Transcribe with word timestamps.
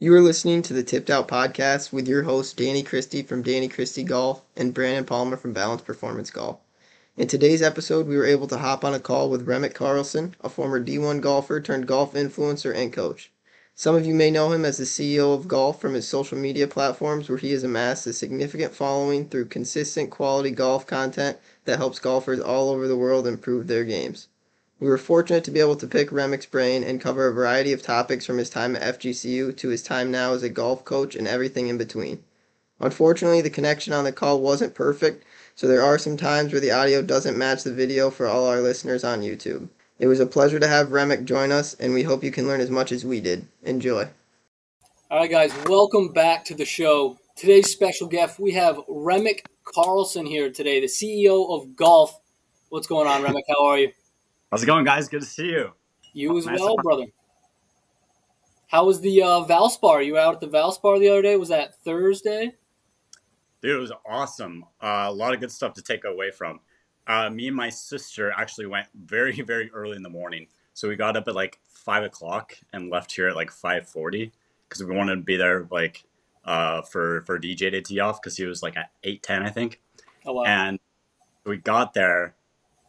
You 0.00 0.14
are 0.14 0.20
listening 0.20 0.62
to 0.62 0.72
the 0.72 0.84
Tipped 0.84 1.10
Out 1.10 1.26
Podcast 1.26 1.92
with 1.92 2.06
your 2.06 2.22
host, 2.22 2.56
Danny 2.56 2.84
Christie 2.84 3.24
from 3.24 3.42
Danny 3.42 3.66
Christie 3.66 4.04
Golf 4.04 4.42
and 4.56 4.72
Brandon 4.72 5.04
Palmer 5.04 5.36
from 5.36 5.52
Balance 5.52 5.82
Performance 5.82 6.30
Golf. 6.30 6.60
In 7.16 7.26
today's 7.26 7.62
episode, 7.62 8.06
we 8.06 8.16
were 8.16 8.24
able 8.24 8.46
to 8.46 8.58
hop 8.58 8.84
on 8.84 8.94
a 8.94 9.00
call 9.00 9.28
with 9.28 9.48
Remick 9.48 9.74
Carlson, 9.74 10.36
a 10.40 10.48
former 10.48 10.80
D1 10.80 11.20
golfer 11.20 11.60
turned 11.60 11.88
golf 11.88 12.14
influencer 12.14 12.72
and 12.72 12.92
coach. 12.92 13.32
Some 13.74 13.96
of 13.96 14.06
you 14.06 14.14
may 14.14 14.30
know 14.30 14.52
him 14.52 14.64
as 14.64 14.76
the 14.76 14.84
CEO 14.84 15.34
of 15.34 15.48
Golf 15.48 15.80
from 15.80 15.94
his 15.94 16.06
social 16.06 16.38
media 16.38 16.68
platforms, 16.68 17.28
where 17.28 17.38
he 17.38 17.50
has 17.50 17.64
amassed 17.64 18.06
a 18.06 18.12
significant 18.12 18.76
following 18.76 19.28
through 19.28 19.46
consistent 19.46 20.10
quality 20.10 20.52
golf 20.52 20.86
content 20.86 21.38
that 21.64 21.78
helps 21.78 21.98
golfers 21.98 22.38
all 22.38 22.70
over 22.70 22.86
the 22.86 22.96
world 22.96 23.26
improve 23.26 23.66
their 23.66 23.84
games. 23.84 24.28
We 24.80 24.88
were 24.88 24.98
fortunate 24.98 25.42
to 25.44 25.50
be 25.50 25.58
able 25.58 25.74
to 25.74 25.88
pick 25.88 26.12
Remick's 26.12 26.46
brain 26.46 26.84
and 26.84 27.00
cover 27.00 27.26
a 27.26 27.32
variety 27.32 27.72
of 27.72 27.82
topics 27.82 28.24
from 28.24 28.38
his 28.38 28.48
time 28.48 28.76
at 28.76 29.00
FGCU 29.00 29.56
to 29.56 29.68
his 29.68 29.82
time 29.82 30.12
now 30.12 30.34
as 30.34 30.44
a 30.44 30.48
golf 30.48 30.84
coach 30.84 31.16
and 31.16 31.26
everything 31.26 31.66
in 31.66 31.78
between. 31.78 32.22
Unfortunately, 32.78 33.40
the 33.40 33.50
connection 33.50 33.92
on 33.92 34.04
the 34.04 34.12
call 34.12 34.40
wasn't 34.40 34.76
perfect, 34.76 35.24
so 35.56 35.66
there 35.66 35.82
are 35.82 35.98
some 35.98 36.16
times 36.16 36.52
where 36.52 36.60
the 36.60 36.70
audio 36.70 37.02
doesn't 37.02 37.36
match 37.36 37.64
the 37.64 37.72
video 37.72 38.08
for 38.08 38.28
all 38.28 38.46
our 38.46 38.60
listeners 38.60 39.02
on 39.02 39.22
YouTube. 39.22 39.68
It 39.98 40.06
was 40.06 40.20
a 40.20 40.26
pleasure 40.26 40.60
to 40.60 40.68
have 40.68 40.92
Remick 40.92 41.24
join 41.24 41.50
us, 41.50 41.74
and 41.74 41.92
we 41.92 42.04
hope 42.04 42.22
you 42.22 42.30
can 42.30 42.46
learn 42.46 42.60
as 42.60 42.70
much 42.70 42.92
as 42.92 43.04
we 43.04 43.20
did. 43.20 43.48
Enjoy. 43.64 44.06
All 45.10 45.18
right, 45.18 45.30
guys, 45.30 45.52
welcome 45.66 46.12
back 46.12 46.44
to 46.44 46.54
the 46.54 46.64
show. 46.64 47.18
Today's 47.34 47.72
special 47.72 48.06
guest, 48.06 48.38
we 48.38 48.52
have 48.52 48.78
Remick 48.86 49.44
Carlson 49.64 50.24
here 50.24 50.52
today, 50.52 50.78
the 50.78 50.86
CEO 50.86 51.50
of 51.50 51.74
Golf. 51.74 52.20
What's 52.68 52.86
going 52.86 53.08
on, 53.08 53.24
Remick? 53.24 53.44
How 53.48 53.66
are 53.66 53.78
you? 53.78 53.92
How's 54.50 54.62
it 54.62 54.66
going, 54.66 54.86
guys? 54.86 55.08
Good 55.08 55.20
to 55.20 55.26
see 55.26 55.50
you. 55.50 55.72
You 56.14 56.38
as 56.38 56.46
nice 56.46 56.58
well, 56.58 56.76
brother. 56.76 57.04
How 58.68 58.86
was 58.86 59.00
the 59.02 59.22
uh, 59.22 59.44
Valspar? 59.44 60.04
You 60.04 60.14
were 60.14 60.20
out 60.20 60.34
at 60.34 60.40
the 60.40 60.48
Valspar 60.48 60.98
the 60.98 61.10
other 61.10 61.20
day? 61.20 61.36
Was 61.36 61.50
that 61.50 61.74
Thursday? 61.84 62.54
Dude, 63.60 63.76
it 63.76 63.78
was 63.78 63.92
awesome. 64.08 64.64
Uh, 64.80 65.06
a 65.08 65.12
lot 65.12 65.34
of 65.34 65.40
good 65.40 65.52
stuff 65.52 65.74
to 65.74 65.82
take 65.82 66.04
away 66.04 66.30
from. 66.30 66.60
Uh, 67.06 67.28
me 67.28 67.48
and 67.48 67.56
my 67.56 67.68
sister 67.68 68.32
actually 68.36 68.64
went 68.64 68.86
very, 68.94 69.32
very 69.42 69.70
early 69.70 69.96
in 69.96 70.02
the 70.02 70.08
morning. 70.08 70.46
So 70.72 70.88
we 70.88 70.96
got 70.96 71.16
up 71.16 71.28
at 71.28 71.34
like 71.34 71.58
five 71.68 72.04
o'clock 72.04 72.54
and 72.72 72.88
left 72.88 73.12
here 73.12 73.28
at 73.28 73.36
like 73.36 73.50
five 73.50 73.86
forty 73.86 74.32
because 74.66 74.82
we 74.82 74.94
wanted 74.94 75.16
to 75.16 75.22
be 75.22 75.36
there 75.36 75.66
like 75.70 76.04
uh, 76.44 76.82
for 76.82 77.22
for 77.22 77.38
DJ 77.38 77.70
to 77.70 77.82
tee 77.82 78.00
off 78.00 78.22
because 78.22 78.36
he 78.36 78.44
was 78.44 78.62
like 78.62 78.76
at 78.78 78.92
eight 79.02 79.22
ten, 79.22 79.42
I 79.42 79.50
think. 79.50 79.80
Oh 80.24 80.34
wow! 80.34 80.44
And 80.44 80.78
we 81.44 81.58
got 81.58 81.94
there. 81.94 82.34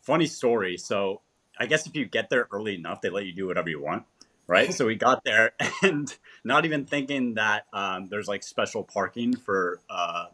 Funny 0.03 0.27
story. 0.27 0.77
So 0.77 1.21
I 1.59 1.65
guess 1.65 1.85
if 1.85 1.95
you 1.95 2.05
get 2.05 2.29
there 2.29 2.47
early 2.51 2.75
enough, 2.75 3.01
they 3.01 3.09
let 3.09 3.25
you 3.25 3.33
do 3.33 3.47
whatever 3.47 3.69
you 3.69 3.81
want, 3.81 4.05
right? 4.47 4.73
so 4.75 4.85
we 4.85 4.95
got 4.95 5.23
there 5.23 5.51
and 5.81 6.15
not 6.43 6.65
even 6.65 6.85
thinking 6.85 7.35
that 7.35 7.65
um, 7.73 8.07
there's 8.07 8.27
like 8.27 8.43
special 8.43 8.83
parking 8.83 9.35
for 9.35 9.79
uh, 9.89 10.25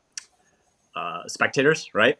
uh, 0.95 1.27
spectators, 1.27 1.89
right? 1.93 2.17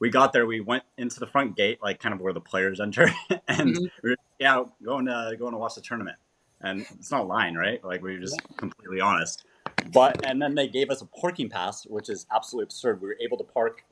We 0.00 0.10
got 0.10 0.32
there. 0.32 0.46
We 0.46 0.60
went 0.60 0.84
into 0.96 1.18
the 1.18 1.26
front 1.26 1.56
gate, 1.56 1.80
like 1.82 1.98
kind 1.98 2.14
of 2.14 2.20
where 2.20 2.32
the 2.32 2.40
players 2.40 2.80
enter, 2.80 3.10
and 3.48 3.74
mm-hmm. 3.74 3.84
we 4.02 4.10
were, 4.10 4.16
yeah, 4.38 4.62
going 4.84 5.06
to 5.06 5.34
going 5.38 5.52
to 5.52 5.58
watch 5.58 5.74
the 5.74 5.80
tournament. 5.80 6.16
And 6.60 6.84
it's 6.98 7.10
not 7.12 7.28
lying, 7.28 7.54
right? 7.54 7.84
Like 7.84 8.02
we 8.02 8.14
were 8.14 8.20
just 8.20 8.40
completely 8.56 9.00
honest. 9.00 9.44
But 9.92 10.24
and 10.26 10.40
then 10.42 10.54
they 10.54 10.66
gave 10.66 10.90
us 10.90 11.02
a 11.02 11.06
parking 11.06 11.48
pass, 11.48 11.84
which 11.84 12.08
is 12.08 12.26
absolutely 12.34 12.64
absurd. 12.64 13.00
We 13.00 13.08
were 13.08 13.16
able 13.20 13.38
to 13.38 13.44
park 13.44 13.84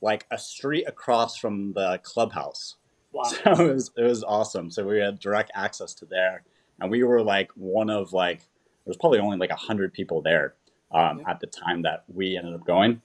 like 0.00 0.26
a 0.30 0.38
street 0.38 0.84
across 0.86 1.36
from 1.36 1.72
the 1.72 1.98
clubhouse 2.02 2.76
Wow. 3.14 3.22
So 3.22 3.52
it 3.52 3.74
was 3.74 3.90
it 3.96 4.02
was 4.02 4.24
awesome. 4.24 4.70
So 4.70 4.84
we 4.84 4.98
had 4.98 5.20
direct 5.20 5.52
access 5.54 5.94
to 5.94 6.04
there, 6.04 6.42
and 6.80 6.90
we 6.90 7.04
were 7.04 7.22
like 7.22 7.52
one 7.52 7.88
of 7.88 8.12
like 8.12 8.38
there 8.38 8.90
was 8.90 8.96
probably 8.96 9.20
only 9.20 9.38
like 9.38 9.50
a 9.50 9.56
hundred 9.56 9.92
people 9.92 10.20
there 10.20 10.54
um, 10.92 11.20
yeah. 11.20 11.30
at 11.30 11.40
the 11.40 11.46
time 11.46 11.82
that 11.82 12.04
we 12.12 12.36
ended 12.36 12.54
up 12.54 12.66
going. 12.66 13.00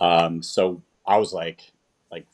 Um, 0.00 0.42
so 0.42 0.82
I 1.06 1.18
was 1.18 1.32
like 1.34 1.72
like 2.10 2.26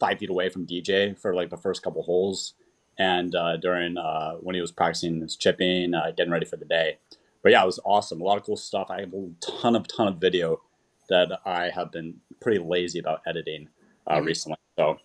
five 0.00 0.18
feet 0.18 0.30
away 0.30 0.48
from 0.48 0.66
DJ 0.66 1.18
for 1.18 1.34
like 1.34 1.50
the 1.50 1.58
first 1.58 1.82
couple 1.82 2.02
holes, 2.02 2.54
and 2.98 3.34
uh, 3.34 3.58
during 3.58 3.98
uh, 3.98 4.36
when 4.36 4.54
he 4.54 4.62
was 4.62 4.72
practicing 4.72 5.20
his 5.20 5.36
chipping, 5.36 5.92
uh, 5.92 6.12
getting 6.16 6.32
ready 6.32 6.46
for 6.46 6.56
the 6.56 6.64
day. 6.64 6.98
But 7.42 7.52
yeah, 7.52 7.62
it 7.62 7.66
was 7.66 7.80
awesome. 7.84 8.22
A 8.22 8.24
lot 8.24 8.38
of 8.38 8.44
cool 8.44 8.56
stuff. 8.56 8.90
I 8.90 9.00
have 9.00 9.12
a 9.12 9.30
ton 9.40 9.76
of 9.76 9.86
ton 9.86 10.08
of 10.08 10.16
video 10.16 10.62
that 11.10 11.40
I 11.44 11.68
have 11.68 11.92
been 11.92 12.20
pretty 12.40 12.58
lazy 12.58 12.98
about 12.98 13.20
editing 13.26 13.68
uh, 14.06 14.14
mm-hmm. 14.14 14.24
recently. 14.24 14.56
So 14.78 14.98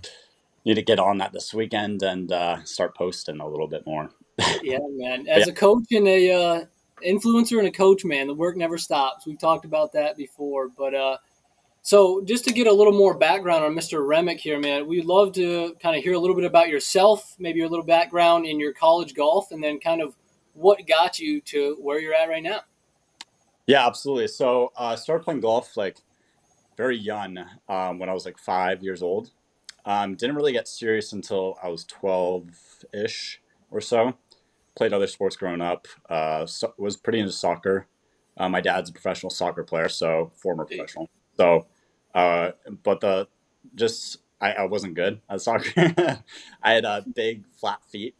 need 0.66 0.75
to 0.75 0.81
get 0.81 1.00
on 1.00 1.18
that 1.20 1.34
this 1.34 1.53
weekend 1.53 2.03
and 2.03 2.31
uh, 2.31 2.64
start 2.64 2.96
posting 2.96 3.40
a 3.40 3.47
little 3.47 3.68
bit 3.68 3.86
more. 3.86 4.09
yeah, 4.62 4.78
man. 4.92 5.28
As 5.28 5.47
yeah. 5.47 5.53
a 5.53 5.56
coach 5.56 5.86
and 5.92 6.08
a 6.08 6.31
uh, 6.31 6.66
influencer 7.06 7.59
and 7.59 7.68
a 7.68 7.72
coach, 7.72 8.06
man, 8.06 8.28
the 8.28 8.34
work 8.34 8.58
never 8.58 8.78
stops. 8.78 9.25
We've 9.25 9.40
talked 9.40 9.66
about 9.66 9.94
that 9.94 10.18
before, 10.18 10.69
but 10.69 10.94
uh, 10.94 11.18
so 11.81 12.22
just 12.24 12.46
to 12.46 12.53
get 12.53 12.68
a 12.68 12.72
little 12.72 12.94
more 12.94 13.18
background 13.18 13.64
on 13.64 13.74
Mr. 13.74 14.06
Remick 14.06 14.40
here, 14.40 14.59
man, 14.59 14.88
we'd 14.88 15.06
love 15.06 15.34
to 15.34 15.75
kind 15.81 15.96
of 15.96 16.03
hear 16.03 16.14
a 16.14 16.19
little 16.19 16.36
bit 16.36 16.46
about 16.46 16.69
yourself, 16.69 17.36
maybe 17.40 17.59
your 17.59 17.69
little 17.69 17.86
background 17.86 18.46
in 18.46 18.59
your 18.59 18.74
college 18.74 19.14
golf, 19.14 19.52
and 19.52 19.64
then 19.64 19.80
kind 19.80 20.02
of 20.02 20.16
what 20.53 20.86
got 20.88 21.19
you 21.19 21.42
to 21.42 21.78
where 21.80 22.00
you're 22.00 22.14
at 22.14 22.30
right 22.30 22.44
now. 22.44 22.62
Yeah, 23.66 23.86
absolutely. 23.86 24.28
So 24.28 24.72
I 24.78 24.94
uh, 24.94 24.96
started 24.96 25.24
playing 25.24 25.42
golf 25.42 25.78
like 25.78 25.98
very 26.75 26.98
young 26.98 27.38
um, 27.69 28.00
when 28.00 28.09
I 28.09 28.14
was 28.14 28.25
like 28.25 28.38
five 28.38 28.84
years 28.84 29.02
old. 29.02 29.31
Um, 29.89 30.13
didn't 30.13 30.35
really 30.35 30.51
get 30.51 30.67
serious 30.67 31.13
until 31.13 31.57
I 31.63 31.69
was 31.69 31.83
12 31.85 32.85
ish 32.94 33.41
or 33.72 33.81
so. 33.81 34.13
Played 34.75 34.94
other 34.94 35.07
sports 35.07 35.35
growing 35.35 35.61
up. 35.61 35.88
Uh, 36.07 36.45
so, 36.45 36.75
was 36.77 36.95
pretty 36.95 37.17
into 37.17 37.31
soccer. 37.31 37.88
Uh, 38.38 38.47
my 38.47 38.61
dad's 38.61 38.91
a 38.91 38.94
professional 38.94 39.31
soccer 39.31 39.63
player, 39.63 39.89
so 39.89 40.31
former 40.35 40.66
professional. 40.66 41.09
So, 41.38 41.66
uh, 42.13 42.51
but 42.83 43.01
the 43.01 43.27
just 43.73 44.19
I, 44.39 44.51
I 44.51 44.63
wasn't 44.66 44.94
good 44.94 45.22
at 45.27 45.41
soccer. 45.41 45.72
I 46.61 46.71
had 46.71 46.85
uh, 46.85 47.01
big 47.16 47.45
flat 47.59 47.83
feet, 47.83 48.13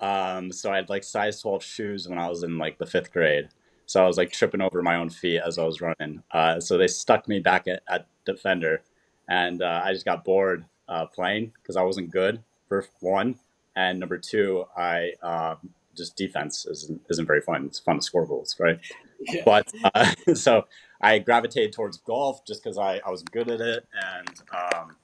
um, 0.00 0.52
so 0.52 0.70
I 0.70 0.76
had 0.76 0.88
like 0.88 1.02
size 1.02 1.40
12 1.40 1.64
shoes 1.64 2.08
when 2.08 2.20
I 2.20 2.28
was 2.28 2.44
in 2.44 2.56
like 2.56 2.78
the 2.78 2.86
fifth 2.86 3.12
grade. 3.12 3.48
So 3.86 4.00
I 4.00 4.06
was 4.06 4.16
like 4.16 4.30
tripping 4.30 4.60
over 4.60 4.80
my 4.80 4.94
own 4.94 5.10
feet 5.10 5.40
as 5.44 5.58
I 5.58 5.64
was 5.64 5.80
running. 5.80 6.22
Uh, 6.30 6.60
so 6.60 6.78
they 6.78 6.86
stuck 6.86 7.26
me 7.26 7.40
back 7.40 7.66
at, 7.66 7.82
at 7.88 8.06
defender, 8.24 8.82
and 9.28 9.60
uh, 9.60 9.82
I 9.84 9.92
just 9.92 10.04
got 10.04 10.24
bored 10.24 10.64
uh, 10.90 11.06
playing 11.06 11.52
because 11.62 11.76
I 11.76 11.82
wasn't 11.82 12.10
good 12.10 12.42
for 12.68 12.84
one, 13.00 13.36
and 13.74 13.98
number 13.98 14.18
two, 14.18 14.66
I 14.76 15.12
uh, 15.22 15.54
just 15.96 16.16
defense 16.16 16.66
isn't 16.66 17.00
isn't 17.08 17.26
very 17.26 17.40
fun. 17.40 17.64
It's 17.66 17.78
fun 17.78 17.96
to 17.96 18.02
score 18.02 18.26
goals, 18.26 18.56
right? 18.58 18.78
Yeah. 19.20 19.42
But 19.44 19.72
uh, 19.94 20.12
so 20.34 20.66
I 21.00 21.18
gravitated 21.18 21.72
towards 21.72 21.98
golf 21.98 22.44
just 22.44 22.62
because 22.62 22.78
I, 22.78 23.00
I 23.04 23.10
was 23.10 23.22
good 23.22 23.48
at 23.48 23.60
it 23.60 23.86
and 23.94 24.28
um, 24.52 24.96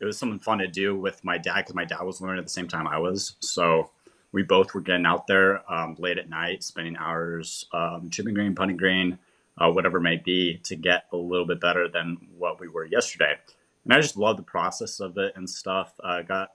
it 0.00 0.04
was 0.04 0.18
something 0.18 0.38
fun 0.38 0.58
to 0.58 0.66
do 0.66 0.96
with 0.96 1.24
my 1.24 1.38
dad 1.38 1.56
because 1.56 1.74
my 1.74 1.84
dad 1.84 2.02
was 2.02 2.20
learning 2.20 2.38
at 2.38 2.44
the 2.44 2.50
same 2.50 2.68
time 2.68 2.86
I 2.86 2.98
was. 2.98 3.36
So 3.40 3.90
we 4.32 4.42
both 4.42 4.74
were 4.74 4.80
getting 4.80 5.06
out 5.06 5.26
there 5.26 5.70
um, 5.72 5.96
late 5.98 6.18
at 6.18 6.28
night, 6.28 6.62
spending 6.62 6.96
hours 6.96 7.66
um, 7.72 8.10
chipping 8.10 8.34
green, 8.34 8.54
putting 8.54 8.76
green, 8.76 9.18
uh, 9.58 9.70
whatever 9.70 9.98
it 9.98 10.02
may 10.02 10.16
be, 10.16 10.60
to 10.64 10.76
get 10.76 11.04
a 11.12 11.16
little 11.16 11.46
bit 11.46 11.60
better 11.60 11.88
than 11.88 12.18
what 12.36 12.60
we 12.60 12.68
were 12.68 12.84
yesterday 12.84 13.36
and 13.86 13.94
I 13.94 14.00
just 14.00 14.16
love 14.16 14.36
the 14.36 14.42
process 14.42 14.98
of 14.98 15.16
it 15.16 15.34
and 15.36 15.48
stuff. 15.48 15.94
I 16.02 16.18
uh, 16.18 16.22
got 16.22 16.48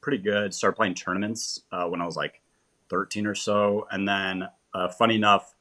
pretty 0.00 0.16
good. 0.16 0.54
Started 0.54 0.76
playing 0.76 0.94
tournaments 0.94 1.60
uh, 1.70 1.84
when 1.84 2.00
I 2.00 2.06
was 2.06 2.16
like 2.16 2.40
13 2.88 3.26
or 3.26 3.34
so, 3.34 3.86
and 3.90 4.08
then 4.08 4.48
uh, 4.72 4.88
funny 4.88 5.16
enough, 5.16 5.54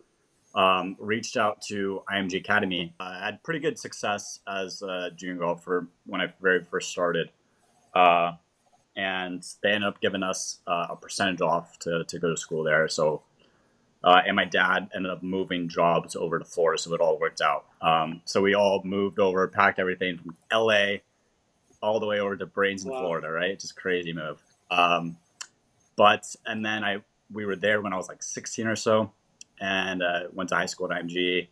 um, 0.56 0.96
reached 1.00 1.36
out 1.36 1.62
to 1.64 2.04
IMG 2.10 2.38
Academy. 2.38 2.96
I 3.02 3.26
had 3.26 3.44
pretty 3.44 3.60
good 3.60 3.78
success 3.78 4.40
as 4.48 4.82
a 4.82 5.10
junior 5.14 5.40
golfer 5.40 5.88
when 6.06 6.22
I 6.22 6.34
very 6.42 6.64
first 6.64 6.90
started, 6.90 7.32
uh, 7.94 8.34
and 8.96 9.46
they 9.62 9.72
ended 9.72 9.90
up 9.90 10.00
giving 10.00 10.24
us 10.24 10.60
uh, 10.68 10.88
a 10.92 10.96
percentage 10.96 11.42
off 11.42 11.78
to 11.80 12.06
to 12.06 12.18
go 12.18 12.30
to 12.30 12.38
school 12.38 12.64
there. 12.64 12.88
So 12.88 13.24
uh, 14.04 14.22
and 14.26 14.36
my 14.36 14.46
dad 14.46 14.90
ended 14.94 15.12
up 15.12 15.24
moving 15.24 15.70
jobs 15.70 16.16
over 16.16 16.38
to 16.38 16.46
Florida, 16.46 16.82
so 16.82 16.94
it 16.94 17.00
all 17.00 17.18
worked 17.20 17.42
out. 17.42 17.66
Um, 17.82 18.22
so 18.26 18.42
we 18.42 18.54
all 18.54 18.82
moved 18.84 19.20
over, 19.20 19.48
packed 19.48 19.80
everything 19.80 20.18
from 20.18 20.36
LA 20.52 20.98
all 21.82 22.00
the 22.00 22.06
way 22.06 22.20
over 22.20 22.36
to 22.36 22.46
Bradenton, 22.46 22.88
wow. 22.88 23.02
Florida, 23.02 23.30
right? 23.30 23.60
Just 23.60 23.76
crazy 23.76 24.14
move. 24.14 24.42
Um, 24.70 25.18
but 25.96 26.36
and 26.46 26.66
then 26.66 26.84
I 26.84 27.02
we 27.32 27.46
were 27.46 27.56
there 27.56 27.82
when 27.82 27.94
I 27.94 27.98
was 27.98 28.08
like 28.08 28.22
16 28.22 28.68
or 28.68 28.76
so, 28.76 29.12
and 29.60 30.04
uh, 30.04 30.22
went 30.34 30.50
to 30.50 30.56
high 30.56 30.66
school 30.66 30.92
at 30.92 31.04
IMG. 31.04 31.48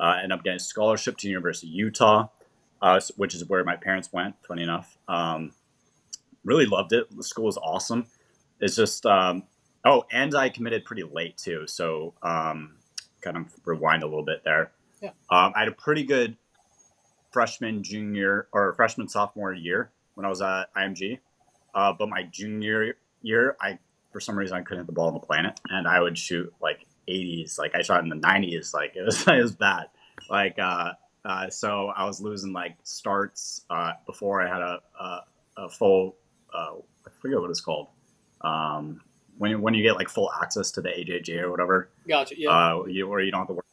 Uh, 0.00 0.14
ended 0.16 0.32
up 0.32 0.42
getting 0.42 0.56
a 0.56 0.60
scholarship 0.60 1.16
to 1.18 1.28
University 1.28 1.68
of 1.68 1.74
Utah, 1.74 2.28
uh, 2.80 3.00
which 3.16 3.34
is 3.34 3.48
where 3.48 3.62
my 3.62 3.76
parents 3.76 4.12
went. 4.12 4.34
Funny 4.46 4.62
enough, 4.62 4.96
um, 5.06 5.52
really 6.44 6.66
loved 6.66 6.92
it. 6.92 7.14
The 7.14 7.22
school 7.22 7.44
was 7.44 7.58
awesome. 7.58 8.06
It's 8.60 8.74
just 8.74 9.06
um, 9.06 9.44
Oh, 9.84 10.04
and 10.12 10.34
I 10.34 10.48
committed 10.48 10.84
pretty 10.84 11.02
late 11.02 11.36
too. 11.36 11.66
So 11.66 12.14
um, 12.22 12.76
kind 13.20 13.36
of 13.36 13.46
rewind 13.64 14.02
a 14.02 14.06
little 14.06 14.24
bit 14.24 14.42
there. 14.44 14.72
Yeah. 15.00 15.10
Um, 15.30 15.52
I 15.56 15.60
had 15.60 15.68
a 15.68 15.72
pretty 15.72 16.04
good 16.04 16.36
freshman, 17.32 17.82
junior, 17.82 18.46
or 18.52 18.72
freshman, 18.74 19.08
sophomore 19.08 19.52
year 19.52 19.90
when 20.14 20.24
I 20.24 20.28
was 20.28 20.40
at 20.40 20.72
IMG. 20.74 21.18
Uh, 21.74 21.92
but 21.92 22.08
my 22.08 22.22
junior 22.24 22.94
year, 23.22 23.56
I 23.60 23.78
for 24.12 24.20
some 24.20 24.38
reason 24.38 24.56
I 24.56 24.62
couldn't 24.62 24.80
hit 24.82 24.86
the 24.86 24.92
ball 24.92 25.08
on 25.08 25.14
the 25.14 25.20
planet, 25.20 25.58
and 25.68 25.88
I 25.88 26.00
would 26.00 26.18
shoot 26.18 26.52
like 26.60 26.86
80s. 27.08 27.58
Like 27.58 27.74
I 27.74 27.82
shot 27.82 28.02
in 28.02 28.08
the 28.10 28.16
90s. 28.16 28.74
Like 28.74 28.94
it 28.94 29.02
was 29.02 29.22
it 29.26 29.42
was 29.42 29.52
bad. 29.52 29.86
Like 30.30 30.58
uh, 30.58 30.92
uh, 31.24 31.50
so 31.50 31.88
I 31.88 32.04
was 32.04 32.20
losing 32.20 32.52
like 32.52 32.76
starts 32.84 33.64
uh, 33.70 33.92
before 34.06 34.42
I 34.42 34.48
had 34.48 34.60
a 34.60 34.80
a, 35.00 35.20
a 35.56 35.68
full 35.68 36.16
uh, 36.54 36.74
I 37.06 37.10
forget 37.20 37.40
what 37.40 37.50
it's 37.50 37.60
called. 37.60 37.88
Um, 38.42 39.00
when 39.42 39.50
you, 39.50 39.58
when 39.58 39.74
you 39.74 39.82
get 39.82 39.96
like 39.96 40.08
full 40.08 40.30
access 40.40 40.70
to 40.70 40.80
the 40.80 40.88
AJJ 40.90 41.40
or 41.42 41.50
whatever, 41.50 41.88
Gotcha. 42.08 42.38
Yeah. 42.38 42.50
uh, 42.50 42.84
you, 42.86 43.08
or 43.08 43.20
you 43.20 43.32
don't 43.32 43.40
have 43.40 43.48
to 43.48 43.54
work. 43.54 43.66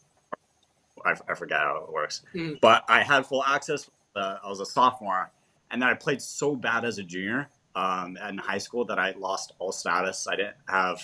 I, 1.06 1.14
I 1.32 1.36
forget 1.36 1.60
how 1.60 1.86
it 1.88 1.94
works, 1.94 2.24
Mhm. 2.34 2.60
but 2.60 2.84
I 2.90 3.04
had 3.04 3.26
full 3.28 3.44
access. 3.46 3.88
Uh, 4.16 4.38
I 4.44 4.50
was 4.50 4.60
a 4.62 4.66
sophomore, 4.66 5.32
and 5.70 5.80
then 5.80 5.88
I 5.88 5.94
played 5.94 6.22
so 6.24 6.56
bad 6.56 6.86
as 6.86 6.98
a 6.98 7.04
junior 7.04 7.50
um, 7.76 8.18
in 8.18 8.40
high 8.40 8.58
school 8.58 8.84
that 8.86 8.98
I 8.98 9.12
lost 9.12 9.54
all 9.60 9.72
status. 9.72 10.28
I 10.28 10.36
didn't 10.36 10.56
have 10.68 11.00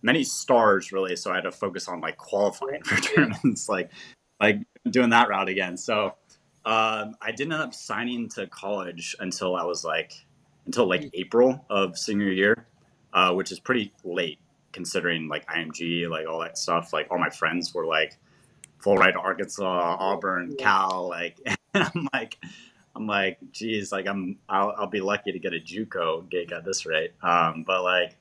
many 0.00 0.24
stars 0.24 0.90
really, 0.90 1.14
so 1.14 1.30
I 1.30 1.34
had 1.36 1.44
to 1.44 1.52
focus 1.52 1.86
on 1.86 2.00
like 2.00 2.16
qualifying 2.16 2.82
for 2.84 2.96
tournaments, 3.00 3.68
like 3.68 3.90
like 4.40 4.60
doing 4.90 5.10
that 5.10 5.28
route 5.28 5.50
again. 5.50 5.76
So 5.76 6.14
um, 6.64 7.14
I 7.20 7.30
didn't 7.30 7.52
end 7.52 7.62
up 7.62 7.74
signing 7.74 8.28
to 8.30 8.46
college 8.46 9.14
until 9.20 9.54
I 9.54 9.64
was 9.64 9.84
like 9.84 10.12
until 10.66 10.88
like 10.88 11.10
April 11.14 11.64
of 11.68 11.96
senior 11.98 12.30
year, 12.32 12.66
uh, 13.12 13.32
which 13.34 13.52
is 13.52 13.58
pretty 13.60 13.92
late 14.04 14.38
considering 14.72 15.28
like 15.28 15.46
IMG, 15.48 16.08
like 16.08 16.26
all 16.26 16.40
that 16.40 16.58
stuff. 16.58 16.92
Like 16.92 17.08
all 17.10 17.18
my 17.18 17.30
friends 17.30 17.74
were 17.74 17.86
like 17.86 18.16
full 18.78 18.96
ride 18.96 19.12
to 19.12 19.18
Arkansas, 19.18 19.96
Auburn, 19.98 20.54
Yeah. 20.58 20.64
Cal, 20.64 21.08
like 21.08 21.40
I'm 21.74 22.08
like 22.12 22.38
I'm 22.94 23.06
like, 23.06 23.38
geez, 23.52 23.92
like 23.92 24.06
I'm 24.06 24.38
I'll, 24.48 24.74
I'll 24.76 24.86
be 24.86 25.00
lucky 25.00 25.32
to 25.32 25.38
get 25.38 25.54
a 25.54 25.60
JUCO 25.60 26.28
gig 26.30 26.52
at 26.52 26.64
this 26.64 26.84
rate. 26.86 27.12
Um, 27.22 27.64
but 27.66 27.82
like 27.82 28.16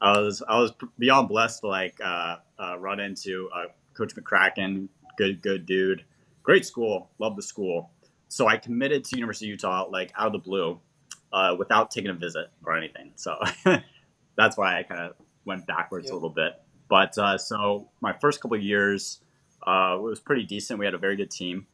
I 0.00 0.18
was 0.18 0.42
I 0.46 0.58
was 0.58 0.72
beyond 0.98 1.28
blessed 1.28 1.60
to 1.60 1.68
like 1.68 1.98
uh, 2.04 2.36
uh, 2.58 2.78
run 2.78 3.00
into 3.00 3.48
uh, 3.54 3.66
Coach 3.94 4.14
McCracken, 4.14 4.88
good 5.16 5.42
good 5.42 5.66
dude, 5.66 6.04
great 6.42 6.66
school, 6.66 7.10
love 7.18 7.36
the 7.36 7.42
school. 7.42 7.90
So 8.28 8.46
I 8.46 8.58
committed 8.58 9.04
to 9.06 9.16
University 9.16 9.46
of 9.46 9.50
Utah 9.52 9.86
like 9.90 10.12
out 10.16 10.26
of 10.26 10.32
the 10.34 10.38
blue, 10.38 10.78
uh, 11.32 11.56
without 11.58 11.90
taking 11.90 12.10
a 12.10 12.14
visit 12.14 12.48
or 12.64 12.76
anything. 12.76 13.12
So 13.16 13.38
that's 14.38 14.56
why 14.56 14.78
I 14.78 14.82
kind 14.84 15.00
of 15.02 15.14
went 15.44 15.66
backwards 15.66 16.06
Yep. 16.06 16.12
a 16.12 16.14
little 16.14 16.30
bit. 16.30 16.52
But 16.88 17.18
uh, 17.18 17.36
so 17.36 17.88
my 18.00 18.14
first 18.14 18.40
couple 18.40 18.56
of 18.56 18.62
years 18.62 19.20
uh, 19.66 19.96
it 19.98 20.02
was 20.02 20.20
pretty 20.20 20.44
decent. 20.44 20.78
We 20.78 20.86
had 20.86 20.94
a 20.94 20.98
very 20.98 21.16
good 21.16 21.30
team, 21.30 21.66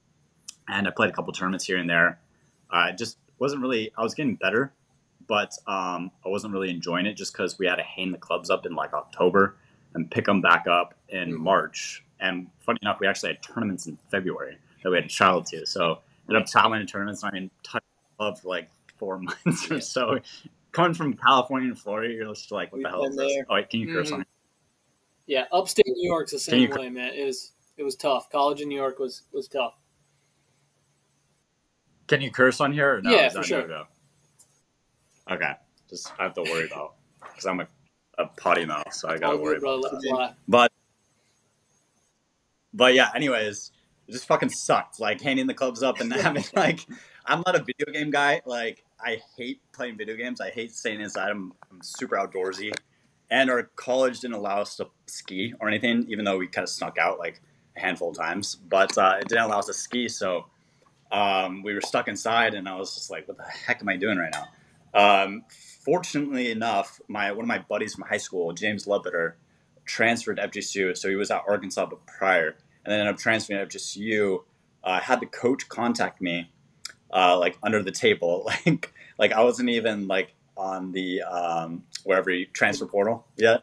and 0.66 0.88
I 0.88 0.90
played 0.90 1.10
a 1.10 1.12
couple 1.12 1.32
tournaments 1.32 1.64
here 1.66 1.76
and 1.76 1.88
there. 1.88 2.18
I 2.70 2.90
just 2.92 3.18
wasn't 3.38 3.62
really. 3.62 3.92
I 3.96 4.02
was 4.02 4.14
getting 4.14 4.34
better, 4.36 4.72
but 5.28 5.52
um, 5.68 6.10
I 6.24 6.28
wasn't 6.30 6.52
really 6.54 6.70
enjoying 6.70 7.06
it 7.06 7.14
just 7.14 7.32
because 7.34 7.58
we 7.58 7.66
had 7.66 7.76
to 7.76 7.82
hang 7.84 8.10
the 8.10 8.18
clubs 8.18 8.48
up 8.50 8.64
in 8.66 8.74
like 8.74 8.94
October 8.94 9.56
and 9.94 10.10
pick 10.10 10.24
them 10.24 10.40
back 10.40 10.66
up 10.66 10.94
in 11.10 11.32
Mhm. 11.32 11.38
March. 11.38 12.02
And 12.20 12.48
funny 12.60 12.78
enough, 12.82 12.98
we 13.00 13.06
actually 13.06 13.34
had 13.34 13.42
tournaments 13.42 13.86
in 13.86 13.98
February 14.10 14.56
that 14.82 14.90
we 14.90 14.96
had 14.96 15.08
to 15.08 15.14
travel 15.14 15.42
to. 15.44 15.66
So 15.66 16.00
ended 16.28 16.42
up 16.42 16.48
traveling 16.48 16.80
to 16.80 16.86
tournaments. 16.86 17.22
I 17.22 17.30
mean, 17.30 17.50
touch 17.62 17.84
club 18.16 18.38
for 18.38 18.48
like 18.48 18.70
four 18.98 19.18
months 19.44 19.70
or 19.70 19.80
so. 19.80 20.18
Coming 20.74 20.92
from 20.94 21.14
California 21.14 21.68
and 21.68 21.78
Florida, 21.78 22.12
you're 22.12 22.26
just 22.34 22.50
like, 22.50 22.72
what 22.72 22.78
We've 22.78 22.82
the 22.84 22.90
hell 22.90 23.04
is 23.04 23.16
been 23.16 23.26
this? 23.28 23.44
Oh, 23.48 23.54
wait, 23.54 23.70
can 23.70 23.80
you 23.80 23.94
curse 23.94 24.10
Mhm. 24.10 24.14
on 24.14 24.20
it? 24.22 24.28
yeah. 25.26 25.44
Upstate 25.52 25.86
New 25.86 26.06
York's 26.10 26.32
the 26.32 26.38
same 26.38 26.62
you- 26.62 26.76
way, 26.76 26.90
man. 26.90 27.14
It 27.14 27.24
was 27.24 27.52
it 27.76 27.82
was 27.84 27.96
tough. 27.96 28.28
College 28.30 28.60
in 28.60 28.68
New 28.68 28.76
York 28.76 28.98
was 28.98 29.22
was 29.32 29.46
tough. 29.48 29.74
Can 32.08 32.20
you 32.20 32.30
curse 32.30 32.60
on 32.60 32.72
here 32.72 32.96
or 32.96 33.02
no? 33.02 33.10
Yeah, 33.10 33.26
Is 33.28 33.32
for 33.34 33.42
sure. 33.42 33.62
no-go? 33.62 33.86
Okay, 35.30 35.52
just 35.88 36.12
I 36.18 36.24
have 36.24 36.34
to 36.34 36.42
worry 36.42 36.66
about 36.66 36.96
because 37.20 37.46
I'm 37.46 37.60
a, 37.60 37.68
a 38.18 38.26
potty 38.26 38.66
mouth, 38.66 38.92
so 38.92 39.08
I 39.08 39.16
gotta 39.18 39.36
All 39.36 39.42
worry 39.42 39.58
good, 39.58 39.80
about 39.80 39.90
that. 40.02 40.34
But 40.46 40.72
but 42.74 42.94
yeah, 42.94 43.10
anyways, 43.14 43.72
it 44.08 44.12
just 44.12 44.26
fucking 44.26 44.50
sucked. 44.50 45.00
Like 45.00 45.20
handing 45.20 45.46
the 45.46 45.54
clubs 45.54 45.82
up 45.82 46.00
and 46.00 46.12
having 46.12 46.44
like 46.54 46.80
I'm 47.24 47.42
not 47.46 47.54
a 47.56 47.60
video 47.64 47.92
game 47.92 48.10
guy. 48.10 48.42
Like 48.44 48.83
I 49.00 49.20
hate 49.36 49.60
playing 49.72 49.96
video 49.96 50.16
games. 50.16 50.40
I 50.40 50.50
hate 50.50 50.72
staying 50.72 51.00
inside. 51.00 51.30
I'm, 51.30 51.52
I'm 51.70 51.82
super 51.82 52.16
outdoorsy. 52.16 52.72
And 53.30 53.50
our 53.50 53.64
college 53.76 54.20
didn't 54.20 54.36
allow 54.36 54.60
us 54.60 54.76
to 54.76 54.88
ski 55.06 55.54
or 55.60 55.68
anything, 55.68 56.06
even 56.08 56.24
though 56.24 56.38
we 56.38 56.46
kind 56.46 56.62
of 56.62 56.68
snuck 56.68 56.98
out 56.98 57.18
like 57.18 57.40
a 57.76 57.80
handful 57.80 58.10
of 58.10 58.16
times. 58.16 58.54
But 58.54 58.96
uh, 58.96 59.16
it 59.20 59.28
didn't 59.28 59.44
allow 59.44 59.58
us 59.58 59.66
to 59.66 59.74
ski, 59.74 60.08
so 60.08 60.46
um, 61.10 61.62
we 61.62 61.74
were 61.74 61.80
stuck 61.80 62.08
inside, 62.08 62.54
and 62.54 62.68
I 62.68 62.76
was 62.76 62.94
just 62.94 63.10
like, 63.10 63.28
"What 63.28 63.36
the 63.36 63.44
heck 63.44 63.80
am 63.80 63.88
I 63.88 63.96
doing 63.96 64.18
right 64.18 64.32
now?" 64.32 64.48
Um, 64.94 65.44
fortunately 65.84 66.50
enough, 66.50 67.00
my 67.08 67.32
one 67.32 67.44
of 67.44 67.48
my 67.48 67.58
buddies 67.58 67.94
from 67.94 68.04
high 68.04 68.18
school, 68.18 68.52
James 68.52 68.86
Lebeter, 68.86 69.34
transferred 69.84 70.36
to 70.36 70.48
FGCU. 70.48 70.96
So 70.96 71.08
he 71.08 71.16
was 71.16 71.30
at 71.30 71.42
Arkansas 71.48 71.86
but 71.86 72.06
prior, 72.06 72.56
and 72.84 72.92
then 72.92 73.00
ended 73.00 73.14
up 73.14 73.20
transferring 73.20 73.66
to 73.66 73.76
FGCU. 73.76 74.44
Uh, 74.82 75.00
had 75.00 75.20
the 75.20 75.26
coach 75.26 75.68
contact 75.68 76.20
me, 76.20 76.50
uh, 77.14 77.38
like 77.38 77.56
under 77.62 77.82
the 77.82 77.92
table, 77.92 78.44
like 78.66 78.92
like 79.18 79.32
I 79.32 79.42
wasn't 79.42 79.70
even 79.70 80.08
like 80.08 80.34
on 80.56 80.92
the 80.92 81.22
um, 81.22 81.84
wherever 82.04 82.30
you 82.30 82.46
transfer 82.46 82.86
portal 82.86 83.26
yet. 83.36 83.62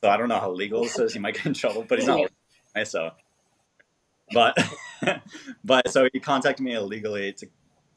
So 0.00 0.08
I 0.08 0.16
don't 0.16 0.28
know 0.28 0.38
how 0.38 0.50
legal 0.50 0.82
this 0.82 0.98
is. 0.98 1.12
He 1.12 1.18
might 1.18 1.34
get 1.34 1.46
in 1.46 1.54
trouble, 1.54 1.84
but 1.88 1.98
he's 1.98 2.06
not. 2.06 2.30
So, 2.84 3.10
but 4.32 4.56
but 5.64 5.88
so 5.90 6.08
he 6.12 6.20
contacted 6.20 6.64
me 6.64 6.74
illegally 6.74 7.32
to 7.34 7.48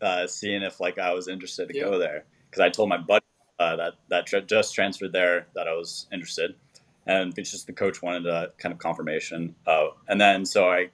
uh, 0.01 0.27
seeing 0.27 0.63
if 0.63 0.79
like 0.79 0.97
I 0.97 1.13
was 1.13 1.27
interested 1.27 1.67
to 1.69 1.79
go 1.79 1.99
there 1.99 2.25
because 2.49 2.61
I 2.61 2.69
told 2.69 2.89
my 2.89 2.97
buddy 2.97 3.25
uh, 3.59 3.75
that 3.75 3.93
that 4.09 4.25
tr- 4.25 4.39
just 4.39 4.73
transferred 4.73 5.13
there 5.13 5.47
that 5.55 5.67
I 5.67 5.73
was 5.73 6.07
interested, 6.11 6.55
and 7.05 7.37
it's 7.37 7.51
just 7.51 7.67
the 7.67 7.73
coach 7.73 8.01
wanted 8.01 8.25
a 8.25 8.51
kind 8.57 8.73
of 8.73 8.79
confirmation. 8.79 9.55
Uh, 9.67 9.89
and 10.07 10.19
then 10.19 10.45
so 10.45 10.69
I 10.69 10.89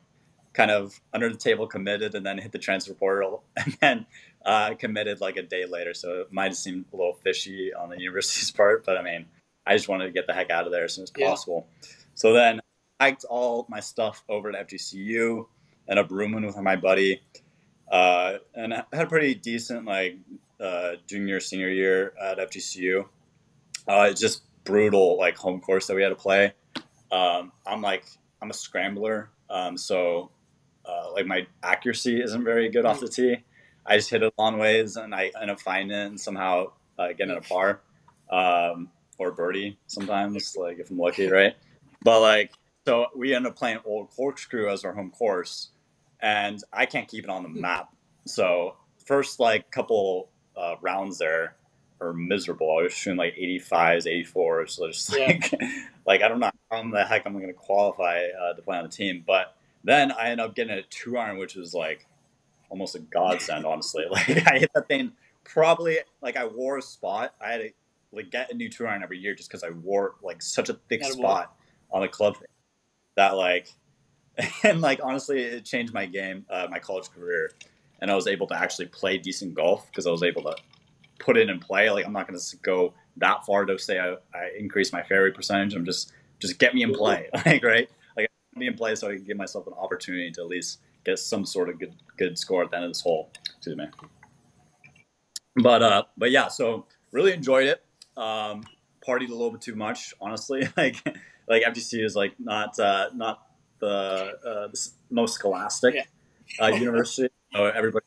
kind 0.57 0.71
of 0.71 0.99
under 1.13 1.29
the 1.29 1.37
table 1.37 1.67
committed, 1.67 2.15
and 2.15 2.25
then 2.25 2.39
hit 2.39 2.51
the 2.51 2.57
transfer 2.57 2.95
portal, 2.95 3.43
and 3.57 3.77
then 3.79 4.05
uh, 4.43 4.73
committed 4.73 5.21
like 5.21 5.37
a 5.37 5.43
day 5.43 5.65
later. 5.67 5.93
So 5.93 6.21
it 6.21 6.33
might 6.33 6.45
have 6.45 6.57
seemed 6.57 6.85
a 6.91 6.95
little 6.97 7.13
fishy 7.23 7.71
on 7.73 7.89
the 7.89 7.99
university's 7.99 8.49
part, 8.61 8.83
but 8.83 8.97
I 8.97 9.03
mean, 9.03 9.27
I 9.67 9.75
just 9.75 9.87
wanted 9.87 10.05
to 10.05 10.11
get 10.11 10.25
the 10.25 10.33
heck 10.33 10.49
out 10.49 10.65
of 10.65 10.71
there 10.71 10.85
as 10.85 10.93
soon 10.93 11.03
as 11.03 11.11
Yeah. 11.15 11.29
possible. 11.29 11.67
So 12.15 12.33
then 12.33 12.59
I 12.99 13.05
hiked 13.05 13.23
all 13.25 13.67
my 13.69 13.79
stuff 13.79 14.23
over 14.27 14.51
to 14.51 14.57
FGCU, 14.57 15.45
ended 15.87 16.03
up 16.05 16.11
rooming 16.11 16.43
with 16.43 16.57
my 16.57 16.75
buddy, 16.75 17.21
uh, 17.91 18.39
and 18.55 18.73
I 18.73 18.83
had 18.91 19.05
a 19.05 19.07
pretty 19.07 19.35
decent 19.35 19.85
like 19.85 20.17
uh, 20.59 20.93
junior 21.05 21.39
senior 21.39 21.69
year 21.69 22.13
at 22.19 22.39
FGCU. 22.39 23.05
Uh, 23.87 24.07
it's 24.09 24.19
just 24.19 24.41
brutal 24.63 25.17
like 25.19 25.37
home 25.37 25.61
course 25.61 25.85
that 25.85 25.95
we 25.95 26.01
had 26.01 26.09
to 26.09 26.15
play. 26.15 26.53
Um, 27.11 27.51
I'm 27.65 27.83
like 27.83 28.05
I'm 28.41 28.49
a 28.49 28.53
scrambler, 28.53 29.29
um, 29.51 29.77
so 29.77 30.31
uh, 30.87 31.11
like 31.13 31.25
my 31.25 31.45
accuracy 31.63 32.21
isn't 32.21 32.43
very 32.43 32.69
good 32.69 32.85
off 32.85 32.99
the 32.99 33.07
tee. 33.09 33.37
I 33.85 33.97
just 33.97 34.09
hit 34.09 34.23
it 34.23 34.33
long 34.37 34.57
ways, 34.57 34.95
and 34.97 35.13
I 35.13 35.31
end 35.41 35.51
up 35.51 35.59
finding 35.59 35.97
it 35.97 36.05
and 36.07 36.19
somehow 36.19 36.71
uh, 36.99 37.09
getting 37.13 37.37
a 37.37 37.41
par 37.41 37.81
um, 38.29 38.89
or 39.17 39.31
birdie 39.31 39.77
sometimes, 39.87 40.55
like 40.57 40.79
if 40.79 40.89
I'm 40.89 40.97
lucky, 40.97 41.27
right? 41.29 41.55
But 42.03 42.21
like, 42.21 42.51
so 42.85 43.07
we 43.15 43.33
end 43.33 43.47
up 43.47 43.55
playing 43.55 43.79
Old 43.85 44.09
Corkscrew 44.15 44.69
as 44.69 44.83
our 44.85 44.93
home 44.93 45.11
course, 45.11 45.69
and 46.19 46.61
I 46.71 46.85
can't 46.85 47.07
keep 47.07 47.23
it 47.23 47.29
on 47.29 47.43
the 47.43 47.49
map. 47.49 47.89
So 48.25 48.75
first 49.05 49.39
like 49.39 49.71
couple 49.71 50.29
uh, 50.55 50.75
rounds 50.81 51.17
there 51.17 51.55
are 51.99 52.13
miserable. 52.13 52.77
I 52.77 52.83
was 52.83 52.93
shooting 52.93 53.17
like 53.17 53.35
85s, 53.35 54.05
84s. 54.05 54.69
So 54.71 54.87
just 54.87 55.13
Yeah. 55.17 55.25
like, 55.27 55.51
like 56.05 56.21
I 56.21 56.27
don't 56.27 56.39
know 56.39 56.51
how 56.69 56.89
the 56.91 57.03
heck 57.03 57.25
I'm 57.25 57.33
going 57.33 57.47
to 57.47 57.53
qualify 57.53 58.25
uh, 58.27 58.53
to 58.53 58.61
play 58.61 58.77
on 58.77 58.83
the 58.83 58.89
team. 58.89 59.23
But 59.25 59.55
then 59.87 60.11
I 60.11 60.29
ended 60.29 60.45
up 60.45 60.55
getting 60.55 60.77
a 60.77 60.83
two 60.83 61.17
iron, 61.17 61.37
which 61.37 61.55
was 61.55 61.73
like 61.73 62.05
almost 62.69 62.95
a 62.95 62.99
godsend, 62.99 63.65
honestly. 63.65 64.05
Like 64.11 64.47
I 64.47 64.59
hit 64.59 64.71
that 64.73 64.87
thing 64.87 65.13
probably 65.47 65.99
like 66.21 66.35
I 66.35 66.45
wore 66.45 66.77
a 66.77 66.81
spot. 66.81 67.33
I 67.41 67.51
had 67.51 67.61
to 67.61 67.69
like 68.11 68.29
get 68.29 68.51
a 68.51 68.55
new 68.55 68.69
two 68.69 68.85
iron 68.85 69.03
every 69.03 69.17
year 69.17 69.33
just 69.33 69.49
because 69.49 69.63
I 69.63 69.69
wore 69.69 70.15
like 70.21 70.41
such 70.41 70.69
a 70.69 70.73
thick 70.89 71.03
spot 71.03 71.55
on 71.91 72.01
the 72.01 72.07
club 72.07 72.37
that 73.15 73.35
like 73.35 73.71
and 74.63 74.81
like 74.81 74.99
honestly 75.03 75.41
it 75.41 75.65
changed 75.65 75.93
my 75.93 76.05
game, 76.05 76.45
uh, 76.49 76.67
my 76.69 76.79
college 76.79 77.09
career, 77.11 77.51
and 78.01 78.11
I 78.11 78.15
was 78.15 78.27
able 78.27 78.47
to 78.47 78.55
actually 78.55 78.87
play 78.87 79.17
decent 79.17 79.55
golf 79.55 79.87
because 79.87 80.05
I 80.05 80.11
was 80.11 80.23
able 80.23 80.43
to 80.43 80.55
put 81.19 81.37
it 81.37 81.49
in 81.49 81.59
play. 81.59 81.89
Like 81.89 82.05
I'm 82.05 82.13
not 82.13 82.27
going 82.27 82.39
to 82.39 82.57
go 82.57 82.93
that 83.17 83.45
far 83.45 83.65
to 83.65 83.79
say 83.79 83.99
I, 83.99 84.13
I 84.37 84.51
increase 84.57 84.93
my 84.93 85.01
fairway 85.03 85.31
percentage. 85.31 85.73
I'm 85.73 85.85
just 85.85 86.11
just 86.39 86.59
get 86.59 86.75
me 86.75 86.83
in 86.83 86.93
play, 86.93 87.29
like 87.45 87.63
right, 87.63 87.89
me 88.57 88.67
in 88.67 88.73
play 88.75 88.95
so 88.95 89.09
I 89.09 89.15
can 89.15 89.23
give 89.23 89.37
myself 89.37 89.67
an 89.67 89.73
opportunity 89.73 90.31
to 90.31 90.41
at 90.41 90.47
least 90.47 90.79
get 91.05 91.19
some 91.19 91.45
sort 91.45 91.69
of 91.69 91.79
good 91.79 91.93
good 92.17 92.37
score 92.37 92.63
at 92.63 92.71
the 92.71 92.77
end 92.77 92.85
of 92.85 92.91
this 92.91 93.01
hole. 93.01 93.31
Excuse 93.57 93.77
me. 93.77 93.85
But 95.55 95.81
uh, 95.81 96.03
but 96.17 96.31
yeah, 96.31 96.47
so 96.47 96.85
really 97.11 97.33
enjoyed 97.33 97.67
it. 97.67 97.83
Um, 98.15 98.63
partied 99.05 99.29
a 99.29 99.31
little 99.33 99.51
bit 99.51 99.61
too 99.61 99.75
much, 99.75 100.13
honestly. 100.21 100.67
Like 100.77 100.97
like 101.47 101.63
FGC 101.63 102.03
is 102.03 102.15
like 102.15 102.33
not 102.39 102.77
uh, 102.79 103.09
not 103.15 103.47
the, 103.79 103.87
uh, 103.87 104.67
the 104.67 104.89
most 105.09 105.35
scholastic 105.35 105.95
Yeah. 105.95 106.03
uh, 106.59 106.67
university. 106.67 107.29
So 107.55 107.65
everybody 107.65 108.05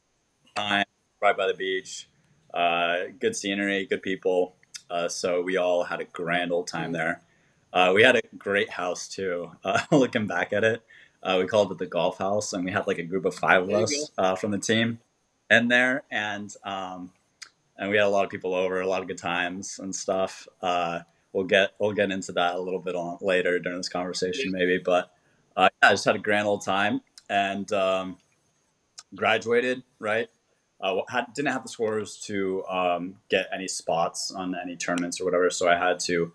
time 0.54 0.84
right 1.22 1.34
by 1.36 1.46
the 1.46 1.54
beach, 1.54 2.08
uh, 2.52 3.04
good 3.18 3.34
scenery, 3.34 3.86
good 3.86 4.02
people. 4.02 4.54
Uh, 4.90 5.08
so 5.08 5.40
we 5.40 5.56
all 5.56 5.82
had 5.82 6.00
a 6.00 6.04
grand 6.04 6.52
old 6.52 6.68
time 6.68 6.92
there. 6.92 7.22
Uh, 7.72 7.92
we 7.94 8.02
had 8.02 8.16
a 8.16 8.22
great 8.36 8.70
house 8.70 9.08
too. 9.08 9.50
Uh, 9.64 9.80
looking 9.92 10.26
back 10.26 10.52
at 10.52 10.64
it, 10.64 10.82
uh, 11.22 11.36
we 11.38 11.46
called 11.46 11.70
it 11.70 11.78
the 11.78 11.86
golf 11.86 12.18
house, 12.18 12.52
and 12.52 12.64
we 12.64 12.72
had 12.72 12.86
like 12.86 12.98
a 12.98 13.02
group 13.02 13.24
of 13.24 13.34
five 13.34 13.62
of 13.62 13.70
us 13.70 14.10
uh, 14.18 14.34
from 14.34 14.50
the 14.50 14.58
team 14.58 14.98
in 15.50 15.68
there, 15.68 16.02
and 16.10 16.54
um, 16.64 17.10
and 17.76 17.90
we 17.90 17.96
had 17.96 18.06
a 18.06 18.08
lot 18.08 18.24
of 18.24 18.30
people 18.30 18.54
over, 18.54 18.80
a 18.80 18.86
lot 18.86 19.02
of 19.02 19.08
good 19.08 19.18
times 19.18 19.78
and 19.78 19.94
stuff. 19.94 20.48
Uh, 20.62 21.00
we'll 21.32 21.44
get 21.44 21.72
we'll 21.78 21.92
get 21.92 22.10
into 22.10 22.32
that 22.32 22.54
a 22.54 22.60
little 22.60 22.80
bit 22.80 22.94
on 22.94 23.18
later 23.20 23.58
during 23.58 23.78
this 23.78 23.88
conversation, 23.88 24.52
maybe. 24.52 24.78
But 24.78 25.12
uh, 25.56 25.68
yeah, 25.82 25.90
I 25.90 25.92
just 25.92 26.04
had 26.04 26.16
a 26.16 26.20
grand 26.20 26.46
old 26.46 26.64
time 26.64 27.00
and 27.28 27.70
um, 27.72 28.18
graduated. 29.14 29.82
Right, 29.98 30.28
uh, 30.80 31.00
had, 31.08 31.26
didn't 31.34 31.52
have 31.52 31.62
the 31.62 31.68
scores 31.68 32.18
to 32.26 32.64
um, 32.66 33.16
get 33.28 33.48
any 33.52 33.68
spots 33.68 34.30
on 34.30 34.56
any 34.60 34.76
tournaments 34.76 35.20
or 35.20 35.24
whatever, 35.24 35.50
so 35.50 35.68
I 35.68 35.76
had 35.76 36.00
to 36.00 36.32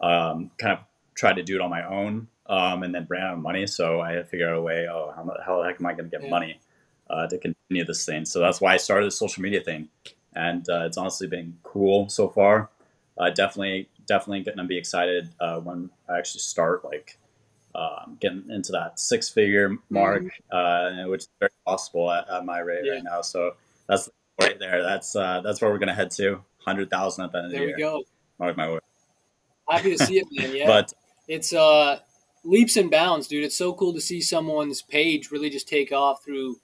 um, 0.00 0.50
kind 0.58 0.72
of 0.78 0.84
tried 1.14 1.34
to 1.34 1.42
do 1.42 1.56
it 1.56 1.60
on 1.60 1.70
my 1.70 1.84
own. 1.86 2.28
Um, 2.44 2.82
and 2.82 2.92
then 2.92 3.06
ran 3.08 3.22
out 3.22 3.34
of 3.34 3.38
money, 3.38 3.66
so 3.68 4.00
I 4.00 4.10
had 4.12 4.16
to 4.18 4.24
figure 4.24 4.48
out 4.50 4.56
a 4.58 4.60
way. 4.60 4.86
Oh, 4.90 5.12
how, 5.14 5.24
how 5.46 5.62
the 5.62 5.68
heck 5.68 5.80
am 5.80 5.86
I 5.86 5.92
going 5.94 6.10
to 6.10 6.16
get 6.18 6.24
Yeah. 6.24 6.28
money 6.30 6.60
uh, 7.08 7.26
to 7.28 7.38
continue 7.38 7.84
this 7.84 8.04
thing? 8.04 8.24
So 8.26 8.40
that's 8.40 8.60
why 8.60 8.74
I 8.74 8.78
started 8.78 9.06
the 9.06 9.10
social 9.12 9.42
media 9.42 9.60
thing, 9.60 9.88
and 10.34 10.68
uh, 10.68 10.82
it's 10.84 10.98
honestly 10.98 11.28
been 11.28 11.56
cool 11.62 12.08
so 12.08 12.28
far. 12.28 12.68
Uh, 13.16 13.30
definitely, 13.30 13.88
definitely 14.06 14.42
going 14.42 14.58
to 14.58 14.64
be 14.64 14.76
excited 14.76 15.30
uh, 15.40 15.60
when 15.60 15.90
I 16.10 16.18
actually 16.18 16.40
start 16.40 16.84
like 16.84 17.16
um, 17.76 18.18
getting 18.20 18.50
into 18.50 18.72
that 18.72 18.98
six 18.98 19.28
figure 19.30 19.76
mark, 19.88 20.24
uh, 20.50 21.04
which 21.04 21.22
is 21.22 21.28
very 21.38 21.52
possible 21.64 22.10
at, 22.10 22.28
at 22.28 22.44
my 22.44 22.58
rate 22.58 22.84
Yeah. 22.84 22.94
right 22.94 23.04
now. 23.04 23.22
So 23.22 23.54
that's 23.86 24.10
right 24.40 24.58
there. 24.58 24.82
That's 24.82 25.14
uh, 25.14 25.40
that's 25.42 25.62
where 25.62 25.70
we're 25.70 25.78
going 25.78 25.88
to 25.88 25.94
head 25.94 26.10
to. 26.12 26.42
Hundred 26.58 26.90
thousand 26.90 27.24
at 27.24 27.32
the 27.32 27.38
end 27.38 27.46
of 27.46 27.52
There 27.52 27.60
the 27.60 27.66
we 27.66 27.70
year. 27.70 27.78
go. 27.78 28.02
Mark 28.38 28.56
my 28.56 28.68
word. 28.68 28.81
Happy 29.68 29.96
to 29.96 30.04
see 30.04 30.18
it, 30.18 30.26
man. 30.32 30.54
Yeah. 30.54 30.66
But 30.66 30.92
it's 31.28 31.52
uh 31.52 32.00
leaps 32.44 32.76
and 32.76 32.90
bounds, 32.90 33.28
dude. 33.28 33.44
It's 33.44 33.56
so 33.56 33.72
cool 33.72 33.92
to 33.94 34.00
see 34.00 34.20
someone's 34.20 34.82
page 34.82 35.30
really 35.30 35.50
just 35.50 35.68
take 35.68 35.92
off 35.92 36.24
through 36.24 36.56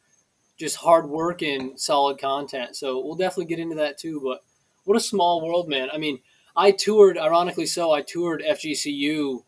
just 0.58 0.76
hard 0.76 1.08
work 1.08 1.42
and 1.42 1.78
solid 1.78 2.18
content. 2.18 2.76
So 2.76 3.04
we'll 3.04 3.14
definitely 3.14 3.46
get 3.46 3.60
into 3.60 3.76
that 3.76 3.98
too. 3.98 4.20
But 4.22 4.42
what 4.84 4.96
a 4.96 5.00
small 5.00 5.46
world, 5.46 5.68
man. 5.68 5.88
I 5.92 5.98
mean, 5.98 6.18
I 6.56 6.72
toured, 6.72 7.16
ironically 7.18 7.66
so, 7.66 7.92
I 7.92 8.02
toured 8.02 8.42
FGCU. 8.42 9.42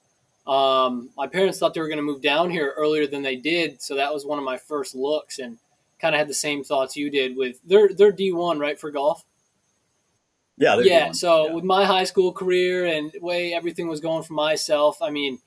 Um, 0.46 1.10
my 1.16 1.26
parents 1.26 1.58
thought 1.58 1.74
they 1.74 1.80
were 1.80 1.88
going 1.88 1.98
to 1.98 2.02
move 2.02 2.22
down 2.22 2.50
here 2.50 2.72
earlier 2.76 3.06
than 3.06 3.22
they 3.22 3.36
did, 3.36 3.82
so 3.82 3.96
that 3.96 4.14
was 4.14 4.24
one 4.24 4.38
of 4.38 4.44
my 4.44 4.56
first 4.56 4.94
looks, 4.94 5.38
and 5.38 5.58
kind 6.00 6.14
of 6.14 6.18
had 6.18 6.28
the 6.28 6.34
same 6.34 6.64
thoughts 6.64 6.96
you 6.96 7.10
did 7.10 7.36
with 7.36 7.60
they're 7.64 7.90
they're 7.92 8.12
D 8.12 8.32
one 8.32 8.58
right 8.58 8.78
for 8.78 8.90
golf. 8.90 9.24
Yeah, 10.60 10.76
they're 10.76 10.84
Yeah, 10.86 11.00
doing- 11.06 11.14
so 11.14 11.46
yeah. 11.48 11.52
with 11.54 11.64
my 11.64 11.84
high 11.84 12.04
school 12.04 12.32
career 12.32 12.84
and 12.86 13.12
way 13.20 13.52
everything 13.52 13.88
was 13.88 13.98
going 14.00 14.22
for 14.22 14.34
myself, 14.34 15.02
I 15.02 15.10
mean, 15.10 15.40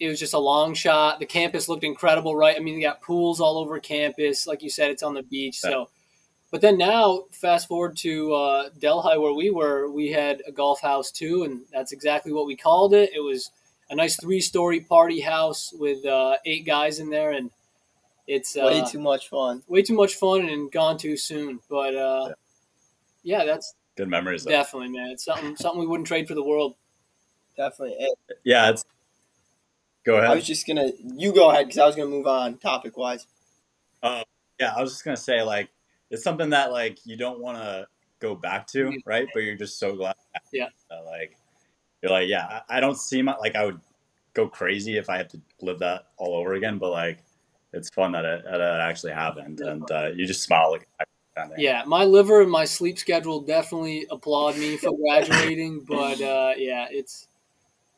it 0.00 0.08
was 0.08 0.18
just 0.18 0.34
a 0.34 0.38
long 0.38 0.74
shot. 0.74 1.20
The 1.20 1.26
campus 1.26 1.68
looked 1.68 1.84
incredible, 1.84 2.34
right? 2.34 2.56
I 2.56 2.58
mean, 2.60 2.74
you 2.74 2.82
got 2.82 3.00
pools 3.00 3.40
all 3.40 3.58
over 3.58 3.78
campus. 3.78 4.46
Like 4.46 4.62
you 4.62 4.68
said, 4.70 4.90
it's 4.90 5.04
on 5.04 5.14
the 5.14 5.22
beach. 5.22 5.60
So, 5.60 5.88
but 6.50 6.60
then 6.60 6.76
now, 6.76 7.24
fast 7.30 7.68
forward 7.68 7.96
to 7.98 8.32
uh, 8.34 8.68
Delhi, 8.80 9.16
where 9.18 9.32
we 9.32 9.50
were, 9.50 9.88
we 9.90 10.10
had 10.10 10.42
a 10.48 10.52
golf 10.52 10.80
house 10.80 11.10
too, 11.12 11.44
and 11.44 11.62
that's 11.72 11.92
exactly 11.92 12.32
what 12.32 12.46
we 12.46 12.56
called 12.56 12.92
it. 12.92 13.10
It 13.14 13.20
was 13.20 13.50
a 13.90 13.94
nice 13.94 14.16
three 14.20 14.40
story 14.40 14.80
party 14.80 15.20
house 15.20 15.72
with 15.78 16.04
uh, 16.04 16.36
eight 16.44 16.66
guys 16.66 16.98
in 16.98 17.08
there, 17.10 17.30
and 17.32 17.50
it's 18.26 18.56
uh, 18.56 18.64
Way 18.64 18.82
too 18.90 18.98
much 18.98 19.28
fun. 19.28 19.62
way 19.68 19.82
too 19.82 19.94
much 19.94 20.14
fun 20.14 20.48
and 20.48 20.72
gone 20.72 20.96
too 20.98 21.16
soon. 21.16 21.60
But 21.68 21.94
uh, 21.94 22.34
yeah, 23.22 23.44
that's 23.44 23.74
good 23.96 24.08
memories. 24.08 24.44
Though. 24.44 24.50
Definitely, 24.50 24.88
man. 24.90 25.10
It's 25.10 25.24
something 25.24 25.56
something 25.56 25.80
we 25.80 25.86
wouldn't 25.86 26.06
trade 26.06 26.28
for 26.28 26.34
the 26.34 26.42
world. 26.44 26.76
Definitely. 27.56 27.96
And 28.00 28.14
Yeah, 28.44 28.70
it's. 28.70 28.84
Go 30.04 30.16
ahead. 30.16 30.30
I 30.30 30.34
was 30.34 30.46
just 30.46 30.66
gonna. 30.66 30.90
You 31.02 31.32
go 31.32 31.50
ahead 31.50 31.66
because 31.66 31.78
I 31.78 31.86
was 31.86 31.96
gonna 31.96 32.10
move 32.10 32.26
on 32.26 32.58
topic 32.58 32.96
wise. 32.96 33.26
Yeah, 34.60 34.72
I 34.76 34.80
was 34.80 34.92
just 34.92 35.04
gonna 35.04 35.16
say 35.16 35.42
like 35.42 35.68
it's 36.10 36.22
something 36.22 36.50
that 36.50 36.70
like 36.70 36.98
you 37.04 37.16
don't 37.16 37.40
want 37.40 37.58
to 37.58 37.86
go 38.20 38.34
back 38.34 38.66
to, 38.68 38.86
Mhm. 38.86 39.02
right? 39.04 39.26
But 39.34 39.40
you're 39.40 39.56
just 39.56 39.78
so 39.78 39.96
glad. 39.96 40.14
Yeah. 40.52 40.68
that, 40.90 41.04
like 41.04 41.36
you're 42.02 42.12
like, 42.12 42.28
yeah, 42.28 42.60
I 42.68 42.76
I 42.76 42.80
don't 42.80 42.96
see 42.96 43.22
my 43.22 43.36
like 43.36 43.56
I 43.56 43.64
would 43.64 43.80
go 44.34 44.48
crazy 44.48 44.96
if 44.96 45.08
I 45.10 45.16
had 45.16 45.30
to 45.30 45.40
live 45.60 45.78
that 45.80 46.06
all 46.16 46.36
over 46.36 46.54
again. 46.54 46.78
But 46.78 46.90
like, 46.90 47.18
it's 47.72 47.90
fun 47.90 48.12
that 48.12 48.24
it, 48.24 48.44
that 48.44 48.60
it 48.60 48.80
actually 48.80 49.12
happened, 49.12 49.60
and 49.60 49.90
uh, 49.90 50.10
you 50.14 50.26
just 50.26 50.42
smile 50.42 50.72
like. 50.72 50.88
Kind. 51.36 51.52
Yeah, 51.56 51.82
my 51.86 52.04
liver 52.04 52.40
and 52.40 52.50
my 52.50 52.64
sleep 52.64 52.98
schedule 52.98 53.40
definitely 53.40 54.06
applaud 54.10 54.56
me 54.56 54.76
for 54.76 54.92
graduating, 54.96 55.80
but 55.88 56.20
uh, 56.20 56.52
yeah, 56.56 56.86
it's 56.90 57.28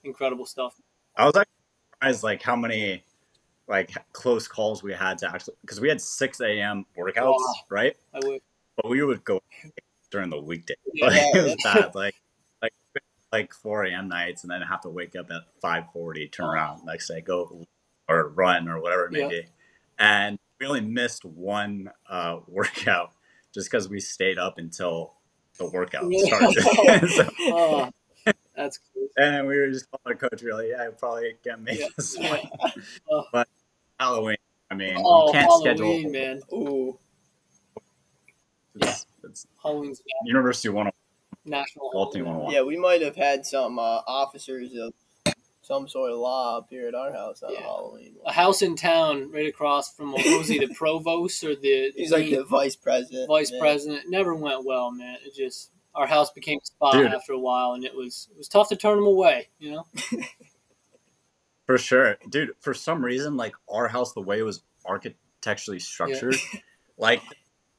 incredible 0.05 0.47
stuff. 0.47 0.75
I 1.17 1.25
was 1.25 1.37
actually 1.37 1.53
surprised 1.95 2.23
like 2.23 2.43
how 2.43 2.57
many 2.57 3.03
like 3.69 3.91
close 4.13 4.47
calls 4.47 4.83
we 4.83 4.93
had 4.93 5.19
to 5.19 5.29
actually 5.29 5.55
because 5.61 5.81
we 5.81 5.89
had 5.89 6.01
six 6.01 6.41
a.m. 6.41 6.87
workouts, 6.97 7.37
Wow. 7.39 7.55
right? 7.71 7.97
I 8.15 8.21
would. 8.25 8.41
But 8.77 8.91
we 8.91 9.03
would 9.03 9.25
go 9.25 9.41
during 10.11 10.31
the 10.31 10.41
weekday. 10.41 10.75
Yeah. 10.93 11.07
Like, 11.09 11.23
it 11.35 11.43
was 11.43 11.57
bad. 11.65 11.95
Like 11.95 12.15
like 12.63 12.73
like 13.33 13.53
four 13.53 13.85
a.m. 13.85 14.09
nights, 14.09 14.43
and 14.45 14.51
then 14.51 14.63
have 14.63 14.83
to 14.83 14.89
wake 14.89 15.17
up 15.17 15.31
at 15.31 15.43
five 15.61 15.85
forty, 15.93 16.29
turn 16.29 16.47
around 16.47 16.85
next 16.85 17.09
day, 17.09 17.21
go 17.21 17.67
or 18.09 18.29
run 18.29 18.69
or 18.69 18.81
whatever 18.81 19.07
it 19.07 19.13
may 19.13 19.21
Yeah. 19.23 19.29
be. 19.29 19.47
And 19.99 20.39
we 20.61 20.67
only 20.67 20.81
missed 20.83 21.25
one 21.25 21.91
uh, 22.09 22.39
workout 22.47 23.13
just 23.57 23.71
because 23.71 23.89
we 23.89 23.99
stayed 23.99 24.39
up 24.39 24.59
until 24.59 25.15
the 25.59 25.69
workout 25.71 26.05
started. 26.13 27.09
So- 27.11 27.29
Oh, 27.41 27.89
that's 28.55 28.79
cool. 28.95 29.09
and 29.17 29.47
we 29.49 29.59
were 29.59 29.69
just 29.71 29.87
calling 29.91 30.03
our 30.23 30.29
coach. 30.29 30.43
really, 30.43 30.69
"Yeah, 30.71 30.83
I 30.85 30.89
probably 30.91 31.35
can't 31.43 31.63
make 31.63 31.81
Yeah. 31.81 31.87
this 31.97 32.17
Yeah. 32.19 32.37
one." 33.09 33.23
but 33.33 33.49
Halloween, 33.99 34.37
I 34.71 34.75
mean, 34.75 34.95
Oh, 34.99 35.27
you 35.29 35.33
can't 35.33 35.45
Halloween, 35.47 36.11
schedule. 36.11 36.13
man. 36.13 36.41
Ooh, 36.53 36.99
It's, 38.77 39.07
it's 39.25 39.47
Halloween's 39.63 40.03
University 40.27 40.69
one. 40.69 40.91
national. 41.45 41.91
Golf 41.93 42.13
team 42.13 42.25
holiday. 42.27 42.45
101. 42.47 42.53
yeah, 42.55 42.63
we 42.63 42.77
might 42.79 43.01
have 43.03 43.17
had 43.17 43.47
some 43.47 43.79
uh, 43.79 44.01
officers 44.07 44.75
of 44.75 44.93
some 45.67 45.89
sort 45.89 46.13
of 46.13 46.19
law 46.19 46.59
up 46.59 46.69
here 46.71 46.87
at 46.89 46.95
our 46.95 47.13
house 47.13 47.43
on 47.43 47.53
Yeah. 47.53 47.61
Halloween. 47.63 48.17
A 48.25 48.33
house 48.33 48.63
in 48.63 48.77
town 48.77 49.31
right 49.33 49.49
across 49.49 49.93
from 49.95 50.13
what 50.13 50.25
was 50.39 50.49
he, 50.49 50.59
the 50.59 50.73
provost 50.75 51.43
or 51.43 51.57
the 51.57 51.93
He's 51.97 52.13
like 52.13 52.31
the 52.31 52.45
vice 52.45 52.77
president. 52.77 53.27
vice 53.29 53.51
Yeah. 53.53 53.59
president? 53.61 54.05
It 54.05 54.11
never 54.11 54.35
went 54.35 54.65
well, 54.65 54.91
man. 54.93 55.19
It 55.25 55.35
just 55.35 55.71
our 55.95 56.07
house 56.07 56.31
became 56.31 56.59
a 56.63 56.67
spot 56.67 56.93
Dude. 56.93 57.07
after 57.13 57.33
a 57.33 57.39
while, 57.39 57.73
and 57.73 57.85
it 57.85 57.95
was 57.95 58.29
it 58.31 58.37
was 58.39 58.49
tough 58.49 58.69
to 58.69 58.77
turn 58.77 58.99
him 58.99 59.07
away. 59.07 59.49
You 59.59 59.73
know. 59.73 59.87
For 61.67 61.79
sure, 61.79 62.17
dude. 62.31 62.53
For 62.61 62.75
some 62.75 63.05
reason, 63.05 63.37
like 63.37 63.55
our 63.69 63.89
house, 63.89 64.13
the 64.13 64.21
way 64.21 64.39
it 64.39 64.43
was 64.45 64.63
architecturally 64.85 65.81
structured, 65.81 66.37
like 66.97 67.21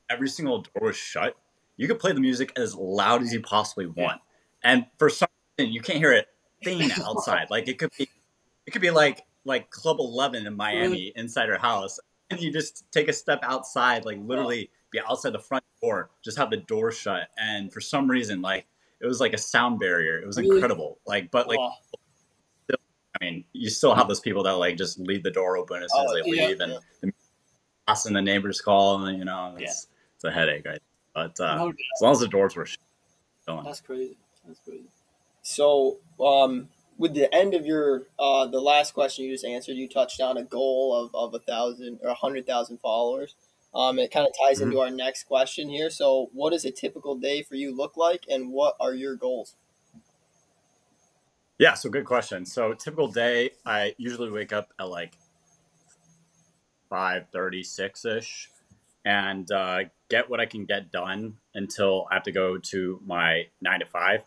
every 0.10 0.27
single 0.27 0.63
door 0.63 0.88
was 0.89 0.98
shut. 0.98 1.38
You 1.77 1.88
could 1.88 2.00
play 2.00 2.12
the 2.12 2.20
music 2.20 2.51
as 2.58 2.75
loud 2.75 3.22
as 3.22 3.32
you 3.32 3.39
possibly 3.41 3.86
want, 3.86 4.20
and 4.62 4.88
for 4.98 5.10
some 5.10 5.29
reason, 5.58 5.72
you 5.74 5.79
can't 5.79 6.00
hear 6.00 6.12
a 6.13 6.24
thing 6.63 6.91
outside. 7.05 7.47
like 7.49 7.67
it 7.67 7.77
could 7.79 7.91
be, 7.97 8.09
it 8.65 8.71
could 8.71 8.81
be 8.81 8.91
like 8.91 9.23
like 9.45 9.69
Club 9.69 9.97
Eleven 9.99 10.45
in 10.45 10.55
Miami 10.55 11.13
inside 11.15 11.49
her 11.49 11.57
house, 11.57 11.99
and 12.29 12.39
you 12.41 12.51
just 12.51 12.85
take 12.91 13.07
a 13.07 13.13
step 13.13 13.39
outside, 13.43 14.05
like 14.05 14.17
literally 14.21 14.69
be 14.91 14.99
outside 14.99 15.31
the 15.33 15.39
front 15.39 15.63
door, 15.81 16.09
just 16.23 16.37
have 16.37 16.49
the 16.49 16.57
door 16.57 16.91
shut, 16.91 17.29
and 17.37 17.71
for 17.71 17.81
some 17.81 18.09
reason, 18.09 18.41
like 18.41 18.65
it 18.99 19.05
was 19.05 19.19
like 19.19 19.33
a 19.33 19.37
sound 19.37 19.79
barrier. 19.79 20.19
It 20.19 20.25
was 20.25 20.37
incredible. 20.37 20.99
Like, 21.05 21.31
but 21.31 21.47
like 21.47 21.59
I 22.69 23.25
mean, 23.25 23.45
you 23.53 23.69
still 23.71 23.95
have 23.95 24.07
those 24.07 24.19
people 24.19 24.43
that 24.43 24.51
like 24.53 24.77
just 24.77 24.99
leave 24.99 25.23
the 25.23 25.31
door 25.31 25.57
open 25.57 25.81
as 25.81 25.91
soon 25.91 26.05
as 26.05 26.11
Oh, 26.11 26.13
they 26.13 26.37
yeah, 26.37 26.47
leave, 26.47 26.59
and 26.59 27.13
us 27.87 28.05
and 28.05 28.15
the 28.15 28.21
neighbors 28.21 28.61
call, 28.61 29.05
and 29.05 29.17
you 29.17 29.25
know, 29.25 29.55
it's, 29.57 29.87
Yeah. 29.89 29.97
it's 30.15 30.23
a 30.25 30.31
headache, 30.31 30.65
right? 30.65 30.81
But 31.15 31.39
uh, 31.39 31.71
as 31.95 32.01
long 32.01 32.11
as 32.11 32.19
the 32.19 32.27
doors 32.27 32.55
were 32.55 32.65
shut, 32.65 32.79
going. 33.47 33.63
that's 33.65 33.81
crazy. 33.81 34.17
That's 34.45 34.59
crazy. 34.59 34.83
So, 35.47 35.99
um, 36.19 36.67
with 36.97 37.13
the 37.13 37.33
end 37.33 37.53
of 37.53 37.65
your 37.65 38.03
uh, 38.19 38.47
the 38.47 38.59
last 38.59 38.93
question 38.93 39.23
you 39.23 39.31
just 39.31 39.45
answered, 39.45 39.77
you 39.77 39.87
touched 39.87 40.19
on 40.19 40.35
a 40.35 40.43
goal 40.43 40.93
of, 40.93 41.15
of 41.15 41.33
a 41.33 41.39
thousand 41.39 41.99
or 42.03 42.09
a 42.09 42.15
hundred 42.15 42.45
thousand 42.45 42.79
followers. 42.81 43.33
Um, 43.73 43.97
it 43.97 44.11
kind 44.11 44.27
of 44.27 44.33
ties 44.37 44.59
into 44.59 44.79
our 44.79 44.89
next 44.89 45.23
question 45.23 45.69
here. 45.69 45.89
So, 45.89 46.29
what 46.33 46.49
does 46.49 46.65
a 46.65 46.71
typical 46.71 47.15
day 47.15 47.43
for 47.43 47.55
you 47.55 47.73
look 47.73 47.95
like, 47.95 48.25
and 48.27 48.51
what 48.51 48.75
are 48.81 48.93
your 48.93 49.15
goals? 49.15 49.55
Yeah, 51.57 51.75
so 51.75 51.89
good 51.89 52.05
question. 52.05 52.45
So 52.45 52.73
typical 52.73 53.07
day, 53.07 53.51
I 53.65 53.95
usually 53.97 54.29
wake 54.29 54.51
up 54.51 54.73
at 54.77 54.89
like 54.89 55.13
five 56.89 57.29
thirty 57.31 57.63
six 57.63 58.03
ish, 58.03 58.49
and 59.05 59.49
uh, 59.49 59.85
get 60.09 60.29
what 60.29 60.41
I 60.41 60.45
can 60.45 60.65
get 60.65 60.91
done 60.91 61.37
until 61.55 62.05
I 62.11 62.15
have 62.15 62.23
to 62.23 62.33
go 62.33 62.57
to 62.57 63.01
my 63.05 63.45
nine 63.61 63.79
to 63.79 63.85
five, 63.85 64.23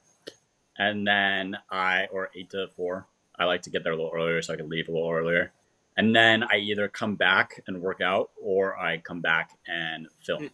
and 0.80 1.06
then 1.06 1.58
I 1.70 2.06
or 2.10 2.30
eight 2.34 2.50
to 2.50 2.68
four. 2.74 3.06
I 3.38 3.44
like 3.44 3.62
to 3.62 3.70
get 3.70 3.84
there 3.84 3.92
a 3.92 3.96
little 3.96 4.12
earlier 4.14 4.40
so 4.40 4.54
I 4.54 4.56
can 4.56 4.68
leave 4.68 4.88
a 4.88 4.92
little 4.92 5.10
earlier, 5.10 5.52
and 5.96 6.16
then 6.16 6.42
I 6.42 6.56
either 6.56 6.88
come 6.88 7.16
back 7.16 7.62
and 7.66 7.82
work 7.82 8.00
out 8.00 8.30
or 8.42 8.78
I 8.78 8.98
come 8.98 9.20
back 9.20 9.58
and 9.68 10.08
film. 10.24 10.44
Mm. 10.44 10.50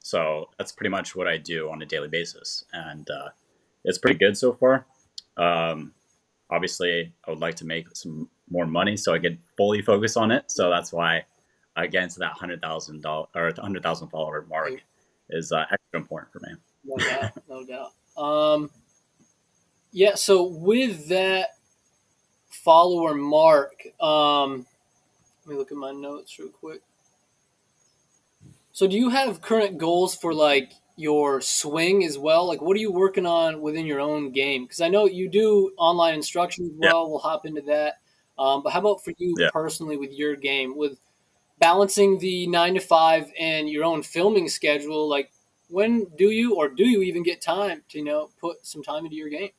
So 0.00 0.50
that's 0.58 0.72
pretty 0.72 0.90
much 0.90 1.14
what 1.14 1.28
I 1.28 1.36
do 1.36 1.70
on 1.70 1.80
a 1.80 1.86
daily 1.86 2.08
basis, 2.08 2.64
and 2.72 3.08
uh, 3.08 3.28
it's 3.84 3.98
pretty 3.98 4.18
good 4.18 4.36
so 4.36 4.52
far. 4.52 4.84
Um, 5.36 5.92
obviously, 6.50 7.12
I 7.26 7.30
would 7.30 7.40
like 7.40 7.54
to 7.56 7.64
make 7.64 7.86
some 7.94 8.28
more 8.50 8.66
money 8.66 8.96
so 8.96 9.14
I 9.14 9.20
could 9.20 9.38
fully 9.56 9.80
focus 9.82 10.16
on 10.16 10.32
it. 10.32 10.50
So 10.50 10.70
that's 10.70 10.92
why 10.92 11.24
uh, 11.76 11.86
getting 11.86 12.08
to 12.08 12.18
that 12.18 12.32
hundred 12.32 12.60
thousand 12.60 13.02
dollar 13.02 13.28
or 13.36 13.52
hundred 13.56 13.84
thousand 13.84 14.08
follower 14.08 14.44
mark 14.48 14.72
is 15.30 15.52
uh, 15.52 15.66
extra 15.70 16.00
important 16.00 16.32
for 16.32 16.40
me. 16.40 16.56
No 16.84 16.96
doubt, 16.96 17.32
no 17.48 17.64
doubt. 17.64 17.92
Um, 18.16 18.70
yeah. 19.92 20.14
So 20.14 20.44
with 20.44 21.08
that 21.08 21.50
follower 22.48 23.14
mark, 23.14 23.72
um, 24.00 24.66
let 25.44 25.52
me 25.52 25.58
look 25.58 25.72
at 25.72 25.78
my 25.78 25.92
notes 25.92 26.38
real 26.38 26.48
quick. 26.48 26.82
So 28.72 28.86
do 28.86 28.96
you 28.96 29.08
have 29.08 29.40
current 29.40 29.78
goals 29.78 30.14
for 30.14 30.32
like 30.32 30.72
your 30.96 31.40
swing 31.40 32.04
as 32.04 32.18
well? 32.18 32.46
Like, 32.46 32.60
what 32.60 32.76
are 32.76 32.80
you 32.80 32.92
working 32.92 33.26
on 33.26 33.60
within 33.60 33.86
your 33.86 34.00
own 34.00 34.32
game? 34.32 34.64
Because 34.64 34.80
I 34.80 34.88
know 34.88 35.06
you 35.06 35.28
do 35.28 35.72
online 35.78 36.14
instruction 36.14 36.66
as 36.66 36.72
well. 36.76 37.04
Yeah. 37.04 37.08
We'll 37.08 37.18
hop 37.18 37.46
into 37.46 37.62
that. 37.62 37.94
Um, 38.38 38.62
but 38.62 38.72
how 38.72 38.80
about 38.80 39.02
for 39.04 39.12
you 39.18 39.34
yeah. 39.38 39.50
personally 39.52 39.96
with 39.96 40.12
your 40.12 40.36
game, 40.36 40.76
with 40.76 40.98
balancing 41.58 42.18
the 42.18 42.46
nine 42.46 42.74
to 42.74 42.80
five 42.80 43.32
and 43.38 43.68
your 43.68 43.84
own 43.84 44.02
filming 44.02 44.48
schedule? 44.48 45.08
Like, 45.08 45.32
when 45.68 46.06
do 46.16 46.30
you 46.30 46.54
or 46.54 46.68
do 46.68 46.86
you 46.86 47.02
even 47.02 47.22
get 47.22 47.40
time 47.40 47.82
to 47.90 47.98
you 47.98 48.04
know 48.04 48.30
put 48.40 48.66
some 48.66 48.82
time 48.82 49.04
into 49.04 49.16
your 49.16 49.28
game? 49.28 49.50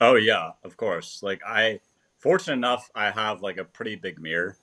Oh 0.00 0.14
yeah, 0.14 0.52
of 0.64 0.76
course. 0.76 1.22
Like 1.22 1.42
I, 1.46 1.80
fortunate 2.18 2.54
enough, 2.54 2.90
I 2.94 3.10
have 3.10 3.42
like 3.42 3.58
a 3.58 3.64
pretty 3.64 3.96
big 3.96 4.20
mirror 4.20 4.56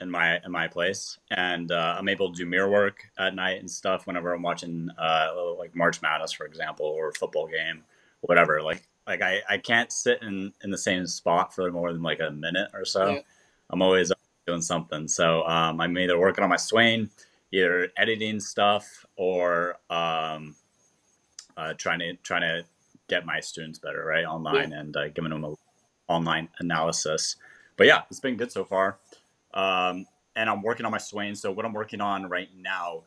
in 0.00 0.10
my 0.10 0.40
in 0.44 0.52
my 0.52 0.68
place, 0.68 1.18
and 1.30 1.72
uh, 1.72 1.96
I'm 1.98 2.08
able 2.08 2.30
to 2.30 2.36
do 2.36 2.46
mirror 2.46 2.70
work 2.70 2.98
at 3.18 3.34
night 3.34 3.60
and 3.60 3.70
stuff 3.70 4.06
whenever 4.06 4.32
I'm 4.32 4.42
watching 4.42 4.90
uh, 4.98 5.54
like 5.58 5.74
March 5.74 6.02
Madness, 6.02 6.32
for 6.32 6.46
example, 6.46 6.86
or 6.86 7.08
a 7.08 7.12
football 7.12 7.46
game, 7.46 7.82
whatever. 8.20 8.60
Like 8.62 8.86
like 9.06 9.22
I, 9.22 9.40
I 9.48 9.58
can't 9.58 9.90
sit 9.92 10.22
in 10.22 10.52
in 10.62 10.70
the 10.70 10.78
same 10.78 11.06
spot 11.06 11.54
for 11.54 11.70
more 11.70 11.92
than 11.92 12.02
like 12.02 12.20
a 12.20 12.30
minute 12.30 12.70
or 12.74 12.84
so. 12.84 13.08
Yeah. 13.08 13.20
I'm 13.70 13.82
always 13.82 14.12
doing 14.46 14.62
something. 14.62 15.08
So 15.08 15.46
um, 15.46 15.80
I'm 15.80 15.96
either 15.96 16.18
working 16.18 16.44
on 16.44 16.50
my 16.50 16.56
swing, 16.56 17.08
either 17.52 17.88
editing 17.96 18.40
stuff, 18.40 19.06
or 19.16 19.78
um, 19.88 20.54
uh, 21.56 21.74
trying 21.74 22.00
to 22.00 22.14
trying 22.16 22.42
to 22.42 22.64
get 23.08 23.26
my 23.26 23.40
students 23.40 23.78
better 23.78 24.04
right 24.04 24.24
online 24.24 24.70
yeah. 24.70 24.80
and 24.80 24.96
uh, 24.96 25.08
giving 25.08 25.30
them 25.30 25.44
a 25.44 25.54
online 26.08 26.48
analysis. 26.58 27.36
But 27.76 27.86
yeah, 27.86 28.02
it's 28.10 28.20
been 28.20 28.36
good 28.36 28.52
so 28.52 28.64
far. 28.64 28.98
Um, 29.52 30.06
and 30.36 30.50
I'm 30.50 30.62
working 30.62 30.86
on 30.86 30.92
my 30.92 30.98
swing. 30.98 31.34
So 31.34 31.50
what 31.52 31.64
I'm 31.64 31.72
working 31.72 32.00
on 32.00 32.28
right 32.28 32.48
now 32.56 33.02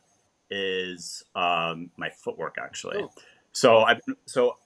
is 0.50 1.24
um, 1.34 1.90
my 1.96 2.10
footwork 2.10 2.56
actually. 2.60 3.02
Oh. 3.02 3.10
So 3.52 3.80
I've 3.80 4.00
so 4.26 4.56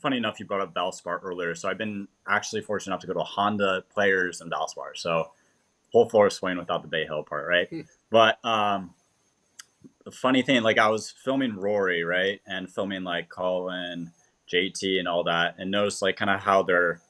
funny 0.00 0.16
enough, 0.16 0.38
you 0.38 0.46
brought 0.46 0.60
up 0.60 0.74
Valspar 0.74 1.20
earlier. 1.22 1.54
So 1.54 1.68
I've 1.68 1.78
been 1.78 2.08
actually 2.28 2.62
fortunate 2.62 2.92
enough 2.92 3.00
to 3.02 3.06
go 3.06 3.14
to 3.14 3.20
Honda 3.20 3.84
players 3.92 4.40
and 4.40 4.50
Valspar. 4.50 4.96
So 4.96 5.30
whole 5.92 6.08
Florida 6.08 6.34
swing 6.34 6.58
without 6.58 6.82
the 6.82 6.88
Bay 6.88 7.04
Hill 7.04 7.22
part, 7.22 7.48
right? 7.48 7.68
Hmm. 7.68 7.80
But 8.10 8.44
um, 8.44 8.94
the 10.06 10.12
funny 10.12 10.40
thing, 10.40 10.62
like 10.62 10.78
I 10.78 10.88
was 10.88 11.10
filming 11.10 11.56
Rory, 11.56 12.04
right, 12.04 12.40
and 12.46 12.72
filming 12.72 13.02
like 13.02 13.28
Collin, 13.28 14.12
JT, 14.50 15.00
and 15.00 15.08
all 15.08 15.24
that, 15.24 15.56
and 15.58 15.68
noticed 15.68 16.00
like 16.00 16.16
kind 16.16 16.30
of 16.30 16.40
how 16.40 16.62
their 16.62 17.00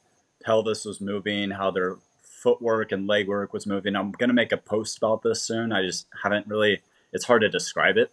pelvis 0.42 0.86
was 0.86 0.98
moving, 0.98 1.50
how 1.50 1.70
their 1.70 1.98
footwork 2.22 2.92
and 2.92 3.06
leg 3.06 3.28
work 3.28 3.52
was 3.52 3.66
moving. 3.66 3.94
I'm 3.94 4.12
gonna 4.12 4.32
make 4.32 4.50
a 4.50 4.56
post 4.56 4.96
about 4.96 5.22
this 5.22 5.42
soon. 5.42 5.72
I 5.72 5.82
just 5.82 6.06
haven't 6.22 6.46
really. 6.46 6.80
It's 7.12 7.26
hard 7.26 7.42
to 7.42 7.50
describe 7.50 7.98
it. 7.98 8.10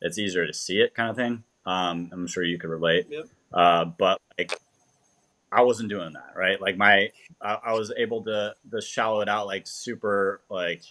It's 0.00 0.16
easier 0.16 0.46
to 0.46 0.54
see 0.54 0.80
it, 0.80 0.94
kind 0.94 1.10
of 1.10 1.16
thing. 1.16 1.42
Um, 1.66 2.08
I'm 2.12 2.28
sure 2.28 2.44
you 2.44 2.56
could 2.56 2.70
relate. 2.70 3.08
Yep. 3.10 3.26
Uh, 3.52 3.84
but 3.84 4.20
like, 4.38 4.56
I 5.50 5.62
wasn't 5.62 5.88
doing 5.88 6.12
that, 6.12 6.34
right? 6.36 6.60
Like 6.60 6.76
my, 6.76 7.10
I, 7.42 7.58
I 7.64 7.72
was 7.72 7.92
able 7.96 8.22
to 8.24 8.54
to 8.70 8.80
shallow 8.80 9.22
it 9.22 9.28
out 9.28 9.48
like 9.48 9.66
super 9.66 10.40
like 10.48 10.82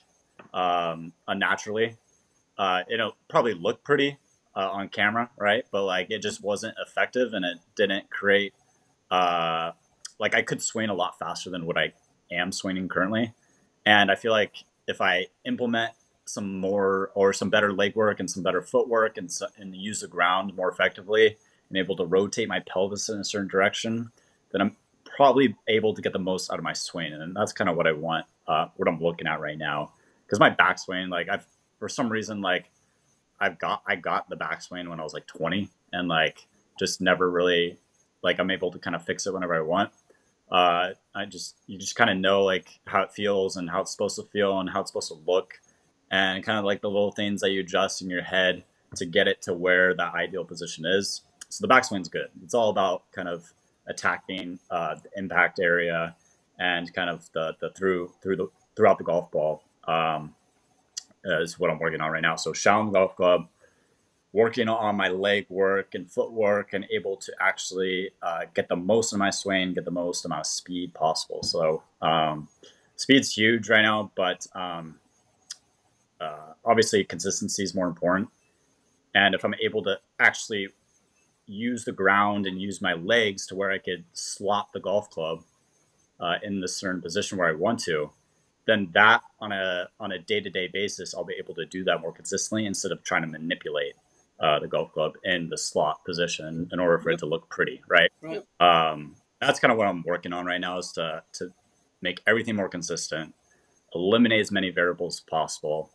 um, 0.53 1.13
unnaturally. 1.25 1.95
Uh, 2.59 2.83
it'll 2.91 3.15
probably 3.29 3.55
look 3.55 3.83
pretty 3.83 4.19
uh, 4.55 4.69
on 4.69 4.89
camera, 4.89 5.31
right? 5.37 5.63
But 5.71 5.85
like 5.85 6.11
it 6.11 6.21
just 6.21 6.43
wasn't 6.43 6.75
effective, 6.85 7.33
and 7.33 7.43
it 7.43 7.57
didn't 7.75 8.11
create. 8.11 8.53
Uh, 9.09 9.71
like 10.19 10.35
I 10.35 10.41
could 10.43 10.61
swing 10.61 10.89
a 10.89 10.93
lot 10.93 11.17
faster 11.17 11.49
than 11.49 11.65
what 11.65 11.77
I 11.77 11.93
am 12.31 12.51
swinging 12.51 12.89
currently. 12.89 13.33
And 13.85 14.11
I 14.11 14.15
feel 14.15 14.31
like 14.31 14.65
if 14.87 15.01
I 15.01 15.27
implement 15.45 15.93
some 16.25 16.59
more 16.59 17.09
or 17.15 17.33
some 17.33 17.49
better 17.49 17.73
leg 17.73 17.95
work 17.95 18.19
and 18.19 18.29
some 18.29 18.43
better 18.43 18.61
footwork 18.61 19.17
and, 19.17 19.31
and 19.57 19.75
use 19.75 20.01
the 20.01 20.07
ground 20.07 20.55
more 20.55 20.69
effectively 20.69 21.37
and 21.69 21.77
able 21.77 21.95
to 21.95 22.05
rotate 22.05 22.47
my 22.47 22.59
pelvis 22.59 23.09
in 23.09 23.19
a 23.19 23.23
certain 23.23 23.47
direction, 23.47 24.11
then 24.51 24.61
I'm 24.61 24.75
probably 25.05 25.55
able 25.67 25.93
to 25.95 26.01
get 26.01 26.13
the 26.13 26.19
most 26.19 26.51
out 26.51 26.59
of 26.59 26.63
my 26.63 26.73
swing. 26.73 27.13
And 27.13 27.35
that's 27.35 27.53
kind 27.53 27.69
of 27.69 27.75
what 27.75 27.87
I 27.87 27.93
want, 27.93 28.25
uh, 28.47 28.67
what 28.75 28.87
I'm 28.87 29.01
looking 29.01 29.27
at 29.27 29.39
right 29.39 29.57
now. 29.57 29.93
Because 30.25 30.39
my 30.39 30.51
backswing, 30.51 31.09
like 31.09 31.29
I've, 31.29 31.47
for 31.79 31.89
some 31.89 32.09
reason, 32.09 32.41
like 32.41 32.69
I've 33.39 33.57
got, 33.59 33.83
I 33.87 33.95
got 33.95 34.29
the 34.29 34.37
backswing 34.37 34.89
when 34.89 34.99
I 34.99 35.03
was 35.03 35.13
like 35.13 35.27
20 35.27 35.69
and 35.93 36.07
like 36.07 36.47
just 36.77 37.01
never 37.01 37.29
really, 37.29 37.77
like 38.23 38.39
I'm 38.39 38.51
able 38.51 38.71
to 38.71 38.79
kind 38.79 38.95
of 38.95 39.03
fix 39.03 39.25
it 39.25 39.33
whenever 39.33 39.55
I 39.55 39.61
want 39.61 39.91
uh, 40.51 40.89
I 41.13 41.25
just 41.25 41.57
you 41.67 41.77
just 41.77 41.95
kind 41.95 42.09
of 42.09 42.17
know 42.17 42.43
like 42.43 42.79
how 42.85 43.01
it 43.03 43.11
feels 43.11 43.55
and 43.55 43.69
how 43.69 43.81
it's 43.81 43.91
supposed 43.91 44.15
to 44.15 44.23
feel 44.23 44.59
and 44.59 44.69
how 44.69 44.81
it's 44.81 44.89
supposed 44.89 45.09
to 45.09 45.19
look, 45.27 45.59
and 46.11 46.43
kind 46.43 46.57
of 46.57 46.65
like 46.65 46.81
the 46.81 46.89
little 46.89 47.11
things 47.11 47.41
that 47.41 47.51
you 47.51 47.61
adjust 47.61 48.01
in 48.01 48.09
your 48.09 48.23
head 48.23 48.63
to 48.95 49.05
get 49.05 49.27
it 49.27 49.41
to 49.43 49.53
where 49.53 49.93
that 49.95 50.15
ideal 50.15 50.43
position 50.43 50.85
is. 50.85 51.21
So 51.49 51.65
the 51.65 51.73
backswing's 51.73 52.09
good. 52.09 52.29
It's 52.43 52.53
all 52.53 52.69
about 52.69 53.03
kind 53.11 53.27
of 53.27 53.53
attacking 53.87 54.59
uh, 54.71 54.95
the 54.95 55.09
impact 55.17 55.59
area 55.59 56.15
and 56.59 56.91
kind 56.93 57.09
of 57.09 57.29
the 57.33 57.55
the 57.59 57.69
through 57.71 58.11
through 58.21 58.37
the 58.37 58.47
throughout 58.75 58.97
the 58.97 59.03
golf 59.03 59.31
ball 59.31 59.63
um, 59.87 60.33
is 61.23 61.59
what 61.59 61.69
I'm 61.69 61.79
working 61.79 62.01
on 62.01 62.11
right 62.11 62.21
now. 62.21 62.35
So 62.35 62.51
Shaolin 62.51 62.93
Golf 62.93 63.15
Club 63.15 63.47
working 64.31 64.69
on 64.69 64.95
my 64.95 65.09
leg 65.09 65.45
work 65.49 65.95
and 65.95 66.09
footwork 66.09 66.73
and 66.73 66.85
able 66.91 67.17
to 67.17 67.33
actually 67.39 68.11
uh, 68.21 68.41
get 68.53 68.67
the 68.67 68.75
most 68.75 69.11
of 69.11 69.19
my 69.19 69.29
swing, 69.29 69.73
get 69.73 69.85
the 69.85 69.91
most 69.91 70.23
amount 70.25 70.41
of 70.41 70.47
speed 70.47 70.93
possible. 70.93 71.41
So 71.41 71.81
um, 72.01 72.47
speed's 72.95 73.33
huge 73.33 73.69
right 73.69 73.81
now, 73.81 74.11
but 74.15 74.45
um, 74.53 74.99
uh, 76.21 76.53
obviously 76.63 77.03
consistency 77.03 77.63
is 77.63 77.73
more 77.73 77.87
important. 77.87 78.29
And 79.15 79.33
if 79.33 79.43
I'm 79.43 79.55
able 79.55 79.83
to 79.83 79.99
actually 80.19 80.69
use 81.47 81.83
the 81.83 81.91
ground 81.91 82.45
and 82.45 82.61
use 82.61 82.81
my 82.81 82.93
legs 82.93 83.47
to 83.47 83.55
where 83.55 83.71
I 83.71 83.79
could 83.79 84.03
slot 84.13 84.71
the 84.71 84.79
golf 84.79 85.09
club 85.09 85.43
uh, 86.19 86.35
in 86.43 86.61
the 86.61 86.67
certain 86.67 87.01
position 87.01 87.39
where 87.39 87.49
I 87.49 87.53
want 87.53 87.79
to, 87.85 88.11
then 88.69 88.89
that 88.93 89.21
on 89.39 89.51
a 89.51 89.89
on 89.99 90.11
a 90.11 90.19
day 90.19 90.39
to 90.39 90.49
day 90.49 90.67
basis, 90.67 91.15
I'll 91.15 91.23
be 91.23 91.35
able 91.39 91.55
to 91.55 91.65
do 91.65 91.83
that 91.85 92.01
more 92.01 92.11
consistently 92.11 92.65
instead 92.65 92.91
of 92.91 93.03
trying 93.03 93.23
to 93.23 93.27
manipulate 93.27 93.95
uh, 94.39 94.59
the 94.59 94.67
golf 94.67 94.93
club 94.93 95.13
in 95.23 95.49
the 95.49 95.57
slot 95.57 96.05
position 96.05 96.69
in 96.71 96.79
order 96.79 96.99
for 96.99 97.09
it 97.09 97.19
to 97.19 97.25
look 97.25 97.49
pretty, 97.49 97.81
right? 97.89 98.11
right. 98.21 98.43
Um, 98.59 99.15
that's 99.41 99.59
kind 99.59 99.71
of 99.71 99.77
what 99.77 99.87
I'm 99.87 100.03
working 100.03 100.33
on 100.33 100.45
right 100.45 100.61
now 100.61 100.77
is 100.77 100.91
to 100.93 101.23
to 101.33 101.51
make 102.01 102.21
everything 102.27 102.55
more 102.55 102.69
consistent, 102.69 103.33
eliminate 103.93 104.41
as 104.41 104.51
many 104.51 104.69
variables 104.69 105.17
as 105.17 105.19
possible. 105.21 105.89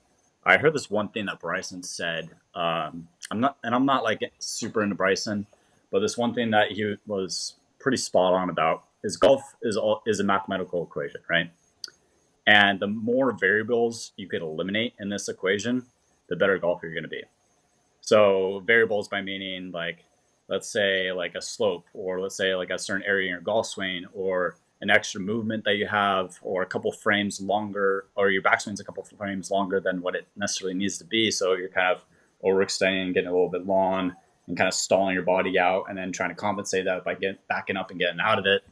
I 0.44 0.58
heard 0.58 0.74
this 0.74 0.90
one 0.90 1.08
thing 1.08 1.26
that 1.26 1.40
Bryson 1.40 1.82
said. 1.82 2.30
Um, 2.54 3.08
I'm 3.30 3.40
not, 3.40 3.56
and 3.64 3.74
I'm 3.74 3.86
not 3.86 4.04
like 4.04 4.20
super 4.38 4.82
into 4.82 4.94
Bryson, 4.94 5.46
but 5.90 6.00
this 6.00 6.18
one 6.18 6.34
thing 6.34 6.50
that 6.50 6.72
he 6.72 6.96
was 7.06 7.54
pretty 7.78 7.96
spot 7.96 8.34
on 8.34 8.50
about 8.50 8.84
is 9.02 9.16
golf 9.16 9.42
is 9.62 9.76
all 9.76 10.02
is 10.06 10.20
a 10.20 10.24
mathematical 10.24 10.82
equation, 10.82 11.20
right? 11.30 11.50
And 12.46 12.78
the 12.78 12.86
more 12.86 13.32
variables 13.32 14.12
you 14.16 14.28
could 14.28 14.42
eliminate 14.42 14.94
in 14.98 15.08
this 15.08 15.28
equation, 15.28 15.84
the 16.28 16.36
better 16.36 16.58
golfer 16.58 16.86
you're 16.86 16.94
going 16.94 17.04
to 17.04 17.08
be. 17.08 17.22
So 18.00 18.62
variables 18.66 19.08
by 19.08 19.22
meaning 19.22 19.70
like, 19.70 20.04
let's 20.48 20.68
say 20.68 21.10
like 21.12 21.34
a 21.34 21.40
slope, 21.40 21.86
or 21.94 22.20
let's 22.20 22.36
say 22.36 22.54
like 22.54 22.70
a 22.70 22.78
certain 22.78 23.06
area 23.06 23.28
in 23.28 23.30
your 23.30 23.40
golf 23.40 23.66
swing, 23.66 24.04
or 24.12 24.56
an 24.82 24.90
extra 24.90 25.20
movement 25.20 25.64
that 25.64 25.76
you 25.76 25.86
have, 25.86 26.38
or 26.42 26.60
a 26.60 26.66
couple 26.66 26.92
frames 26.92 27.40
longer, 27.40 28.06
or 28.14 28.30
your 28.30 28.42
backswing's 28.42 28.80
a 28.80 28.84
couple 28.84 29.02
frames 29.04 29.50
longer 29.50 29.80
than 29.80 30.02
what 30.02 30.14
it 30.14 30.26
necessarily 30.36 30.76
needs 30.76 30.98
to 30.98 31.04
be. 31.04 31.30
So 31.30 31.54
you're 31.54 31.70
kind 31.70 31.96
of 31.96 32.04
overextending, 32.44 33.14
getting 33.14 33.30
a 33.30 33.32
little 33.32 33.48
bit 33.48 33.64
long, 33.64 34.14
and 34.46 34.56
kind 34.58 34.68
of 34.68 34.74
stalling 34.74 35.14
your 35.14 35.22
body 35.22 35.58
out, 35.58 35.84
and 35.88 35.96
then 35.96 36.12
trying 36.12 36.28
to 36.28 36.34
compensate 36.34 36.84
that 36.84 37.04
by 37.04 37.14
getting 37.14 37.38
backing 37.48 37.78
up 37.78 37.90
and 37.90 37.98
getting 37.98 38.20
out 38.20 38.38
of 38.38 38.44
it. 38.44 38.62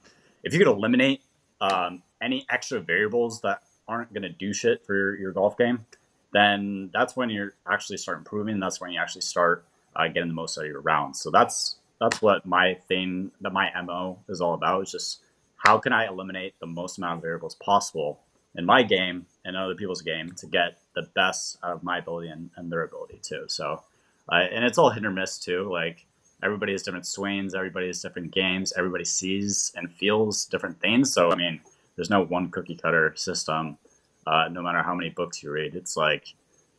If 0.42 0.52
you 0.52 0.58
could 0.58 0.68
eliminate 0.68 1.22
um, 1.62 2.02
any 2.22 2.46
extra 2.48 2.80
variables 2.80 3.40
that 3.42 3.62
aren't 3.88 4.12
going 4.12 4.22
to 4.22 4.30
do 4.30 4.52
shit 4.52 4.86
for 4.86 4.94
your, 4.94 5.18
your 5.18 5.32
golf 5.32 5.58
game, 5.58 5.84
then 6.32 6.90
that's 6.92 7.16
when 7.16 7.28
you're 7.30 7.54
actually 7.70 7.98
start 7.98 8.18
improving. 8.18 8.60
That's 8.60 8.80
when 8.80 8.92
you 8.92 9.00
actually 9.00 9.22
start 9.22 9.66
uh, 9.94 10.08
getting 10.08 10.28
the 10.28 10.34
most 10.34 10.56
out 10.56 10.64
of 10.64 10.70
your 10.70 10.80
rounds. 10.80 11.20
So 11.20 11.30
that's 11.30 11.76
that's 12.00 12.20
what 12.20 12.44
my 12.46 12.74
thing, 12.88 13.30
that 13.42 13.52
my 13.52 13.70
mo 13.82 14.18
is 14.28 14.40
all 14.40 14.54
about. 14.54 14.82
Is 14.82 14.92
just 14.92 15.20
how 15.56 15.78
can 15.78 15.92
I 15.92 16.06
eliminate 16.06 16.54
the 16.60 16.66
most 16.66 16.98
amount 16.98 17.18
of 17.18 17.22
variables 17.22 17.54
possible 17.56 18.20
in 18.54 18.64
my 18.64 18.82
game 18.82 19.26
and 19.44 19.56
other 19.56 19.74
people's 19.74 20.02
game 20.02 20.32
to 20.36 20.46
get 20.46 20.78
the 20.94 21.02
best 21.14 21.58
out 21.62 21.72
of 21.72 21.82
my 21.82 21.98
ability 21.98 22.28
and, 22.28 22.50
and 22.56 22.70
their 22.70 22.82
ability 22.82 23.20
too. 23.22 23.44
So, 23.48 23.82
uh, 24.30 24.36
and 24.52 24.64
it's 24.64 24.78
all 24.78 24.90
hit 24.90 25.04
or 25.04 25.10
miss 25.10 25.38
too. 25.38 25.70
Like 25.70 26.06
everybody 26.42 26.72
has 26.72 26.82
different 26.82 27.06
swings, 27.06 27.54
everybody 27.54 27.86
has 27.86 28.02
different 28.02 28.32
games, 28.32 28.72
everybody 28.76 29.04
sees 29.04 29.72
and 29.76 29.92
feels 29.92 30.46
different 30.46 30.80
things. 30.80 31.12
So 31.12 31.30
I 31.30 31.36
mean, 31.36 31.60
there's 31.96 32.10
no 32.10 32.24
one 32.24 32.50
cookie 32.50 32.76
cutter 32.76 33.12
system. 33.16 33.78
Uh, 34.26 34.48
no 34.50 34.62
matter 34.62 34.82
how 34.82 34.94
many 34.94 35.10
books 35.10 35.42
you 35.42 35.50
read, 35.50 35.74
it's 35.74 35.96
like 35.96 36.34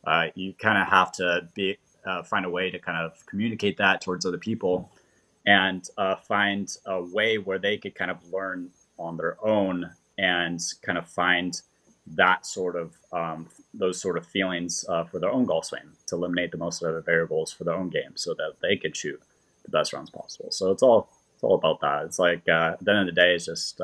uh, 0.06 0.26
you 0.34 0.54
kind 0.54 0.78
of 0.78 0.88
have 0.88 1.12
to 1.12 1.48
be 1.54 1.76
uh, 2.06 2.22
find 2.22 2.44
a 2.44 2.50
way 2.50 2.70
to 2.70 2.78
kind 2.78 2.98
of 2.98 3.24
communicate 3.26 3.76
that 3.78 4.00
towards 4.00 4.26
other 4.26 4.38
people, 4.38 4.90
and 5.46 5.88
uh, 5.98 6.16
find 6.16 6.76
a 6.86 7.02
way 7.02 7.38
where 7.38 7.58
they 7.58 7.76
could 7.76 7.94
kind 7.94 8.10
of 8.10 8.18
learn 8.32 8.70
on 8.98 9.16
their 9.16 9.36
own 9.44 9.90
and 10.18 10.60
kind 10.82 10.98
of 10.98 11.08
find 11.08 11.60
that 12.06 12.46
sort 12.46 12.76
of 12.76 12.94
um, 13.12 13.48
those 13.72 14.00
sort 14.00 14.16
of 14.16 14.26
feelings 14.26 14.84
uh, 14.88 15.04
for 15.04 15.18
their 15.18 15.30
own 15.30 15.44
golf 15.44 15.64
swing 15.66 15.82
to 16.06 16.14
eliminate 16.14 16.50
the 16.50 16.58
most 16.58 16.82
of 16.82 16.94
the 16.94 17.00
variables 17.00 17.52
for 17.52 17.64
their 17.64 17.74
own 17.74 17.88
game 17.88 18.12
so 18.14 18.34
that 18.34 18.54
they 18.62 18.76
could 18.76 18.96
shoot 18.96 19.20
the 19.64 19.70
best 19.70 19.92
rounds 19.92 20.10
possible. 20.10 20.50
So 20.50 20.70
it's 20.70 20.82
all 20.82 21.08
it's 21.34 21.42
all 21.42 21.54
about 21.54 21.80
that. 21.80 22.04
It's 22.04 22.18
like 22.18 22.48
uh, 22.48 22.72
at 22.74 22.84
the 22.84 22.90
end 22.90 23.08
of 23.08 23.14
the 23.14 23.20
day, 23.20 23.34
it's 23.34 23.46
just 23.46 23.80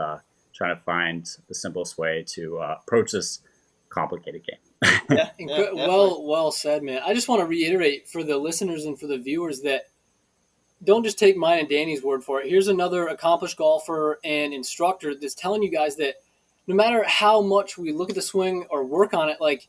trying 0.60 0.76
to 0.76 0.82
find 0.82 1.26
the 1.48 1.54
simplest 1.54 1.96
way 1.96 2.22
to 2.26 2.58
uh, 2.58 2.76
approach 2.82 3.12
this 3.12 3.40
complicated 3.88 4.42
game. 4.46 4.58
yeah, 5.10 5.30
yeah, 5.38 5.72
well, 5.72 6.22
well 6.26 6.52
said, 6.52 6.82
man. 6.82 7.00
I 7.02 7.14
just 7.14 7.28
want 7.28 7.40
to 7.40 7.46
reiterate 7.46 8.06
for 8.06 8.22
the 8.22 8.36
listeners 8.36 8.84
and 8.84 9.00
for 9.00 9.06
the 9.06 9.16
viewers 9.16 9.62
that 9.62 9.84
don't 10.84 11.02
just 11.02 11.18
take 11.18 11.34
mine 11.34 11.60
and 11.60 11.68
Danny's 11.68 12.02
word 12.02 12.22
for 12.22 12.42
it. 12.42 12.50
Here's 12.50 12.68
another 12.68 13.08
accomplished 13.08 13.56
golfer 13.56 14.18
and 14.22 14.52
instructor 14.52 15.14
that's 15.14 15.34
telling 15.34 15.62
you 15.62 15.70
guys 15.70 15.96
that 15.96 16.16
no 16.66 16.74
matter 16.74 17.04
how 17.06 17.40
much 17.40 17.78
we 17.78 17.90
look 17.90 18.10
at 18.10 18.14
the 18.14 18.22
swing 18.22 18.66
or 18.68 18.84
work 18.84 19.14
on 19.14 19.30
it, 19.30 19.40
like 19.40 19.66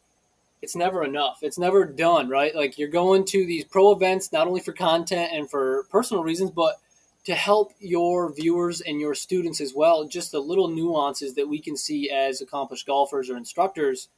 it's 0.62 0.75
never 0.75 1.06
enough. 1.06 1.39
It's 1.41 1.58
never 1.58 1.86
done, 1.86 2.27
right? 2.27 2.54
Like 2.54 2.77
you're 2.77 2.89
going 2.89 3.23
to 3.27 3.45
these 3.45 3.63
pro 3.63 3.93
events 3.93 4.34
not 4.34 4.45
only 4.45 4.60
for 4.60 4.73
content 4.73 5.32
and 5.34 5.49
for 5.49 5.86
personal 5.89 6.21
reasons, 6.21 6.51
but 6.51 6.80
to 7.26 7.36
help 7.36 7.74
your 7.80 8.34
viewers 8.34 8.82
and 8.82 9.00
your 9.00 9.14
students 9.14 9.62
as 9.62 9.74
well. 9.76 10.06
Just 10.06 10.32
the 10.32 10.40
little 10.40 10.68
nuances 10.68 11.36
that 11.36 11.48
we 11.48 11.60
can 11.60 11.78
see 11.78 12.10
as 12.10 12.42
accomplished 12.42 12.88
golfers 12.88 13.30
or 13.30 13.38
instructors 13.38 14.10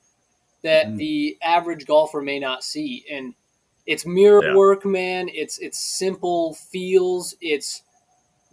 that 0.63 0.87
mm. 0.87 0.97
the 0.97 1.37
average 1.41 1.85
golfer 1.85 2.21
may 2.21 2.39
not 2.39 2.63
see. 2.63 3.05
And 3.11 3.33
it's 3.85 4.05
mirror 4.05 4.43
yeah. 4.43 4.55
work, 4.55 4.85
man. 4.85 5.29
It's 5.29 5.57
it's 5.59 5.77
simple 5.77 6.55
feels. 6.55 7.35
It's 7.41 7.83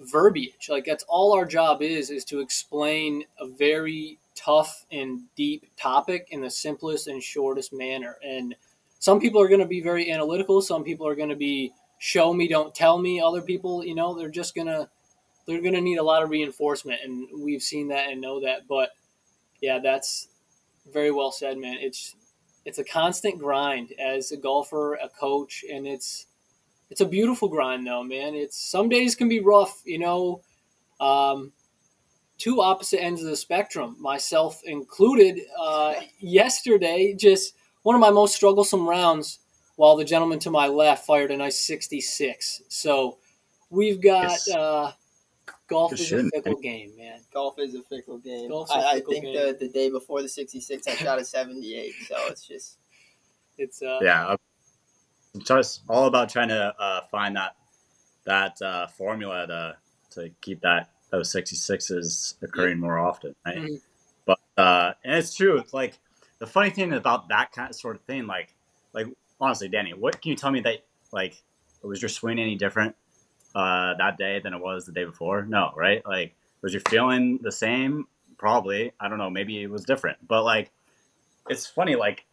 verbiage. 0.00 0.68
Like 0.68 0.84
that's 0.84 1.04
all 1.08 1.32
our 1.32 1.44
job 1.44 1.82
is 1.82 2.10
is 2.10 2.24
to 2.26 2.40
explain 2.40 3.24
a 3.38 3.46
very 3.46 4.18
tough 4.34 4.86
and 4.90 5.20
deep 5.36 5.66
topic 5.76 6.28
in 6.30 6.40
the 6.40 6.50
simplest 6.50 7.06
and 7.06 7.22
shortest 7.22 7.72
manner. 7.72 8.16
And 8.24 8.54
some 8.98 9.20
people 9.20 9.40
are 9.40 9.48
going 9.48 9.60
to 9.60 9.66
be 9.66 9.80
very 9.80 10.10
analytical. 10.10 10.60
Some 10.60 10.82
people 10.82 11.06
are 11.06 11.14
going 11.14 11.28
to 11.28 11.36
be 11.36 11.72
show 12.00 12.32
me, 12.32 12.48
don't 12.48 12.74
tell 12.74 12.98
me. 12.98 13.20
Other 13.20 13.42
people, 13.42 13.84
you 13.84 13.94
know, 13.94 14.14
they're 14.14 14.28
just 14.28 14.56
gonna 14.56 14.88
they're 15.46 15.62
gonna 15.62 15.80
need 15.80 15.98
a 15.98 16.02
lot 16.02 16.24
of 16.24 16.30
reinforcement, 16.30 17.00
and 17.04 17.28
we've 17.40 17.62
seen 17.62 17.88
that 17.88 18.10
and 18.10 18.20
know 18.20 18.40
that. 18.40 18.66
But 18.66 18.90
yeah, 19.60 19.78
that's 19.78 20.28
very 20.92 21.12
well 21.12 21.30
said, 21.30 21.58
man. 21.58 21.76
It's 21.78 22.16
it's 22.64 22.78
a 22.78 22.84
constant 22.84 23.38
grind 23.38 23.92
as 24.00 24.32
a 24.32 24.36
golfer, 24.36 24.94
a 24.94 25.08
coach, 25.08 25.64
and 25.70 25.86
it's 25.86 26.26
it's 26.88 27.02
a 27.02 27.06
beautiful 27.06 27.48
grind 27.48 27.86
though, 27.86 28.02
man. 28.02 28.34
It's 28.34 28.58
some 28.58 28.88
days 28.88 29.14
can 29.14 29.28
be 29.28 29.40
rough, 29.40 29.80
you 29.84 29.98
know. 29.98 30.40
Um, 30.98 31.52
two 32.38 32.62
opposite 32.62 33.02
ends 33.02 33.22
of 33.22 33.28
the 33.28 33.36
spectrum, 33.36 33.96
myself 34.00 34.62
included. 34.64 35.40
Uh, 35.60 35.94
yesterday, 36.18 37.14
just 37.14 37.54
one 37.82 37.94
of 37.94 38.00
my 38.00 38.10
most 38.10 38.34
strugglesome 38.34 38.88
rounds, 38.88 39.40
while 39.80 39.96
the 39.96 40.04
gentleman 40.04 40.38
to 40.38 40.50
my 40.50 40.66
left 40.66 41.06
fired 41.06 41.30
a 41.30 41.36
nice 41.38 41.58
66. 41.58 42.64
So 42.68 43.16
we've 43.70 43.98
got 43.98 44.24
yes. 44.24 44.50
uh, 44.50 44.92
golf 45.68 45.94
is 45.94 46.12
a 46.12 46.28
fickle 46.28 46.60
game, 46.60 46.92
man. 46.98 47.20
Golf 47.32 47.58
is 47.58 47.74
a 47.74 47.80
fickle 47.84 48.18
game. 48.18 48.50
Golf's 48.50 48.70
I, 48.70 48.96
fickle 48.96 49.10
I 49.10 49.14
think 49.14 49.24
game. 49.24 49.34
the 49.34 49.56
the 49.58 49.68
day 49.70 49.88
before 49.88 50.20
the 50.20 50.28
66, 50.28 50.86
I 50.86 50.94
shot 50.96 51.18
a 51.18 51.24
78. 51.24 51.94
So 52.06 52.14
it's 52.26 52.46
just 52.46 52.76
it's 53.56 53.80
uh, 53.80 54.00
yeah 54.02 54.36
It's 55.34 55.80
all 55.88 56.04
about 56.04 56.28
trying 56.28 56.48
to 56.48 56.74
uh, 56.78 57.00
find 57.10 57.36
that 57.36 57.56
that 58.26 58.60
uh, 58.60 58.86
formula 58.86 59.46
to 59.46 59.76
to 60.10 60.30
keep 60.42 60.60
that 60.60 60.90
those 61.10 61.32
66s 61.32 62.34
occurring 62.42 62.76
yeah. 62.76 62.80
more 62.82 62.98
often 62.98 63.34
right 63.44 63.56
mm-hmm. 63.56 63.74
but 64.26 64.38
uh 64.56 64.92
and 65.02 65.16
it's 65.18 65.34
true 65.34 65.58
it's 65.58 65.74
like 65.74 65.98
the 66.38 66.46
funny 66.46 66.70
thing 66.70 66.92
about 66.92 67.28
that 67.30 67.50
kind 67.50 67.70
of 67.70 67.74
sort 67.74 67.96
of 67.96 68.02
thing 68.02 68.28
like 68.28 68.54
like 68.92 69.06
honestly 69.40 69.68
danny 69.68 69.92
what 69.92 70.20
can 70.20 70.30
you 70.30 70.36
tell 70.36 70.50
me 70.50 70.60
that 70.60 70.84
like 71.12 71.42
was 71.82 72.02
your 72.02 72.08
swing 72.08 72.38
any 72.38 72.56
different 72.56 72.94
uh 73.54 73.94
that 73.94 74.16
day 74.16 74.40
than 74.40 74.54
it 74.54 74.60
was 74.60 74.86
the 74.86 74.92
day 74.92 75.04
before 75.04 75.42
no 75.42 75.72
right 75.76 76.06
like 76.06 76.34
was 76.62 76.72
your 76.72 76.82
feeling 76.88 77.38
the 77.42 77.52
same 77.52 78.06
probably 78.38 78.92
i 79.00 79.08
don't 79.08 79.18
know 79.18 79.30
maybe 79.30 79.62
it 79.62 79.70
was 79.70 79.84
different 79.84 80.18
but 80.26 80.44
like 80.44 80.70
it's 81.48 81.66
funny 81.66 81.96
like 81.96 82.24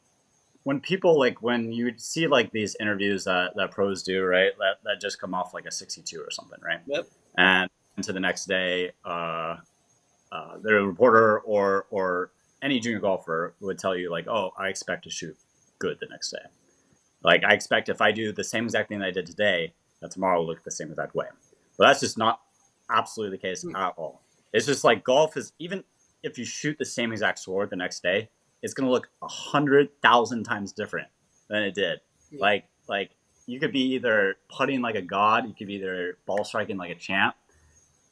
when 0.68 0.82
people 0.82 1.18
like 1.18 1.42
when 1.42 1.72
you 1.72 1.94
see 1.96 2.28
like 2.28 2.52
these 2.52 2.76
interviews 2.78 3.24
that, 3.24 3.56
that 3.56 3.72
pros 3.72 4.04
do, 4.04 4.22
right? 4.26 4.52
That 4.58 4.80
that 4.84 5.00
just 5.00 5.18
come 5.18 5.34
off 5.34 5.54
like 5.54 5.66
a 5.66 5.72
62 5.72 6.20
or 6.20 6.30
something, 6.30 6.60
right? 6.62 6.82
Yep. 6.88 7.08
And 7.38 7.70
to 8.02 8.12
the 8.12 8.20
next 8.20 8.48
day, 8.48 8.92
uh, 9.06 9.56
uh, 10.30 10.58
the 10.62 10.74
reporter 10.74 11.40
or 11.40 11.86
or 11.90 12.32
any 12.62 12.82
junior 12.82 13.00
golfer 13.00 13.54
would 13.62 13.80
tell 13.80 13.96
you 13.96 14.12
like, 14.12 14.28
oh, 14.28 14.52
I 14.60 14.68
expect 14.68 15.06
to 15.06 15.10
shoot 15.10 15.38
good 15.80 16.00
the 16.02 16.08
next 16.08 16.32
day. 16.32 16.50
Like 17.28 17.44
I 17.44 17.52
expect 17.52 17.90
if 17.90 18.00
I 18.00 18.14
do 18.14 18.32
the 18.32 18.44
same 18.46 18.64
exact 18.64 18.88
thing 18.88 19.00
that 19.00 19.08
I 19.08 19.12
did 19.12 19.26
today, 19.26 19.74
that 20.00 20.12
tomorrow 20.12 20.40
will 20.40 20.48
look 20.48 20.64
the 20.64 20.72
same 20.72 20.90
exact 20.90 21.14
way. 21.14 21.26
But 21.78 21.88
that's 21.88 22.00
just 22.00 22.18
not 22.18 22.40
absolutely 22.90 23.36
the 23.36 23.42
case 23.42 23.66
mm. 23.66 23.78
at 23.78 23.94
all. 23.98 24.22
It's 24.54 24.66
just 24.66 24.86
like 24.86 25.04
golf 25.04 25.36
is 25.36 25.52
even 25.60 25.84
if 26.24 26.38
you 26.38 26.46
shoot 26.46 26.78
the 26.80 26.86
same 26.86 27.12
exact 27.12 27.40
score 27.40 27.66
the 27.66 27.76
next 27.76 28.02
day, 28.02 28.30
it's 28.64 28.74
going 28.74 28.88
to 28.88 28.94
look 28.94 29.10
a 29.22 29.28
hundred 29.28 29.90
thousand 30.02 30.46
times 30.46 30.72
different 30.72 31.10
than 31.50 31.64
it 31.64 31.76
did. 31.76 32.00
Yeah. 32.32 32.40
Like, 32.40 32.64
like 32.88 33.12
you 33.46 33.60
could 33.60 33.74
be 33.74 33.96
either 33.96 34.36
putting 34.50 34.82
like 34.82 34.96
a 34.96 35.02
god, 35.02 35.50
you 35.50 35.54
could 35.54 35.68
be 35.68 35.76
either 35.76 36.18
ball 36.26 36.46
striking 36.46 36.78
like 36.78 36.92
a 36.92 36.96
champ, 36.96 37.36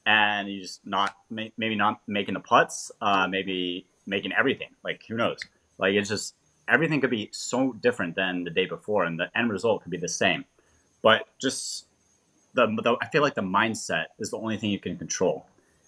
and 0.06 0.50
you 0.50 0.62
just 0.62 0.86
not 0.86 1.16
maybe 1.30 1.76
not 1.76 2.02
making 2.06 2.34
the 2.34 2.42
putts, 2.42 2.92
uh, 3.00 3.30
maybe 3.30 3.88
making 4.06 4.34
everything. 4.38 4.72
Like 4.84 5.06
who 5.08 5.16
knows? 5.16 5.40
Like 5.78 5.94
it's 5.94 6.10
just 6.10 6.36
everything 6.68 7.02
could 7.02 7.10
be 7.10 7.30
so 7.32 7.74
different 7.74 8.16
than 8.16 8.44
the 8.44 8.50
day 8.50 8.66
before, 8.66 9.06
and 9.06 9.20
the 9.20 9.30
end 9.38 9.52
result 9.52 9.84
could 9.84 9.92
be 9.92 9.98
the 9.98 10.08
same. 10.08 10.46
But 11.02 11.28
just 11.40 11.86
the, 12.54 12.68
the 12.68 12.98
I 13.02 13.08
feel 13.10 13.22
like 13.22 13.36
the 13.36 13.42
mindset 13.42 14.06
is 14.20 14.32
the 14.32 14.38
only 14.38 14.58
thing 14.58 14.72
you 14.72 14.80
can 14.80 14.98
control. 14.98 15.46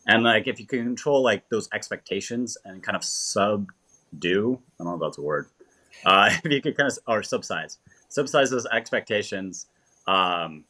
And 0.08 0.24
like 0.24 0.48
if 0.48 0.60
you 0.60 0.66
can 0.66 0.84
control 0.84 1.22
like 1.22 1.50
those 1.50 1.68
expectations 1.74 2.58
and 2.64 2.82
kind 2.82 2.96
of 2.96 3.04
sub 3.04 3.68
do. 4.20 4.60
I 4.80 4.84
don't 4.84 4.92
know 5.00 5.06
if 5.06 5.10
that's 5.10 5.18
a 5.18 5.22
word. 5.22 5.48
Uh, 6.06 6.30
if 6.44 6.52
you 6.52 6.62
could 6.62 6.78
kind 6.78 6.92
of 6.92 6.98
or 7.08 7.24
subsize, 7.24 7.78
subsize 8.10 8.50
those 8.50 8.66
expectations, 8.68 9.68
um, 10.08 10.64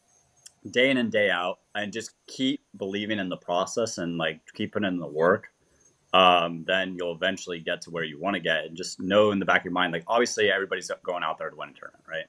day 0.72 0.90
in 0.90 0.98
and 0.98 1.12
day 1.12 1.30
out, 1.30 1.60
and 1.76 1.94
just 1.94 2.12
keep 2.26 2.62
believing 2.78 3.20
in 3.20 3.30
the 3.30 3.38
process 3.38 3.98
and 3.98 4.18
like 4.18 4.40
keep 4.54 4.74
putting 4.74 4.88
in 4.88 5.00
the 5.00 5.08
work. 5.08 5.50
Um, 6.18 6.64
then 6.66 6.96
you'll 6.98 7.14
eventually 7.14 7.60
get 7.60 7.82
to 7.82 7.92
where 7.92 8.04
you 8.04 8.18
want 8.20 8.34
to 8.34 8.40
get, 8.40 8.66
and 8.66 8.76
just 8.76 9.00
know 9.00 9.30
in 9.32 9.40
the 9.40 9.46
back 9.46 9.62
of 9.62 9.66
your 9.66 9.74
mind, 9.74 9.94
like 9.94 10.06
obviously 10.08 10.50
everybody's 10.52 10.90
going 11.04 11.24
out 11.24 11.38
there 11.38 11.50
to 11.52 11.56
win 11.56 11.70
a 11.70 11.74
tournament, 11.74 12.04
right? 12.10 12.26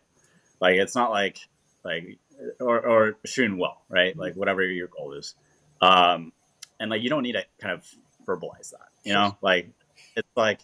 Like 0.60 0.74
it's 0.74 0.94
not 0.94 1.10
like 1.10 1.38
like 1.84 2.18
or, 2.60 2.76
or 2.86 3.18
shooting 3.24 3.56
well, 3.56 3.78
right? 3.88 4.14
Like 4.14 4.34
whatever 4.34 4.62
your 4.62 4.88
goal 4.88 5.14
is, 5.14 5.34
um, 5.80 6.32
and 6.78 6.90
like 6.90 7.02
you 7.02 7.08
don't 7.08 7.22
need 7.22 7.32
to 7.32 7.44
kind 7.62 7.72
of 7.72 7.86
verbalize 8.26 8.70
that, 8.72 8.88
you 9.04 9.14
know, 9.14 9.38
like 9.40 9.70
it's 10.16 10.36
like 10.36 10.60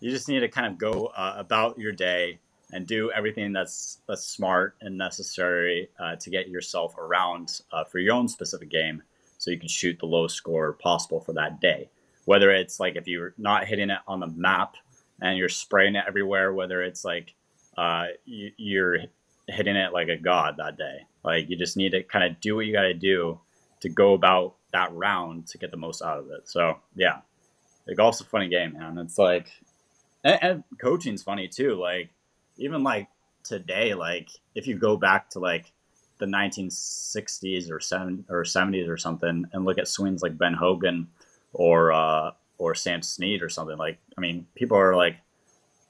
you 0.00 0.10
just 0.10 0.28
need 0.28 0.40
to 0.40 0.48
kind 0.48 0.66
of 0.66 0.78
go 0.78 1.12
uh, 1.14 1.34
about 1.36 1.78
your 1.78 1.92
day 1.92 2.38
and 2.72 2.86
do 2.86 3.10
everything 3.10 3.52
that's 3.52 3.98
that's 4.08 4.24
smart 4.24 4.76
and 4.80 4.96
necessary 4.96 5.90
uh, 5.98 6.16
to 6.16 6.30
get 6.30 6.48
yourself 6.48 6.96
around 6.96 7.60
uh, 7.72 7.84
for 7.84 7.98
your 7.98 8.14
own 8.14 8.28
specific 8.28 8.70
game, 8.70 9.02
so 9.38 9.50
you 9.50 9.58
can 9.58 9.68
shoot 9.68 9.98
the 9.98 10.06
lowest 10.06 10.36
score 10.36 10.72
possible 10.72 11.20
for 11.20 11.34
that 11.34 11.60
day. 11.60 11.90
Whether 12.24 12.50
it's 12.50 12.80
like 12.80 12.96
if 12.96 13.06
you're 13.06 13.34
not 13.38 13.66
hitting 13.66 13.90
it 13.90 13.98
on 14.06 14.20
the 14.20 14.26
map 14.26 14.76
and 15.20 15.38
you're 15.38 15.48
spraying 15.48 15.96
it 15.96 16.04
everywhere, 16.06 16.52
whether 16.52 16.82
it's 16.82 17.04
like 17.04 17.34
uh, 17.76 18.06
you, 18.24 18.50
you're 18.56 18.98
hitting 19.48 19.76
it 19.76 19.92
like 19.92 20.08
a 20.08 20.16
god 20.16 20.56
that 20.58 20.76
day. 20.76 21.06
Like 21.22 21.50
you 21.50 21.56
just 21.56 21.76
need 21.76 21.90
to 21.90 22.02
kind 22.02 22.24
of 22.24 22.40
do 22.40 22.56
what 22.56 22.66
you 22.66 22.72
got 22.72 22.82
to 22.82 22.94
do 22.94 23.40
to 23.80 23.88
go 23.88 24.14
about 24.14 24.54
that 24.72 24.92
round 24.92 25.46
to 25.48 25.58
get 25.58 25.70
the 25.70 25.76
most 25.76 26.02
out 26.02 26.18
of 26.18 26.30
it. 26.30 26.48
So 26.48 26.78
yeah, 26.94 27.18
the 27.86 27.94
golf's 27.94 28.20
a 28.20 28.24
funny 28.24 28.48
game, 28.48 28.74
man. 28.74 28.98
It's 28.98 29.18
like 29.18 29.48
and, 30.22 30.38
and 30.42 30.64
coaching's 30.80 31.22
funny 31.22 31.48
too. 31.48 31.74
Like 31.74 32.10
even 32.56 32.82
like 32.82 33.08
today, 33.42 33.94
like 33.94 34.30
if 34.54 34.66
you 34.66 34.76
go 34.76 34.96
back 34.96 35.30
to 35.30 35.38
like 35.38 35.72
the 36.18 36.26
1960s 36.26 37.70
or 37.70 37.78
70s 37.78 38.24
or 38.30 38.44
70s 38.44 38.88
or 38.88 38.96
something 38.96 39.44
and 39.52 39.64
look 39.64 39.78
at 39.78 39.88
swings 39.88 40.22
like 40.22 40.38
Ben 40.38 40.54
Hogan 40.54 41.08
or 41.54 41.92
uh, 41.92 42.32
or 42.58 42.74
Sam 42.74 43.02
Snead 43.02 43.42
or 43.42 43.48
something 43.48 43.78
like 43.78 43.98
I 44.16 44.20
mean 44.20 44.46
people 44.54 44.76
are 44.76 44.94
like 44.94 45.16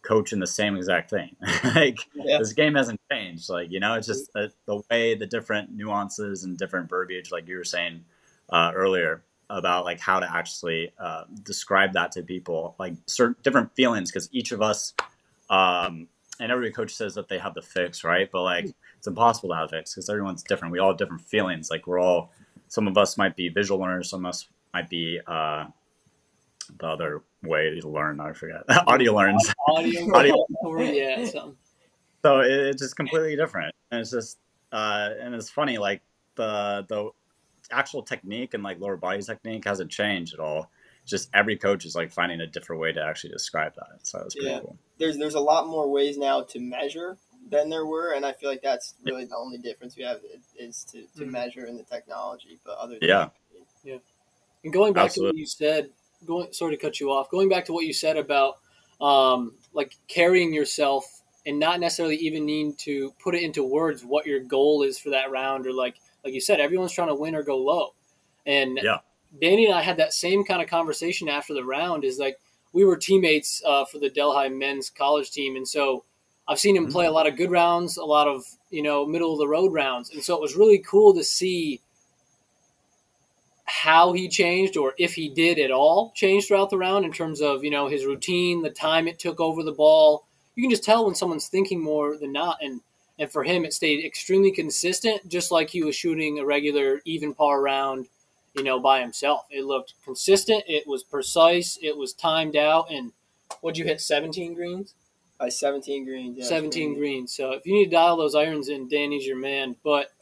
coaching 0.03 0.39
the 0.39 0.47
same 0.47 0.77
exact 0.77 1.09
thing 1.09 1.35
like 1.75 1.97
yeah. 2.15 2.39
this 2.39 2.53
game 2.53 2.75
hasn't 2.75 3.01
changed. 3.11 3.49
Like 3.49 3.71
you 3.71 3.81
know, 3.81 3.95
it's 3.95 4.07
just 4.07 4.31
uh, 4.35 4.49
the 4.67 4.83
way 4.91 5.15
the 5.15 5.27
different 5.27 5.73
nuances 5.73 6.45
and 6.45 6.57
different 6.57 6.89
verbiage, 6.89 7.33
like 7.33 7.49
you 7.49 7.57
were 7.57 7.65
saying 7.65 8.05
uh, 8.51 8.73
earlier 8.75 9.23
about 9.51 9.85
like 9.85 10.01
how 10.01 10.21
to 10.21 10.37
actually 10.37 10.93
uh, 10.99 11.25
describe 11.43 11.93
that 11.95 12.13
to 12.13 12.23
people, 12.23 12.75
like 12.79 12.95
certain 13.07 13.37
different 13.43 13.75
feelings, 13.75 14.11
because 14.11 14.29
each 14.33 14.53
of 14.53 14.63
us, 14.63 14.95
um, 15.51 16.09
and 16.41 16.51
every 16.51 16.71
coach 16.73 16.95
says 16.95 17.15
that 17.15 17.29
they 17.29 17.39
have 17.39 17.55
the 17.55 17.63
fix, 17.63 18.05
right? 18.05 18.31
But 18.31 18.43
like 18.43 18.67
it's 18.99 19.07
impossible 19.07 19.51
to 19.51 19.57
have 19.57 19.67
a 19.67 19.69
fix 19.69 19.95
because 19.95 20.09
everyone's 20.09 20.43
different. 20.43 20.73
We 20.73 20.79
all 20.79 20.91
have 20.91 20.99
different 20.99 21.23
feelings. 21.23 21.71
Like 21.71 21.87
we're 21.87 22.01
all, 22.01 22.33
some 22.69 22.89
of 22.89 22.99
us 22.99 23.17
might 23.17 23.37
be 23.37 23.49
visual 23.49 23.81
learners, 23.81 24.11
some 24.11 24.25
of 24.25 24.31
us 24.31 24.49
might 24.75 24.91
be 24.91 25.21
uh, 25.27 25.67
the 26.79 26.87
other 26.87 27.23
way 27.43 27.79
to 27.81 27.89
learn. 27.89 28.21
I 28.21 28.33
forget 28.33 28.63
audio 28.87 29.15
learns. 29.15 29.49
Audio, 29.69 30.13
audio. 30.15 30.47
yeah. 30.93 31.25
So, 31.27 31.55
so 32.23 32.41
it's 32.41 32.83
just 32.83 32.97
completely 32.97 33.37
different, 33.37 33.75
and 33.91 34.01
it's 34.01 34.11
just 34.11 34.39
uh, 34.73 35.11
and 35.21 35.35
it's 35.35 35.49
funny 35.49 35.79
like 35.79 36.03
the 36.35 36.85
the 36.89 37.11
actual 37.71 38.03
technique 38.03 38.53
and 38.53 38.63
like 38.63 38.79
lower 38.81 38.97
body 38.97 39.23
technique 39.23 39.65
hasn't 39.65 39.91
changed 39.91 40.35
at 40.35 40.41
all. 40.41 40.71
Just 41.07 41.29
every 41.35 41.57
coach 41.57 41.85
is 41.85 41.95
like 41.95 42.11
finding 42.11 42.41
a 42.41 42.47
different 42.47 42.81
way 42.81 42.93
to 42.93 43.03
actually 43.03 43.33
describe 43.33 43.75
that. 43.77 43.99
So 44.03 44.21
it's 44.21 44.35
pretty 44.35 44.51
Yeah. 44.51 44.61
cool. 44.61 44.77
There's 44.99 45.17
there's 45.19 45.35
a 45.35 45.41
lot 45.41 45.67
more 45.67 45.89
ways 45.91 46.19
now 46.19 46.43
to 46.43 46.61
measure 46.61 47.17
than 47.51 47.69
there 47.69 47.87
were, 47.87 48.13
and 48.13 48.25
I 48.27 48.33
feel 48.33 48.49
like 48.51 48.63
that's 48.63 48.95
really 49.05 49.27
the 49.27 49.37
only 49.37 49.59
difference 49.59 49.97
we 49.97 50.03
have 50.05 50.21
is 50.59 50.85
to, 50.93 51.03
to 51.19 51.25
Mhm. 51.27 51.31
measure 51.31 51.67
in 51.67 51.77
the 51.77 51.85
technology. 51.85 52.59
But 52.65 52.79
other 52.79 52.99
than 52.99 53.09
Yeah. 53.09 53.29
And 54.65 54.73
going 54.73 54.93
back 54.93 55.13
to 55.13 55.21
what 55.23 55.37
you 55.37 55.47
said, 55.47 55.91
going 56.27 56.53
sorry 56.53 56.77
to 56.77 56.81
cut 56.83 56.99
you 57.01 57.11
off. 57.11 57.31
Going 57.31 57.49
back 57.49 57.65
to 57.67 57.73
what 57.73 57.85
you 57.85 57.93
said 57.93 58.17
about 58.17 58.59
um, 59.01 59.53
like 59.73 59.95
carrying 60.09 60.53
yourself 60.53 61.05
and 61.47 61.59
not 61.59 61.79
necessarily 61.81 62.17
even 62.17 62.47
needing 62.47 62.75
to 62.77 63.13
put 63.23 63.35
it 63.35 63.43
into 63.43 63.63
words 63.63 64.05
what 64.05 64.27
your 64.27 64.41
goal 64.41 64.83
is 64.83 64.99
for 64.99 65.11
that 65.11 65.31
round 65.31 65.67
or 65.67 65.73
like 65.73 65.97
like 66.25 66.33
you 66.33 66.41
said, 66.41 66.59
everyone's 66.59 66.93
trying 66.93 67.09
to 67.09 67.15
win 67.15 67.35
or 67.35 67.43
go 67.43 67.59
low. 67.59 67.95
And 68.47 68.81
Yeah. 68.83 68.99
Danny 69.43 69.67
and 69.67 69.75
I 69.75 69.83
had 69.83 69.99
that 69.99 70.15
same 70.15 70.45
kind 70.45 70.63
of 70.63 70.69
conversation 70.69 71.29
after 71.29 71.53
the 71.55 71.65
round. 71.65 72.05
Is 72.05 72.19
like 72.19 72.39
we 72.73 72.85
were 72.85 72.97
teammates 72.97 73.63
uh, 73.67 73.85
for 73.85 73.99
the 73.99 74.09
Delhi 74.09 74.49
men's 74.49 74.89
college 74.89 75.31
team, 75.31 75.57
and 75.57 75.69
so 75.69 76.05
I've 76.49 76.59
seen 76.59 76.77
him 76.77 76.87
Mhm. 76.87 76.93
play 76.93 77.07
a 77.07 77.13
lot 77.13 77.27
of 77.27 77.37
good 77.37 77.51
rounds, 77.51 77.97
a 77.99 78.05
lot 78.05 78.29
of 78.29 78.45
you 78.71 78.83
know 78.83 79.05
middle 79.05 79.33
of 79.33 79.39
the 79.39 79.49
road 79.49 79.73
rounds, 79.73 80.11
and 80.11 80.25
so 80.25 80.35
it 80.35 80.41
was 80.41 80.57
really 80.57 80.79
cool 80.79 81.13
to 81.15 81.25
see 81.25 81.81
how 83.65 84.13
he 84.13 84.29
changed 84.29 84.77
or 84.77 84.95
if 84.99 85.15
he 85.15 85.29
did 85.29 85.59
at 85.59 85.71
all 85.71 86.13
change 86.15 86.47
throughout 86.47 86.71
the 86.71 86.77
round 86.77 87.05
in 87.05 87.13
terms 87.13 87.41
of 87.41 87.65
you 87.65 87.71
know 87.71 87.89
his 87.89 88.05
routine 88.05 88.63
the 88.63 88.71
time 88.71 89.09
it 89.09 89.19
took 89.19 89.41
over 89.41 89.63
the 89.63 89.73
ball. 89.73 90.27
You 90.55 90.63
can 90.63 90.71
just 90.71 90.85
tell 90.85 91.07
when 91.07 91.15
someone's 91.15 91.49
thinking 91.49 91.83
more 91.83 92.17
than 92.19 92.33
not 92.33 92.59
and 92.61 92.81
and 93.19 93.31
for 93.31 93.43
him 93.43 93.65
it 93.65 93.73
stayed 93.73 94.05
extremely 94.05 94.51
consistent 94.51 95.27
just 95.29 95.51
like 95.51 95.71
he 95.71 95.83
was 95.83 95.97
shooting 95.97 96.39
a 96.39 96.45
regular 96.45 97.01
even 97.05 97.35
par 97.35 97.63
round 97.63 98.07
you 98.55 98.63
know 98.63 98.79
by 98.79 99.01
himself. 99.01 99.47
It 99.51 99.65
looked 99.65 99.95
consistent 100.05 100.65
it 100.67 100.87
was 100.87 101.03
precise 101.03 101.79
it 101.83 101.97
was 101.97 102.13
timed 102.13 102.57
out 102.57 102.91
and 102.91 103.13
what'd 103.63 103.79
you 103.79 103.85
hit 103.85 104.01
17 104.01 104.55
greens? 104.55 104.95
By 105.39 105.49
17 105.49 106.05
greens. 106.05 106.37
yeah, 106.39 106.45
17 106.45 106.91
it's 106.91 106.99
greens. 106.99 107.35
So 107.35 107.53
if 107.53 107.67
you 107.67 107.73
need 107.73 107.87
to 107.87 107.91
dial 107.91 108.19
those 108.19 108.35
irons 108.35 108.69
in 108.69 108.89
danny's 108.89 109.27
your 109.27 109.39
man. 109.39 109.75
But 109.83 110.13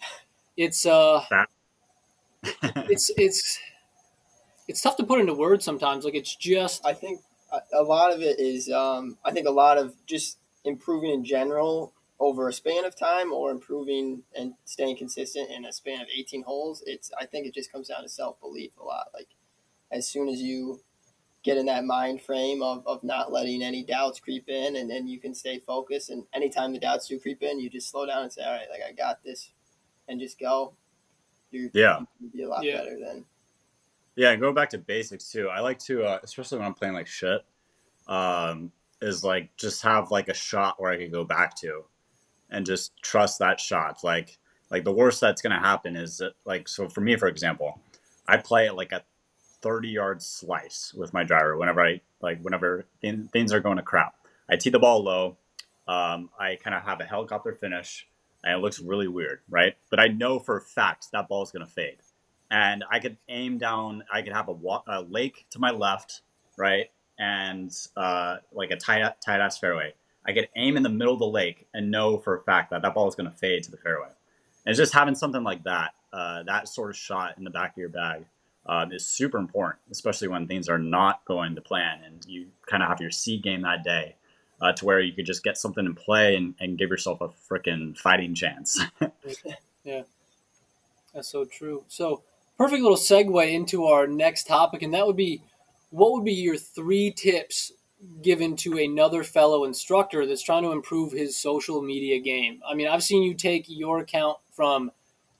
it's 0.57 0.87
uh 0.87 1.24
it's 2.62 3.11
it's 3.16 3.59
it's 4.68 4.81
tough 4.81 4.96
to 4.96 5.05
put 5.05 5.20
into 5.20 5.35
words 5.35 5.64
sometimes. 5.64 6.05
Like 6.05 6.14
it's 6.14 6.35
just 6.35 6.85
I 6.85 6.94
think 6.94 7.20
a, 7.72 7.83
lot 7.83 8.12
of 8.12 8.22
it 8.22 8.38
is, 8.38 8.70
um, 8.70 9.18
I 9.24 9.31
think 9.33 9.46
a 9.46 9.50
lot 9.50 9.78
of 9.78 9.94
just 10.07 10.38
improving 10.64 11.11
in 11.11 11.24
general 11.24 11.92
over 12.18 12.48
a 12.48 12.52
span 12.52 12.85
of 12.85 12.96
time 12.96 13.33
or 13.33 13.50
improving 13.50 14.22
and 14.37 14.55
staying 14.64 14.96
consistent 14.96 15.50
in 15.50 15.64
a 15.64 15.72
span 15.72 16.00
of 16.00 16.07
18 16.16 16.44
holes. 16.44 16.83
It's, 16.87 17.11
I 17.18 17.26
think 17.26 17.46
it 17.46 17.55
just 17.55 17.72
comes 17.72 17.88
down 17.88 18.02
to 18.02 18.09
self 18.09 18.40
belief 18.40 18.72
a 18.81 18.85
lot. 18.85 19.09
Like 19.12 19.28
as 19.90 20.07
soon 20.07 20.28
as 20.28 20.40
you 20.40 20.81
get 21.42 21.57
in 21.57 21.66
that 21.66 21.85
mind 21.85 22.22
frame 22.22 22.62
of, 22.62 22.87
of 22.87 23.02
not 23.02 23.33
letting 23.33 23.62
any 23.62 23.83
doubts 23.83 24.20
creep 24.20 24.48
in 24.48 24.76
and 24.76 24.88
then 24.88 25.09
you 25.09 25.18
can 25.18 25.35
stay 25.35 25.59
focused. 25.59 26.09
And 26.09 26.24
anytime 26.33 26.72
the 26.72 26.78
doubts 26.78 27.09
do 27.09 27.18
creep 27.18 27.42
in, 27.42 27.59
you 27.59 27.68
just 27.68 27.90
slow 27.90 28.07
down 28.07 28.22
and 28.22 28.33
say, 28.33 28.44
all 28.44 28.52
right, 28.52 28.70
like 28.70 28.83
I 28.88 28.92
got 28.92 29.24
this 29.24 29.50
and 30.09 30.20
just 30.20 30.38
go. 30.38 30.74
You're, 31.52 31.70
Yeah. 31.72 32.00
you'll 32.20 32.30
be 32.32 32.42
a 32.42 32.48
lot 32.48 32.64
Yeah. 32.64 32.78
better 32.78 32.98
than. 32.98 33.24
Yeah, 34.16 34.30
and 34.32 34.40
go 34.40 34.52
back 34.52 34.70
to 34.70 34.78
basics 34.78 35.30
too. 35.30 35.48
I 35.48 35.60
like 35.60 35.78
to, 35.80 36.04
uh, 36.04 36.18
especially 36.22 36.58
when 36.58 36.66
I'm 36.66 36.74
playing 36.74 36.94
like 36.94 37.06
shit, 37.06 37.42
um, 38.08 38.72
is 39.00 39.24
like 39.24 39.56
just 39.56 39.82
have 39.82 40.10
like 40.10 40.28
a 40.28 40.34
shot 40.34 40.80
where 40.80 40.90
I 40.92 40.96
could 40.98 41.12
go 41.12 41.24
back 41.24 41.54
to, 41.60 41.84
and 42.50 42.66
just 42.66 42.92
trust 43.02 43.38
that 43.38 43.58
shot. 43.60 44.02
Like, 44.04 44.38
like 44.70 44.84
the 44.84 44.92
worst 44.92 45.20
that's 45.20 45.40
gonna 45.40 45.58
happen 45.60 45.96
is 45.96 46.18
that, 46.18 46.32
like, 46.44 46.68
so 46.68 46.88
for 46.88 47.00
me, 47.00 47.16
for 47.16 47.28
example, 47.28 47.80
I 48.26 48.36
play 48.36 48.66
at 48.66 48.76
like 48.76 48.92
a 48.92 49.02
30 49.62 49.88
yard 49.88 50.20
slice 50.22 50.92
with 50.94 51.12
my 51.14 51.22
driver 51.24 51.56
whenever 51.56 51.80
I 51.80 52.00
like 52.20 52.40
whenever 52.42 52.84
th- 53.00 53.30
things 53.32 53.52
are 53.52 53.60
going 53.60 53.76
to 53.76 53.82
crap. 53.82 54.14
I 54.48 54.56
tee 54.56 54.70
the 54.70 54.78
ball 54.78 55.02
low. 55.02 55.36
Um, 55.88 56.30
I 56.38 56.56
kind 56.56 56.74
of 56.76 56.82
have 56.82 57.00
a 57.00 57.04
helicopter 57.04 57.52
finish, 57.54 58.06
and 58.44 58.55
it 58.59 58.62
looks 58.62 58.81
really 58.81 59.09
weird, 59.09 59.40
right? 59.48 59.74
But 59.90 60.00
I 60.00 60.09
know 60.09 60.38
for 60.38 60.57
a 60.57 60.61
fact 60.61 61.09
that 61.12 61.28
ball 61.28 61.42
is 61.42 61.50
gonna 61.50 61.66
fade 61.66 61.98
and 62.52 62.85
I 62.90 62.98
could 63.00 63.16
aim 63.31 63.57
down. 63.57 64.05
I 64.12 64.20
could 64.20 64.35
have 64.35 64.48
a, 64.48 64.52
wa- 64.52 64.83
a 64.87 65.00
lake 65.00 65.46
to 65.50 65.59
my 65.59 65.70
left, 65.70 66.20
right, 66.59 66.90
and 67.18 67.74
uh, 67.96 68.37
like 68.52 68.70
a 68.70 68.76
tight 68.76 69.02
tight 69.24 69.40
ass 69.40 69.59
fairway. 69.59 69.94
I 70.24 70.35
could 70.35 70.48
aim 70.55 70.76
in 70.76 70.85
the 70.85 70.90
middle 70.90 71.14
of 71.14 71.18
the 71.18 71.26
lake 71.26 71.66
and 71.74 71.90
know 71.90 72.18
for 72.18 72.37
a 72.37 72.42
fact 72.42 72.70
that 72.70 72.83
that 72.83 72.94
ball 72.94 73.09
is 73.09 73.16
going 73.16 73.28
to 73.28 73.37
fade 73.37 73.64
to 73.64 73.72
the 73.72 73.78
fairway. 73.78 74.11
And 74.64 74.76
just 74.76 74.92
having 74.92 75.16
something 75.16 75.42
like 75.42 75.64
that, 75.64 75.94
uh, 76.12 76.44
that 76.44 76.68
sort 76.68 76.90
of 76.90 76.96
shot 76.96 77.37
in 77.38 77.42
the 77.42 77.50
back 77.50 77.72
of 77.72 77.78
your 77.78 77.88
bag, 77.88 78.26
um, 78.66 78.92
is 78.92 79.05
super 79.05 79.38
important, 79.38 79.81
especially 79.90 80.28
when 80.28 80.46
things 80.46 80.68
are 80.68 80.78
not 80.78 81.24
going 81.24 81.57
to 81.57 81.61
plan 81.61 82.02
and 82.05 82.24
you 82.26 82.48
kind 82.66 82.85
of 82.85 82.88
have 82.88 83.00
your 83.00 83.11
C 83.11 83.38
game 83.38 83.62
that 83.62 83.83
day. 83.83 84.14
Uh, 84.62 84.72
to 84.72 84.85
where 84.85 85.01
you 85.01 85.12
could 85.12 85.27
just 85.27 85.42
get 85.42 85.59
something 85.59 85.85
in 85.85 85.92
play 85.92 86.37
and, 86.37 86.55
and 86.61 86.79
give 86.79 86.88
yourself 86.88 87.20
a 87.20 87.29
freaking 87.29 87.96
fighting 87.98 88.35
chance. 88.35 88.81
Yeah, 89.85 90.03
that's 91.12 91.27
so 91.27 91.44
true. 91.44 91.83
So 91.88 92.22
perfect 92.57 92.83
little 92.83 92.96
segue 92.96 93.53
into 93.53 93.87
our 93.87 94.07
next 94.07 94.46
topic, 94.46 94.83
and 94.83 94.94
that 94.94 95.05
would 95.05 95.16
be 95.16 95.42
what 95.90 96.12
would 96.12 96.25
be 96.25 96.33
your 96.33 96.57
three 96.57 97.11
tips 97.11 97.72
given 98.22 98.57
to 98.57 98.79
another 98.79 99.22
fellow 99.22 99.64
instructor 99.64 100.27
that's 100.27 100.42
trying 100.42 100.62
to 100.62 100.72
improve 100.72 101.12
his 101.12 101.37
social 101.37 101.83
media 101.83 102.18
game? 102.18 102.61
I 102.68 102.75
mean, 102.75 102.88
I've 102.88 103.03
seen 103.03 103.22
you 103.22 103.35
take 103.35 103.64
your 103.68 103.98
account 103.98 104.38
from 104.51 104.90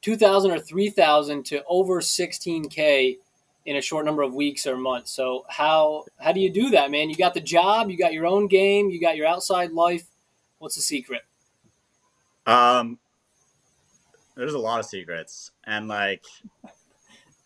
2,000 0.03 0.51
or 0.51 0.59
3,000 0.59 1.45
to 1.47 1.65
over 1.67 2.01
16K 2.01 3.19
in 3.64 3.77
a 3.77 3.81
short 3.81 4.05
number 4.05 4.22
of 4.22 4.35
weeks 4.35 4.66
or 4.66 4.77
months. 4.77 5.12
So 5.12 5.44
how 5.48 6.05
how 6.18 6.33
do 6.33 6.40
you 6.40 6.51
do 6.51 6.70
that, 6.70 6.90
man? 6.90 7.11
You 7.11 7.16
got 7.16 7.35
the 7.35 7.40
job, 7.40 7.90
you 7.90 7.96
got 7.96 8.12
your 8.12 8.27
own 8.27 8.48
game, 8.48 8.90
you 8.90 9.01
got 9.01 9.16
your 9.16 9.27
outside 9.27 9.72
life. 9.72 10.05
What's 10.59 10.77
the 10.77 10.83
secret? 10.83 11.22
Um, 12.46 12.98
there's 14.37 14.55
a 14.55 14.59
lot 14.59 14.81
of 14.81 14.87
secrets, 14.87 15.51
and 15.64 15.88
like, 15.88 16.25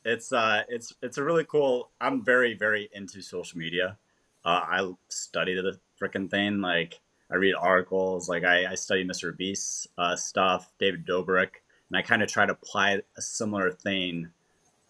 it's 0.05 0.33
uh, 0.33 0.63
it's 0.69 0.95
it's 1.03 1.19
a 1.19 1.25
really 1.25 1.45
cool. 1.45 1.91
I'm 2.01 2.25
very 2.25 2.55
very 2.55 2.89
into 2.93 3.21
social 3.21 3.59
media. 3.59 3.99
Uh, 4.45 4.61
I 4.63 4.93
study 5.09 5.55
the 5.55 5.79
freaking 6.01 6.31
thing. 6.31 6.61
Like, 6.61 7.01
I 7.31 7.35
read 7.35 7.55
articles. 7.55 8.29
Like, 8.29 8.45
I, 8.45 8.71
I 8.71 8.75
study 8.77 9.05
Mr. 9.05 9.37
Beast's 9.37 9.89
uh, 9.99 10.15
stuff, 10.15 10.71
David 10.79 11.05
Dobrik, 11.05 11.51
and 11.89 11.97
I 11.97 12.03
kind 12.03 12.23
of 12.23 12.29
try 12.29 12.47
to 12.47 12.53
apply 12.53 13.03
a 13.17 13.23
similar 13.23 13.73
thing. 13.73 14.29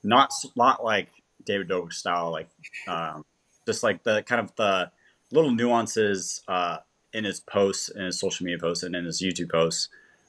Not 0.02 0.30
not 0.54 0.84
like 0.84 1.08
David 1.46 1.68
Dobrik 1.68 1.92
style, 1.92 2.30
like 2.30 2.48
um, 2.86 3.24
just 3.66 3.82
like 3.82 4.02
the 4.02 4.22
kind 4.22 4.40
of 4.40 4.54
the 4.56 4.90
little 5.32 5.50
nuances 5.50 6.42
uh, 6.48 6.78
in 7.12 7.24
his 7.24 7.40
posts, 7.40 7.88
in 7.88 8.04
his 8.04 8.20
social 8.20 8.44
media 8.44 8.58
posts, 8.58 8.84
and 8.84 8.94
in 8.94 9.04
his 9.04 9.22
YouTube 9.22 9.50
posts 9.50 9.88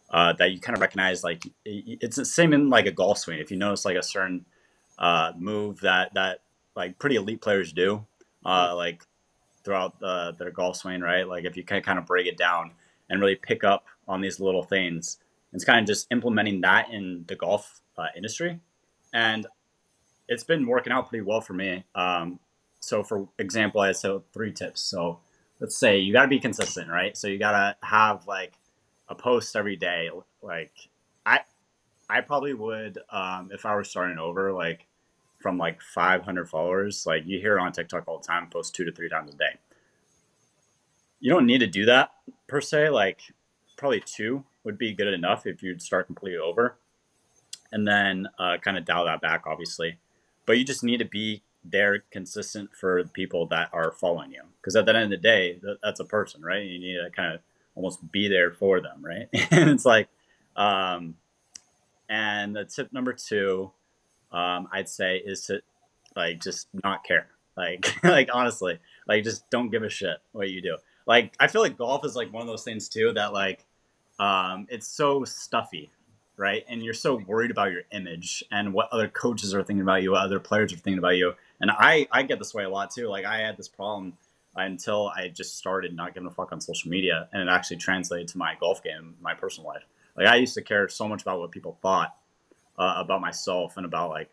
uh, 0.09 0.33
that 0.33 0.51
you 0.51 0.59
kind 0.59 0.75
of 0.75 0.81
recognize. 0.81 1.23
Like 1.23 1.43
it's 1.65 2.15
the 2.15 2.25
same 2.25 2.53
in 2.53 2.69
like 2.69 2.85
a 2.85 2.91
golf 2.91 3.17
swing. 3.19 3.39
If 3.39 3.51
you 3.51 3.57
notice 3.57 3.85
like 3.85 3.97
a 3.97 4.03
certain 4.03 4.45
uh, 4.97 5.33
move 5.37 5.81
that 5.81 6.13
that 6.13 6.39
like 6.75 6.99
pretty 6.99 7.15
elite 7.15 7.41
players 7.41 7.73
do, 7.73 8.05
uh, 8.45 8.75
like 8.75 9.03
throughout 9.63 9.99
the, 9.99 10.33
their 10.39 10.51
golf 10.51 10.77
swing, 10.77 11.01
right? 11.01 11.27
Like 11.27 11.45
if 11.45 11.57
you 11.57 11.63
can 11.63 11.81
kind 11.81 11.99
of 11.99 12.05
break 12.05 12.27
it 12.27 12.37
down 12.37 12.71
and 13.09 13.19
really 13.19 13.35
pick 13.35 13.63
up 13.63 13.85
on 14.07 14.21
these 14.21 14.39
little 14.39 14.63
things, 14.63 15.17
it's 15.53 15.65
kind 15.65 15.79
of 15.79 15.85
just 15.85 16.07
implementing 16.11 16.61
that 16.61 16.89
in 16.91 17.25
the 17.27 17.35
golf 17.35 17.81
uh, 17.97 18.07
industry, 18.15 18.59
and 19.13 19.47
it's 20.27 20.43
been 20.43 20.67
working 20.67 20.93
out 20.93 21.09
pretty 21.09 21.23
well 21.23 21.41
for 21.41 21.53
me. 21.53 21.83
Um, 21.95 22.39
so, 22.79 23.03
for 23.03 23.27
example, 23.39 23.81
I 23.81 23.91
said 23.91 24.21
three 24.33 24.51
tips. 24.51 24.81
So, 24.81 25.19
let's 25.59 25.77
say 25.77 25.99
you 25.99 26.13
got 26.13 26.23
to 26.23 26.27
be 26.27 26.39
consistent, 26.39 26.89
right? 26.89 27.15
So 27.17 27.27
you 27.27 27.39
got 27.39 27.51
to 27.51 27.87
have 27.87 28.27
like 28.27 28.53
a 29.09 29.15
post 29.15 29.55
every 29.55 29.75
day. 29.75 30.09
Like 30.41 30.73
I, 31.25 31.41
I 32.09 32.21
probably 32.21 32.53
would 32.53 32.99
um, 33.09 33.49
if 33.51 33.65
I 33.65 33.75
were 33.75 33.83
starting 33.83 34.19
over, 34.19 34.51
like 34.53 34.85
from 35.39 35.57
like 35.57 35.81
500 35.81 36.49
followers. 36.49 37.05
Like 37.05 37.25
you 37.25 37.39
hear 37.39 37.59
on 37.59 37.71
TikTok 37.71 38.07
all 38.07 38.19
the 38.19 38.27
time, 38.27 38.49
post 38.49 38.75
two 38.75 38.85
to 38.85 38.91
three 38.91 39.09
times 39.09 39.33
a 39.33 39.37
day. 39.37 39.57
You 41.19 41.31
don't 41.31 41.45
need 41.45 41.59
to 41.59 41.67
do 41.67 41.85
that 41.85 42.11
per 42.47 42.61
se. 42.61 42.89
Like 42.89 43.21
probably 43.77 44.01
two 44.01 44.43
would 44.63 44.77
be 44.77 44.93
good 44.93 45.07
enough 45.13 45.45
if 45.45 45.63
you'd 45.63 45.81
start 45.81 46.07
completely 46.07 46.37
over, 46.37 46.77
and 47.71 47.87
then 47.87 48.27
uh, 48.37 48.57
kind 48.61 48.77
of 48.77 48.85
dial 48.85 49.05
that 49.05 49.21
back, 49.21 49.43
obviously. 49.47 49.97
But 50.47 50.57
you 50.57 50.65
just 50.65 50.83
need 50.83 50.97
to 50.97 51.05
be 51.05 51.43
there 51.63 52.03
consistent 52.09 52.71
for 52.73 53.03
people 53.09 53.45
that 53.47 53.69
are 53.73 53.91
following 53.91 54.31
you, 54.31 54.41
because 54.59 54.75
at 54.75 54.87
the 54.87 54.95
end 54.95 55.13
of 55.13 55.21
the 55.21 55.27
day, 55.27 55.59
that's 55.83 55.99
a 55.99 56.05
person, 56.05 56.41
right? 56.41 56.63
You 56.63 56.79
need 56.79 56.95
to 56.95 57.11
kind 57.15 57.35
of 57.35 57.41
almost 57.75 58.11
be 58.11 58.27
there 58.27 58.51
for 58.51 58.81
them, 58.81 59.05
right? 59.05 59.27
and 59.51 59.69
it's 59.69 59.85
like, 59.85 60.07
um, 60.55 61.15
and 62.09 62.55
the 62.55 62.65
tip 62.65 62.91
number 62.91 63.13
two, 63.13 63.71
um, 64.31 64.67
I'd 64.71 64.89
say, 64.89 65.17
is 65.17 65.45
to 65.45 65.61
like 66.15 66.41
just 66.41 66.67
not 66.83 67.03
care. 67.03 67.27
Like, 67.55 67.85
like 68.03 68.29
honestly, 68.33 68.79
like 69.07 69.23
just 69.23 69.49
don't 69.49 69.69
give 69.69 69.83
a 69.83 69.89
shit 69.89 70.17
what 70.31 70.49
you 70.49 70.61
do. 70.61 70.77
Like, 71.05 71.35
I 71.39 71.47
feel 71.47 71.61
like 71.61 71.77
golf 71.77 72.05
is 72.05 72.15
like 72.15 72.33
one 72.33 72.41
of 72.41 72.47
those 72.47 72.63
things 72.63 72.89
too 72.89 73.13
that 73.13 73.33
like, 73.33 73.65
um, 74.19 74.67
it's 74.69 74.87
so 74.87 75.23
stuffy, 75.23 75.91
right? 76.37 76.63
And 76.69 76.83
you're 76.83 76.93
so 76.93 77.15
worried 77.15 77.51
about 77.51 77.71
your 77.71 77.81
image 77.91 78.43
and 78.51 78.73
what 78.73 78.89
other 78.91 79.07
coaches 79.07 79.53
are 79.53 79.63
thinking 79.63 79.81
about 79.81 80.03
you, 80.03 80.11
what 80.11 80.21
other 80.21 80.39
players 80.39 80.71
are 80.71 80.77
thinking 80.77 80.99
about 80.99 81.17
you. 81.17 81.33
And 81.59 81.71
I, 81.71 82.07
I 82.11 82.23
get 82.23 82.39
this 82.39 82.53
way 82.53 82.63
a 82.63 82.69
lot 82.69 82.91
too. 82.91 83.07
Like, 83.07 83.25
I 83.25 83.39
had 83.39 83.57
this 83.57 83.67
problem 83.67 84.13
until 84.55 85.09
I 85.09 85.27
just 85.27 85.57
started 85.57 85.95
not 85.95 86.13
giving 86.13 86.27
a 86.27 86.31
fuck 86.31 86.51
on 86.51 86.61
social 86.61 86.89
media, 86.89 87.27
and 87.33 87.41
it 87.41 87.51
actually 87.51 87.77
translated 87.77 88.27
to 88.29 88.37
my 88.37 88.55
golf 88.59 88.83
game, 88.83 89.15
my 89.19 89.33
personal 89.33 89.67
life. 89.67 89.83
Like, 90.15 90.27
I 90.27 90.35
used 90.35 90.53
to 90.55 90.61
care 90.61 90.87
so 90.87 91.07
much 91.07 91.21
about 91.23 91.39
what 91.39 91.51
people 91.51 91.77
thought 91.81 92.15
uh, 92.77 92.95
about 92.97 93.21
myself 93.21 93.77
and 93.77 93.85
about 93.85 94.09
like 94.09 94.29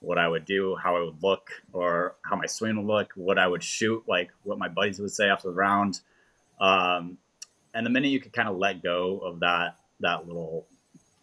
what 0.00 0.18
I 0.18 0.28
would 0.28 0.44
do, 0.44 0.76
how 0.76 0.96
I 0.96 1.00
would 1.00 1.22
look, 1.22 1.50
or 1.72 2.14
how 2.22 2.36
my 2.36 2.46
swing 2.46 2.76
would 2.76 2.86
look, 2.86 3.12
what 3.14 3.38
I 3.38 3.46
would 3.46 3.62
shoot, 3.62 4.04
like 4.06 4.30
what 4.44 4.58
my 4.58 4.68
buddies 4.68 5.00
would 5.00 5.10
say 5.10 5.28
after 5.28 5.48
the 5.48 5.54
round. 5.54 6.00
Um, 6.60 7.18
and 7.74 7.84
the 7.84 7.90
minute 7.90 8.08
you 8.08 8.20
could 8.20 8.32
kind 8.32 8.48
of 8.48 8.56
let 8.56 8.82
go 8.82 9.18
of 9.18 9.40
that 9.40 9.76
that 10.00 10.26
little 10.26 10.66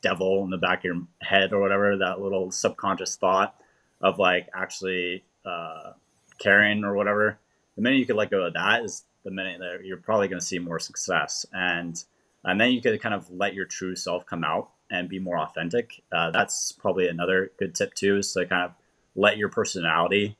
devil 0.09 0.43
in 0.43 0.51
the 0.51 0.65
back 0.67 0.79
of 0.79 0.83
your 0.85 1.01
head 1.21 1.51
or 1.53 1.59
whatever, 1.59 1.97
that 1.97 2.21
little 2.21 2.51
subconscious 2.51 3.15
thought 3.15 3.55
of 4.01 4.19
like 4.19 4.47
actually 4.53 5.23
uh, 5.45 5.91
caring 6.37 6.83
or 6.83 6.93
whatever, 6.95 7.39
the 7.75 7.81
minute 7.81 7.99
you 7.99 8.05
could 8.05 8.15
let 8.15 8.29
go 8.29 8.45
of 8.45 8.53
that 8.53 8.83
is 8.85 9.03
the 9.23 9.31
minute 9.31 9.59
that 9.59 9.85
you're 9.85 9.97
probably 9.97 10.27
going 10.27 10.39
to 10.39 10.45
see 10.45 10.59
more 10.59 10.79
success, 10.79 11.45
and 11.51 12.03
and 12.43 12.61
then 12.61 12.71
you 12.71 12.81
could 12.81 13.01
kind 13.01 13.15
of 13.15 13.29
let 13.31 13.55
your 13.55 13.65
true 13.65 13.95
self 13.95 14.25
come 14.25 14.43
out 14.43 14.69
and 14.91 15.09
be 15.09 15.19
more 15.19 15.39
authentic. 15.39 16.03
Uh, 16.11 16.29
that's 16.29 16.71
probably 16.71 17.07
another 17.07 17.51
good 17.57 17.73
tip 17.73 17.93
too, 17.95 18.17
is 18.17 18.31
to 18.33 18.45
kind 18.45 18.65
of 18.65 18.71
let 19.15 19.37
your 19.37 19.49
personality 19.49 20.37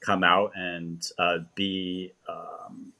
come 0.00 0.24
out 0.24 0.50
and 0.56 1.06
uh, 1.18 1.38
be, 1.54 2.12
um, 2.28 2.92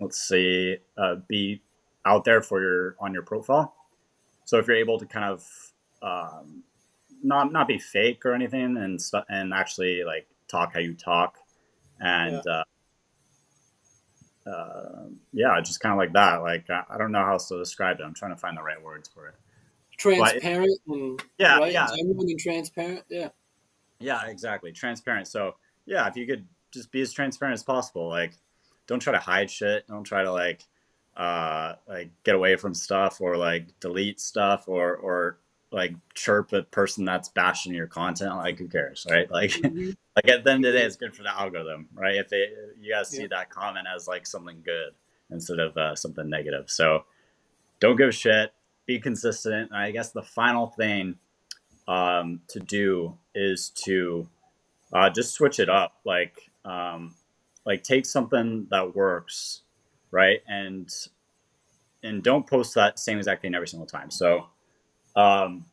let's 0.00 0.18
see, 0.28 0.78
uh, 0.96 1.16
be 1.28 1.60
out 2.04 2.24
there 2.24 2.40
for 2.42 2.60
your 2.62 2.96
on 2.98 3.12
your 3.12 3.22
profile. 3.22 3.74
So 4.44 4.58
if 4.58 4.66
you're 4.66 4.76
able 4.76 4.98
to 4.98 5.06
kind 5.06 5.24
of 5.24 5.46
um, 6.02 6.62
not 7.22 7.52
not 7.52 7.68
be 7.68 7.78
fake 7.78 8.24
or 8.24 8.34
anything, 8.34 8.76
and 8.76 9.00
st- 9.00 9.24
and 9.28 9.52
actually 9.54 10.04
like 10.04 10.28
talk 10.48 10.74
how 10.74 10.80
you 10.80 10.94
talk, 10.94 11.38
and 12.00 12.42
yeah. 12.44 12.52
Uh, 12.52 12.64
uh, 14.44 15.04
yeah, 15.32 15.60
just 15.60 15.78
kind 15.78 15.92
of 15.92 15.98
like 15.98 16.12
that. 16.14 16.42
Like 16.42 16.68
I, 16.68 16.82
I, 16.90 16.98
don't 16.98 17.12
know 17.12 17.24
how 17.24 17.34
else 17.34 17.46
to 17.48 17.58
describe 17.58 18.00
it. 18.00 18.02
I'm 18.02 18.12
trying 18.12 18.32
to 18.32 18.36
find 18.36 18.56
the 18.56 18.62
right 18.62 18.82
words 18.82 19.08
for 19.08 19.28
it 19.28 19.36
transparent 20.02 20.78
and 20.88 21.22
yeah, 21.38 21.58
right? 21.58 21.72
yeah, 21.72 21.86
genuine 21.96 22.28
and 22.28 22.38
transparent. 22.38 23.04
Yeah, 23.08 23.28
yeah, 24.00 24.26
exactly, 24.26 24.72
transparent. 24.72 25.28
So 25.28 25.54
yeah, 25.86 26.06
if 26.08 26.16
you 26.16 26.26
could 26.26 26.46
just 26.72 26.90
be 26.90 27.00
as 27.00 27.12
transparent 27.12 27.54
as 27.54 27.62
possible, 27.62 28.08
like 28.08 28.32
don't 28.86 29.00
try 29.00 29.12
to 29.12 29.18
hide 29.18 29.50
shit. 29.50 29.86
Don't 29.86 30.04
try 30.04 30.22
to 30.22 30.32
like 30.32 30.64
uh 31.16 31.74
like 31.88 32.10
get 32.24 32.34
away 32.34 32.56
from 32.56 32.74
stuff 32.74 33.20
or 33.20 33.36
like 33.36 33.68
delete 33.80 34.20
stuff 34.20 34.64
or 34.66 34.96
or 34.96 35.38
like 35.70 35.94
chirp 36.14 36.52
a 36.52 36.62
person 36.62 37.04
that's 37.04 37.28
bashing 37.30 37.74
your 37.74 37.86
content 37.86 38.36
like 38.36 38.58
who 38.58 38.68
cares 38.68 39.06
right 39.10 39.30
like 39.30 39.50
mm-hmm. 39.50 39.90
like 40.16 40.28
at 40.28 40.44
the 40.44 40.50
end 40.50 40.64
of 40.64 40.72
the 40.72 40.78
day 40.78 40.84
it's 40.84 40.96
good 40.96 41.14
for 41.14 41.22
the 41.22 41.38
algorithm 41.38 41.88
right 41.94 42.16
if 42.16 42.28
they 42.28 42.46
you 42.80 42.92
guys 42.92 43.08
see 43.08 43.22
yeah. 43.22 43.28
that 43.30 43.50
comment 43.50 43.86
as 43.94 44.08
like 44.08 44.26
something 44.26 44.62
good 44.64 44.92
instead 45.30 45.58
of 45.58 45.76
uh, 45.76 45.94
something 45.94 46.28
negative 46.28 46.68
so 46.68 47.04
don't 47.80 47.96
give 47.96 48.08
a 48.08 48.12
shit 48.12 48.52
be 48.86 48.98
consistent. 48.98 49.70
and 49.70 49.78
I 49.78 49.90
guess 49.90 50.10
the 50.10 50.22
final 50.22 50.68
thing 50.68 51.16
um, 51.88 52.40
to 52.48 52.60
do 52.60 53.16
is 53.34 53.70
to 53.84 54.28
uh, 54.92 55.10
just 55.10 55.34
switch 55.34 55.58
it 55.60 55.68
up. 55.68 55.94
Like, 56.04 56.50
um, 56.64 57.14
like 57.64 57.82
take 57.82 58.06
something 58.06 58.66
that 58.70 58.94
works, 58.94 59.62
right, 60.12 60.40
and 60.46 60.88
and 62.04 62.22
don't 62.22 62.46
post 62.46 62.74
that 62.74 62.98
same 62.98 63.18
exact 63.18 63.42
thing 63.42 63.54
every 63.54 63.68
single 63.68 63.86
time. 63.86 64.10
So, 64.10 64.46
um, 65.16 65.64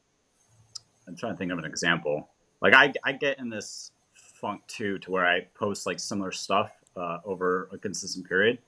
I'm 1.08 1.16
trying 1.16 1.34
to 1.34 1.38
think 1.38 1.52
of 1.52 1.60
an 1.60 1.66
example. 1.66 2.30
Like, 2.62 2.74
I 2.74 2.94
I 3.04 3.12
get 3.12 3.38
in 3.38 3.50
this 3.50 3.92
funk 4.14 4.62
too, 4.68 4.98
to 5.00 5.12
where 5.12 5.26
I 5.26 5.42
post 5.54 5.86
like 5.86 6.00
similar 6.00 6.32
stuff 6.32 6.72
uh, 6.96 7.20
over 7.26 7.70
a 7.72 7.78
consistent 7.78 8.28
period. 8.28 8.60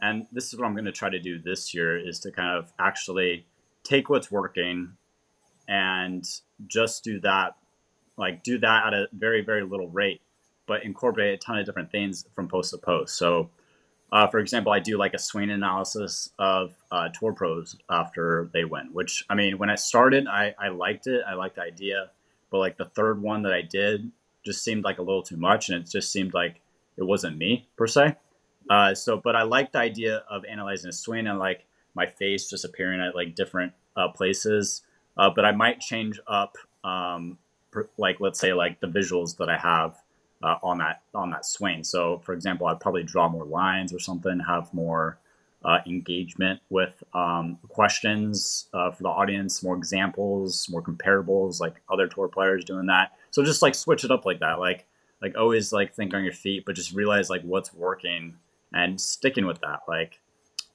And 0.00 0.26
this 0.32 0.52
is 0.52 0.58
what 0.58 0.66
I'm 0.66 0.72
going 0.72 0.86
to 0.86 0.92
try 0.92 1.10
to 1.10 1.18
do 1.18 1.38
this 1.38 1.74
year 1.74 1.98
is 1.98 2.20
to 2.20 2.30
kind 2.30 2.56
of 2.56 2.72
actually 2.78 3.44
take 3.84 4.08
what's 4.08 4.30
working 4.30 4.96
and 5.68 6.26
just 6.66 7.04
do 7.04 7.20
that 7.20 7.54
like 8.16 8.42
do 8.42 8.58
that 8.58 8.88
at 8.88 8.92
a 8.92 9.08
very 9.12 9.40
very 9.40 9.62
little 9.62 9.88
rate 9.88 10.20
but 10.66 10.84
incorporate 10.84 11.34
a 11.34 11.36
ton 11.38 11.58
of 11.58 11.64
different 11.64 11.90
things 11.90 12.26
from 12.34 12.48
post 12.48 12.72
to 12.72 12.78
post 12.78 13.16
so 13.16 13.48
uh, 14.12 14.26
for 14.26 14.38
example 14.38 14.72
i 14.72 14.78
do 14.78 14.98
like 14.98 15.14
a 15.14 15.18
swing 15.18 15.50
analysis 15.50 16.30
of 16.38 16.74
uh, 16.90 17.08
tour 17.08 17.32
pros 17.32 17.76
after 17.90 18.50
they 18.52 18.64
win 18.64 18.88
which 18.92 19.24
i 19.30 19.34
mean 19.34 19.58
when 19.58 19.70
i 19.70 19.74
started 19.74 20.26
I, 20.26 20.54
I 20.58 20.68
liked 20.68 21.06
it. 21.06 21.22
I 21.26 21.34
liked 21.34 21.56
the 21.56 21.62
idea. 21.62 22.10
But 22.50 22.58
like 22.58 22.76
the 22.76 22.86
third 22.86 23.22
one 23.22 23.42
that 23.42 23.52
i 23.52 23.62
did 23.62 24.10
just 24.44 24.64
seemed 24.64 24.84
like 24.84 24.98
a 24.98 25.02
little 25.02 25.22
too 25.22 25.36
much 25.36 25.68
and 25.68 25.82
it 25.82 25.90
just 25.90 26.10
seemed 26.10 26.34
like 26.34 26.60
it 26.96 27.04
wasn't 27.04 27.36
me 27.36 27.68
per 27.76 27.86
se. 27.86 28.16
Uh, 28.68 28.94
so 28.94 29.16
but 29.16 29.36
i 29.36 29.42
liked 29.42 29.72
the 29.72 29.78
idea 29.78 30.22
of 30.28 30.44
analyzing 30.44 30.88
a 30.88 30.92
swing 30.92 31.26
and 31.26 31.38
like 31.38 31.66
my 31.94 32.06
face 32.06 32.48
just 32.48 32.64
appearing 32.64 33.00
at 33.00 33.14
like 33.14 33.34
different 33.34 33.72
uh, 33.96 34.08
places. 34.08 34.82
Uh, 35.16 35.30
but 35.34 35.44
I 35.44 35.52
might 35.52 35.80
change 35.80 36.20
up, 36.26 36.56
um, 36.84 37.36
per, 37.70 37.88
like 37.98 38.20
let's 38.20 38.38
say 38.38 38.52
like 38.52 38.80
the 38.80 38.86
visuals 38.86 39.36
that 39.38 39.48
I 39.48 39.58
have 39.58 39.96
uh, 40.42 40.56
on 40.62 40.78
that 40.78 41.02
on 41.14 41.30
that 41.30 41.44
swing. 41.44 41.84
So 41.84 42.18
for 42.24 42.32
example, 42.32 42.66
I'd 42.66 42.80
probably 42.80 43.02
draw 43.02 43.28
more 43.28 43.44
lines 43.44 43.92
or 43.92 43.98
something, 43.98 44.40
have 44.40 44.72
more 44.72 45.18
uh, 45.64 45.78
engagement 45.86 46.60
with 46.70 47.02
um, 47.12 47.58
questions 47.68 48.68
uh, 48.72 48.90
for 48.90 49.02
the 49.02 49.08
audience, 49.08 49.62
more 49.62 49.76
examples, 49.76 50.68
more 50.70 50.82
comparables, 50.82 51.60
like 51.60 51.74
other 51.90 52.06
tour 52.06 52.28
players 52.28 52.64
doing 52.64 52.86
that. 52.86 53.12
So 53.30 53.44
just 53.44 53.62
like 53.62 53.74
switch 53.74 54.04
it 54.04 54.10
up 54.10 54.24
like 54.24 54.40
that, 54.40 54.58
like 54.58 54.86
like 55.22 55.36
always 55.36 55.72
like 55.72 55.94
think 55.94 56.14
on 56.14 56.24
your 56.24 56.32
feet, 56.32 56.64
but 56.64 56.74
just 56.74 56.94
realize 56.94 57.28
like 57.28 57.42
what's 57.42 57.74
working 57.74 58.36
and 58.72 59.00
sticking 59.00 59.46
with 59.46 59.60
that. 59.60 59.80
Like 59.86 60.18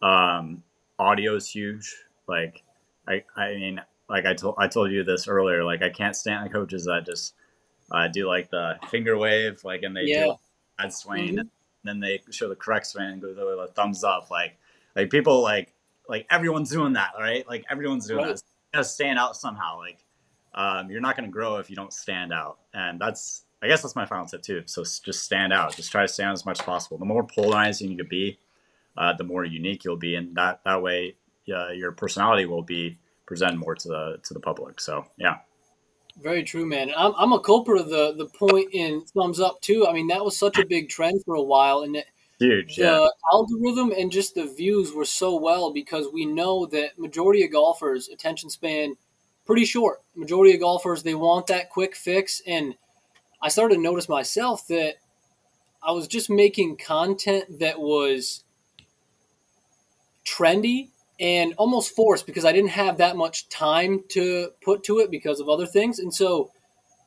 um, 0.01 0.63
audio 0.99 1.35
is 1.35 1.47
huge. 1.49 1.95
Like, 2.27 2.63
I, 3.07 3.23
I 3.35 3.55
mean, 3.55 3.81
like 4.09 4.25
I 4.25 4.33
told, 4.33 4.55
I 4.57 4.67
told 4.67 4.91
you 4.91 5.03
this 5.03 5.27
earlier. 5.27 5.63
Like, 5.63 5.81
I 5.81 5.89
can't 5.89 6.15
stand 6.15 6.45
the 6.45 6.53
coaches 6.53 6.85
that 6.85 7.05
just 7.05 7.33
uh, 7.91 8.07
do 8.07 8.27
like 8.27 8.49
the 8.49 8.77
finger 8.89 9.17
wave, 9.17 9.63
like, 9.63 9.83
and 9.83 9.95
they 9.95 10.03
yeah. 10.05 10.25
do 10.25 10.31
a 10.31 10.37
bad 10.77 10.93
swing, 10.93 11.29
mm-hmm. 11.29 11.39
and 11.39 11.49
then 11.83 11.99
they 11.99 12.21
show 12.31 12.49
the 12.49 12.55
correct 12.55 12.87
swing 12.87 13.05
and 13.05 13.21
go 13.21 13.33
the 13.33 13.71
thumbs 13.73 14.03
up. 14.03 14.31
Like, 14.31 14.57
like 14.95 15.09
people 15.09 15.41
like, 15.41 15.73
like 16.09 16.25
everyone's 16.29 16.69
doing 16.69 16.93
that, 16.93 17.11
right? 17.19 17.47
Like 17.47 17.65
everyone's 17.69 18.07
doing 18.07 18.25
right. 18.25 18.35
that. 18.35 18.43
You 18.73 18.77
gotta 18.77 18.85
stand 18.85 19.19
out 19.19 19.35
somehow. 19.35 19.77
Like, 19.77 19.99
um, 20.53 20.89
you're 20.89 21.01
not 21.01 21.15
gonna 21.15 21.27
grow 21.29 21.57
if 21.57 21.69
you 21.69 21.75
don't 21.75 21.93
stand 21.93 22.33
out, 22.33 22.57
and 22.73 22.99
that's, 22.99 23.43
I 23.61 23.67
guess 23.67 23.81
that's 23.81 23.95
my 23.95 24.05
final 24.05 24.25
tip 24.25 24.41
too. 24.41 24.63
So 24.65 24.83
just 24.83 25.23
stand 25.23 25.53
out. 25.53 25.75
Just 25.75 25.91
try 25.91 26.01
to 26.01 26.07
stand 26.07 26.29
out 26.29 26.33
as 26.33 26.45
much 26.45 26.59
as 26.59 26.65
possible. 26.65 26.97
The 26.97 27.05
more 27.05 27.25
polarizing 27.25 27.91
you 27.91 27.97
can 27.97 28.07
be, 28.07 28.39
uh, 28.97 29.13
the 29.13 29.23
more 29.23 29.45
unique 29.45 29.83
you'll 29.83 29.97
be, 29.97 30.15
and 30.15 30.35
that 30.35 30.61
that 30.65 30.81
way 30.81 31.15
uh, 31.53 31.69
your 31.69 31.91
personality 31.91 32.45
will 32.45 32.63
be 32.63 32.97
presented 33.25 33.57
more 33.57 33.75
to 33.75 33.87
the 33.87 34.19
to 34.23 34.33
the 34.33 34.39
public. 34.39 34.79
So 34.81 35.05
yeah. 35.17 35.37
Very 36.17 36.43
true, 36.43 36.65
man. 36.65 36.91
I'm, 36.95 37.13
I'm 37.17 37.33
a 37.33 37.39
culprit 37.39 37.81
of 37.81 37.89
the 37.89 38.13
the 38.15 38.27
point 38.27 38.69
in 38.71 39.01
thumbs 39.01 39.39
up 39.39 39.59
too. 39.61 39.85
I 39.87 39.93
mean, 39.93 40.07
that 40.07 40.23
was 40.23 40.37
such 40.37 40.57
a 40.57 40.65
big 40.65 40.89
trend 40.89 41.21
for 41.25 41.35
a 41.35 41.41
while, 41.41 41.81
and 41.81 41.97
it, 41.97 42.05
Huge, 42.39 42.75
the 42.75 42.83
yeah. 42.83 43.07
algorithm 43.31 43.91
and 43.91 44.11
just 44.11 44.35
the 44.35 44.45
views 44.45 44.93
were 44.93 45.05
so 45.05 45.35
well 45.39 45.71
because 45.71 46.07
we 46.11 46.25
know 46.25 46.65
that 46.67 46.97
majority 46.97 47.43
of 47.43 47.51
golfers 47.51 48.09
attention 48.09 48.49
span 48.49 48.95
pretty 49.45 49.65
short. 49.65 50.01
Majority 50.15 50.53
of 50.53 50.61
golfers 50.61 51.03
they 51.03 51.15
want 51.15 51.47
that 51.47 51.69
quick 51.69 51.95
fix, 51.95 52.41
and 52.47 52.75
I 53.41 53.49
started 53.49 53.75
to 53.75 53.81
notice 53.81 54.09
myself 54.09 54.67
that 54.67 54.95
I 55.83 55.91
was 55.91 56.07
just 56.07 56.29
making 56.29 56.77
content 56.77 57.59
that 57.59 57.79
was 57.79 58.43
trendy 60.25 60.89
and 61.19 61.53
almost 61.57 61.95
forced 61.95 62.25
because 62.25 62.45
I 62.45 62.51
didn't 62.51 62.71
have 62.71 62.97
that 62.97 63.15
much 63.15 63.47
time 63.49 64.03
to 64.09 64.49
put 64.61 64.83
to 64.83 64.99
it 64.99 65.09
because 65.11 65.39
of 65.39 65.49
other 65.49 65.65
things. 65.65 65.99
And 65.99 66.13
so 66.13 66.51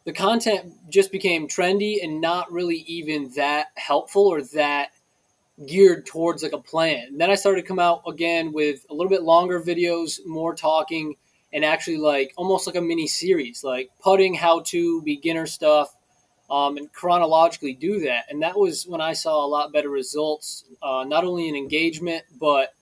the 0.04 0.12
content 0.12 0.72
just 0.88 1.12
became 1.12 1.48
trendy 1.48 2.02
and 2.02 2.20
not 2.20 2.50
really 2.50 2.78
even 2.86 3.30
that 3.36 3.66
helpful 3.76 4.26
or 4.26 4.42
that 4.54 4.90
geared 5.66 6.06
towards 6.06 6.42
like 6.42 6.52
a 6.52 6.58
plan. 6.58 7.08
And 7.08 7.20
then 7.20 7.30
I 7.30 7.34
started 7.34 7.62
to 7.62 7.66
come 7.66 7.78
out 7.78 8.02
again 8.06 8.52
with 8.52 8.86
a 8.88 8.94
little 8.94 9.10
bit 9.10 9.22
longer 9.22 9.60
videos, 9.60 10.24
more 10.24 10.54
talking, 10.54 11.16
and 11.52 11.64
actually 11.64 11.98
like 11.98 12.32
almost 12.36 12.66
like 12.66 12.76
a 12.76 12.80
mini 12.80 13.06
series, 13.06 13.64
like 13.64 13.90
putting, 14.00 14.34
how 14.34 14.60
to, 14.60 15.02
beginner 15.02 15.46
stuff, 15.46 15.94
um, 16.50 16.76
and 16.76 16.92
chronologically 16.92 17.74
do 17.74 18.00
that. 18.00 18.24
And 18.30 18.42
that 18.42 18.58
was 18.58 18.86
when 18.86 19.00
I 19.00 19.12
saw 19.12 19.44
a 19.44 19.48
lot 19.48 19.72
better 19.72 19.90
results, 19.90 20.64
uh, 20.82 21.04
not 21.06 21.24
only 21.24 21.48
in 21.48 21.56
engagement, 21.56 22.24
but 22.38 22.72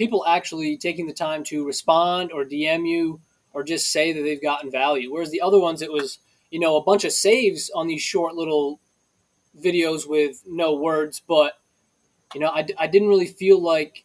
people 0.00 0.24
actually 0.26 0.78
taking 0.78 1.06
the 1.06 1.12
time 1.12 1.44
to 1.44 1.66
respond 1.66 2.32
or 2.32 2.42
DM 2.42 2.88
you 2.88 3.20
or 3.52 3.62
just 3.62 3.92
say 3.92 4.14
that 4.14 4.22
they've 4.22 4.40
gotten 4.40 4.70
value. 4.70 5.12
Whereas 5.12 5.30
the 5.30 5.42
other 5.42 5.60
ones, 5.60 5.82
it 5.82 5.92
was, 5.92 6.18
you 6.50 6.58
know, 6.58 6.76
a 6.76 6.82
bunch 6.82 7.04
of 7.04 7.12
saves 7.12 7.70
on 7.74 7.86
these 7.86 8.00
short 8.00 8.34
little 8.34 8.80
videos 9.62 10.08
with 10.08 10.42
no 10.46 10.74
words, 10.74 11.20
but 11.28 11.52
you 12.32 12.40
know, 12.40 12.48
I, 12.48 12.66
I 12.78 12.86
didn't 12.86 13.08
really 13.08 13.26
feel 13.26 13.60
like 13.60 14.04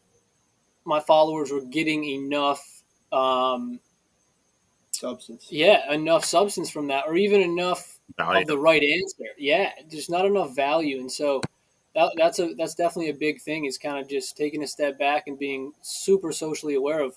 my 0.84 1.00
followers 1.00 1.50
were 1.50 1.62
getting 1.62 2.04
enough, 2.04 2.62
um, 3.14 3.80
Substance. 4.92 5.48
yeah, 5.50 5.94
enough 5.94 6.26
substance 6.26 6.70
from 6.70 6.88
that, 6.88 7.06
or 7.08 7.16
even 7.16 7.40
enough 7.40 8.00
Value. 8.18 8.42
of 8.42 8.48
the 8.48 8.58
right 8.58 8.84
answer. 8.84 9.26
Yeah, 9.38 9.72
there's 9.90 10.10
not 10.10 10.26
enough 10.26 10.54
value, 10.56 11.00
and 11.00 11.10
so 11.10 11.40
that, 11.96 12.12
that's 12.18 12.40
a 12.40 12.54
that's 12.58 12.76
definitely 12.76 13.10
a 13.10 13.16
big 13.16 13.42
thing. 13.42 13.66
Is 13.66 13.78
kind 13.78 13.98
of 13.98 14.08
just 14.08 14.38
taking 14.38 14.64
a 14.64 14.68
step 14.68 15.00
back 15.00 15.28
and 15.28 15.40
being 15.40 15.74
super 15.82 16.32
socially 16.32 16.76
aware 16.76 17.02
of 17.02 17.16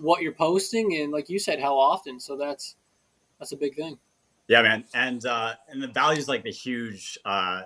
what 0.00 0.22
you're 0.22 0.32
posting, 0.32 0.96
and 0.96 1.12
like 1.12 1.28
you 1.28 1.38
said, 1.38 1.60
how 1.60 1.78
often. 1.78 2.18
So 2.18 2.36
that's 2.36 2.76
that's 3.38 3.52
a 3.52 3.56
big 3.56 3.76
thing. 3.76 3.98
Yeah, 4.48 4.62
man, 4.62 4.84
and 4.94 5.24
uh, 5.26 5.54
and 5.68 5.82
the 5.82 5.88
value 5.88 6.18
is 6.18 6.28
like 6.28 6.44
the 6.44 6.52
huge 6.52 7.18
uh, 7.24 7.62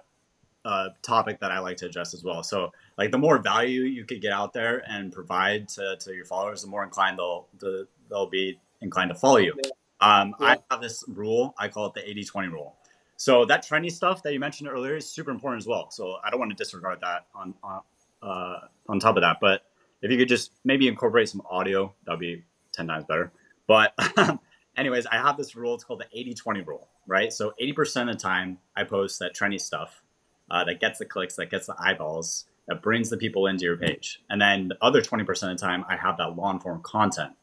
uh, 0.64 0.88
topic 1.02 1.40
that 1.40 1.50
I 1.50 1.58
like 1.60 1.76
to 1.78 1.86
address 1.86 2.14
as 2.14 2.24
well. 2.24 2.42
So, 2.42 2.72
like, 2.98 3.10
the 3.10 3.18
more 3.18 3.38
value 3.38 3.82
you 3.82 4.04
could 4.04 4.20
get 4.20 4.32
out 4.32 4.52
there 4.52 4.82
and 4.88 5.12
provide 5.12 5.68
to, 5.70 5.96
to 6.00 6.14
your 6.14 6.24
followers, 6.24 6.62
the 6.62 6.68
more 6.68 6.84
inclined 6.84 7.18
they'll 7.18 7.46
the, 7.58 7.86
they'll 8.08 8.28
be 8.28 8.58
inclined 8.80 9.10
to 9.10 9.14
follow 9.14 9.38
you. 9.38 9.54
Um, 10.00 10.34
I 10.40 10.56
have 10.70 10.80
this 10.80 11.04
rule. 11.08 11.54
I 11.58 11.68
call 11.68 11.86
it 11.86 11.94
the 11.94 12.00
80-20 12.00 12.50
rule. 12.50 12.74
So 13.20 13.44
that 13.44 13.68
trendy 13.68 13.92
stuff 13.92 14.22
that 14.22 14.32
you 14.32 14.40
mentioned 14.40 14.70
earlier 14.70 14.96
is 14.96 15.06
super 15.06 15.30
important 15.30 15.62
as 15.62 15.66
well. 15.66 15.90
So 15.90 16.16
I 16.24 16.30
don't 16.30 16.40
want 16.40 16.52
to 16.52 16.56
disregard 16.56 17.00
that 17.02 17.26
on 17.34 17.52
on, 17.62 17.82
uh, 18.22 18.60
on 18.88 18.98
top 18.98 19.18
of 19.18 19.20
that. 19.20 19.36
But 19.42 19.60
if 20.00 20.10
you 20.10 20.16
could 20.16 20.26
just 20.26 20.52
maybe 20.64 20.88
incorporate 20.88 21.28
some 21.28 21.42
audio, 21.50 21.92
that'd 22.06 22.18
be 22.18 22.44
ten 22.72 22.86
times 22.86 23.04
better. 23.04 23.30
But 23.66 23.92
anyways, 24.78 25.04
I 25.04 25.16
have 25.16 25.36
this 25.36 25.54
rule. 25.54 25.74
It's 25.74 25.84
called 25.84 26.00
the 26.00 26.18
80-20 26.18 26.66
rule, 26.66 26.88
right? 27.06 27.30
So 27.30 27.52
80% 27.60 28.08
of 28.08 28.16
the 28.16 28.22
time 28.22 28.56
I 28.74 28.84
post 28.84 29.18
that 29.18 29.36
trendy 29.36 29.60
stuff 29.60 30.02
uh, 30.50 30.64
that 30.64 30.80
gets 30.80 30.98
the 30.98 31.04
clicks, 31.04 31.36
that 31.36 31.50
gets 31.50 31.66
the 31.66 31.76
eyeballs, 31.78 32.46
that 32.68 32.80
brings 32.80 33.10
the 33.10 33.18
people 33.18 33.46
into 33.46 33.66
your 33.66 33.76
page. 33.76 34.22
And 34.30 34.40
then 34.40 34.68
the 34.68 34.78
other 34.80 35.02
20% 35.02 35.28
of 35.28 35.38
the 35.38 35.54
time 35.56 35.84
I 35.88 35.96
have 35.96 36.16
that 36.16 36.36
long 36.36 36.58
form 36.58 36.80
content 36.82 37.34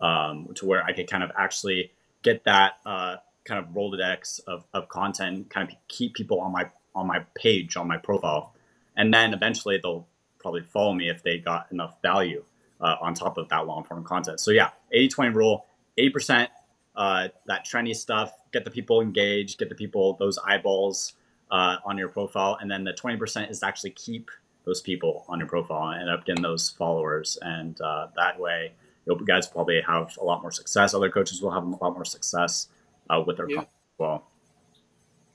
um, 0.00 0.46
to 0.54 0.64
where 0.64 0.84
I 0.84 0.92
could 0.92 1.10
kind 1.10 1.24
of 1.24 1.32
actually 1.36 1.90
get 2.22 2.44
that 2.44 2.74
uh, 2.86 3.16
kind 3.48 3.64
of 3.64 3.72
Rolodex 3.72 4.40
of, 4.46 4.64
of 4.74 4.88
content, 4.88 5.50
kind 5.50 5.68
of 5.68 5.74
keep 5.88 6.14
people 6.14 6.40
on 6.40 6.52
my 6.52 6.70
on 6.94 7.06
my 7.06 7.20
page, 7.34 7.76
on 7.76 7.88
my 7.88 7.96
profile. 7.96 8.54
And 8.96 9.14
then 9.14 9.32
eventually 9.32 9.78
they'll 9.82 10.06
probably 10.38 10.62
follow 10.62 10.92
me 10.92 11.08
if 11.08 11.22
they 11.22 11.38
got 11.38 11.70
enough 11.70 11.94
value 12.02 12.44
uh, 12.80 12.96
on 13.00 13.14
top 13.14 13.38
of 13.38 13.48
that 13.50 13.66
long 13.66 13.84
form 13.84 14.04
content. 14.04 14.40
So 14.40 14.50
yeah, 14.50 14.70
80-20 14.94 15.34
rule, 15.34 15.66
80% 15.98 16.48
uh, 16.96 17.28
that 17.46 17.64
trendy 17.64 17.94
stuff, 17.94 18.32
get 18.52 18.64
the 18.64 18.70
people 18.70 19.00
engaged, 19.00 19.58
get 19.58 19.68
the 19.68 19.76
people 19.76 20.16
those 20.18 20.38
eyeballs 20.38 21.14
uh, 21.50 21.76
on 21.84 21.96
your 21.96 22.08
profile, 22.08 22.58
and 22.60 22.68
then 22.68 22.82
the 22.82 22.92
20% 22.92 23.50
is 23.50 23.60
to 23.60 23.66
actually 23.66 23.90
keep 23.90 24.30
those 24.64 24.80
people 24.80 25.24
on 25.28 25.38
your 25.38 25.48
profile 25.48 25.90
and 25.90 26.02
end 26.02 26.10
up 26.10 26.26
getting 26.26 26.42
those 26.42 26.70
followers. 26.70 27.38
And 27.40 27.80
uh, 27.80 28.08
that 28.16 28.40
way, 28.40 28.72
you 29.06 29.24
guys 29.24 29.46
probably 29.46 29.80
have 29.86 30.16
a 30.20 30.24
lot 30.24 30.42
more 30.42 30.50
success. 30.50 30.92
Other 30.92 31.10
coaches 31.10 31.40
will 31.40 31.52
have 31.52 31.64
a 31.64 31.70
lot 31.70 31.94
more 31.94 32.04
success 32.04 32.68
uh, 33.10 33.22
with 33.26 33.36
their 33.36 33.50
Yeah. 33.50 33.64
well. 33.98 34.26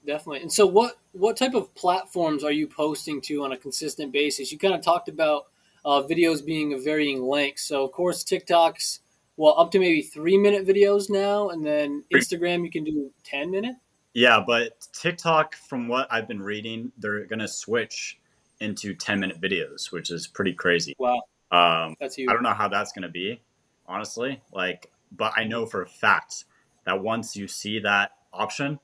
Definitely. 0.05 0.41
And 0.41 0.51
so, 0.51 0.65
what 0.65 0.97
what 1.13 1.38
type 1.38 1.53
of 1.53 1.74
platforms 1.76 2.43
are 2.43 2.51
you 2.51 2.67
posting 2.67 3.21
to 3.21 3.43
on 3.43 3.53
a 3.53 3.57
consistent 3.57 4.11
basis? 4.11 4.51
You 4.51 4.57
kind 4.57 4.74
of 4.74 4.82
talked 4.82 5.07
about 5.07 5.47
uh, 5.86 6.03
videos 6.03 6.45
being 6.45 6.74
of 6.74 6.84
varying 6.84 7.24
lengths. 7.24 7.63
So, 7.63 7.86
of 7.86 7.91
course, 7.91 8.24
TikTok's 8.24 8.99
well 9.38 9.55
up 9.57 9.71
to 9.71 9.80
maybe 9.80 10.01
three 10.01 10.38
minute 10.38 10.67
videos 10.67 11.09
now, 11.09 11.49
and 11.49 11.65
then 11.65 12.03
Instagram 12.13 12.63
you 12.63 12.71
can 12.71 12.84
do 12.84 13.11
ten 13.24 13.49
minute. 13.49 13.76
Yeah, 14.13 14.43
but 14.45 14.88
TikTok, 14.93 15.55
from 15.55 15.88
what 15.88 16.07
I've 16.11 16.28
been 16.28 16.41
reading, 16.41 16.91
they're 16.97 17.26
to 17.39 17.47
switch 17.47 18.19
into 18.59 18.93
10 18.93 19.19
minute 19.19 19.41
videos, 19.41 19.91
which 19.91 20.11
is 20.11 20.28
pretty 20.28 20.53
crazy. 20.53 20.95
Wow, 20.99 21.21
Um, 21.51 21.95
that's 21.99 22.15
huge. 22.15 22.30
I 22.30 22.34
don't 22.34 22.43
know 22.43 22.53
how 22.53 22.67
that's 22.67 22.91
to 23.03 23.09
be, 23.09 23.41
honestly. 23.88 24.41
Like, 24.51 24.91
but 25.11 25.34
I 25.36 25.43
know 25.43 25.65
for 25.65 25.82
a 25.82 25.88
fact 25.88 26.45
that 26.86 27.01
once 27.01 27.36
you 27.36 27.47
see 27.47 27.79
that 27.79 28.11
option, 28.31 28.79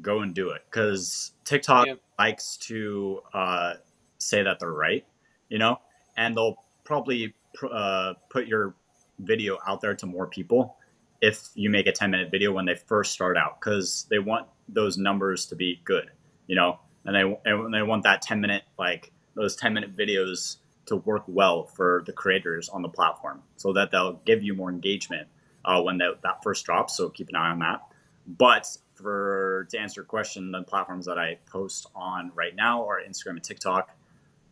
go 0.00 0.20
and 0.20 0.34
do 0.34 0.50
it. 0.50 0.62
Because 0.70 1.32
TikTok 1.44 1.86
Yeah. 1.86 1.94
likes 2.18 2.56
to 2.58 3.22
uh, 3.32 3.74
say 4.18 4.42
that 4.42 4.58
they're 4.60 4.70
right, 4.72 5.06
you 5.48 5.58
know, 5.58 5.80
and 6.16 6.36
they'll 6.36 6.56
probably 6.84 7.34
pr- 7.54 7.66
uh, 7.72 8.14
put 8.28 8.46
your 8.46 8.74
video 9.18 9.58
out 9.66 9.80
there 9.80 9.94
to 9.94 10.06
more 10.06 10.26
people 10.26 10.76
if 11.22 11.48
you 11.54 11.70
make 11.70 11.86
a 11.86 11.92
10 11.92 12.10
minute 12.10 12.30
video 12.30 12.52
when 12.52 12.66
they 12.66 12.74
first 12.74 13.12
start 13.12 13.36
out 13.36 13.58
because 13.58 14.06
they 14.10 14.18
want 14.18 14.46
those 14.68 14.98
numbers 14.98 15.46
to 15.46 15.56
be 15.56 15.80
good, 15.84 16.10
you 16.46 16.54
know, 16.54 16.78
and 17.04 17.14
they 17.16 17.50
and 17.50 17.72
they 17.72 17.82
want 17.82 18.02
that 18.02 18.20
10 18.20 18.40
minute 18.40 18.64
like 18.78 19.12
those 19.34 19.56
10 19.56 19.72
minute 19.72 19.96
videos 19.96 20.56
to 20.86 20.96
work 20.96 21.24
well 21.26 21.64
for 21.64 22.02
the 22.06 22.12
creators 22.12 22.68
on 22.68 22.82
the 22.82 22.88
platform 22.88 23.42
so 23.56 23.72
that 23.72 23.90
they'll 23.90 24.20
give 24.24 24.42
you 24.42 24.54
more 24.54 24.70
engagement 24.70 25.26
uh, 25.66 25.82
when 25.82 25.98
that, 25.98 26.22
that 26.22 26.42
first 26.42 26.64
drops. 26.64 26.96
So 26.96 27.10
keep 27.10 27.28
an 27.28 27.36
eye 27.36 27.50
on 27.50 27.58
that. 27.58 27.82
But 28.26 28.66
for 28.94 29.66
to 29.70 29.78
answer 29.78 30.00
your 30.00 30.06
question, 30.06 30.50
the 30.52 30.62
platforms 30.62 31.06
that 31.06 31.18
I 31.18 31.38
post 31.46 31.86
on 31.94 32.32
right 32.34 32.54
now 32.54 32.88
are 32.88 33.00
Instagram 33.00 33.32
and 33.32 33.44
TikTok. 33.44 33.90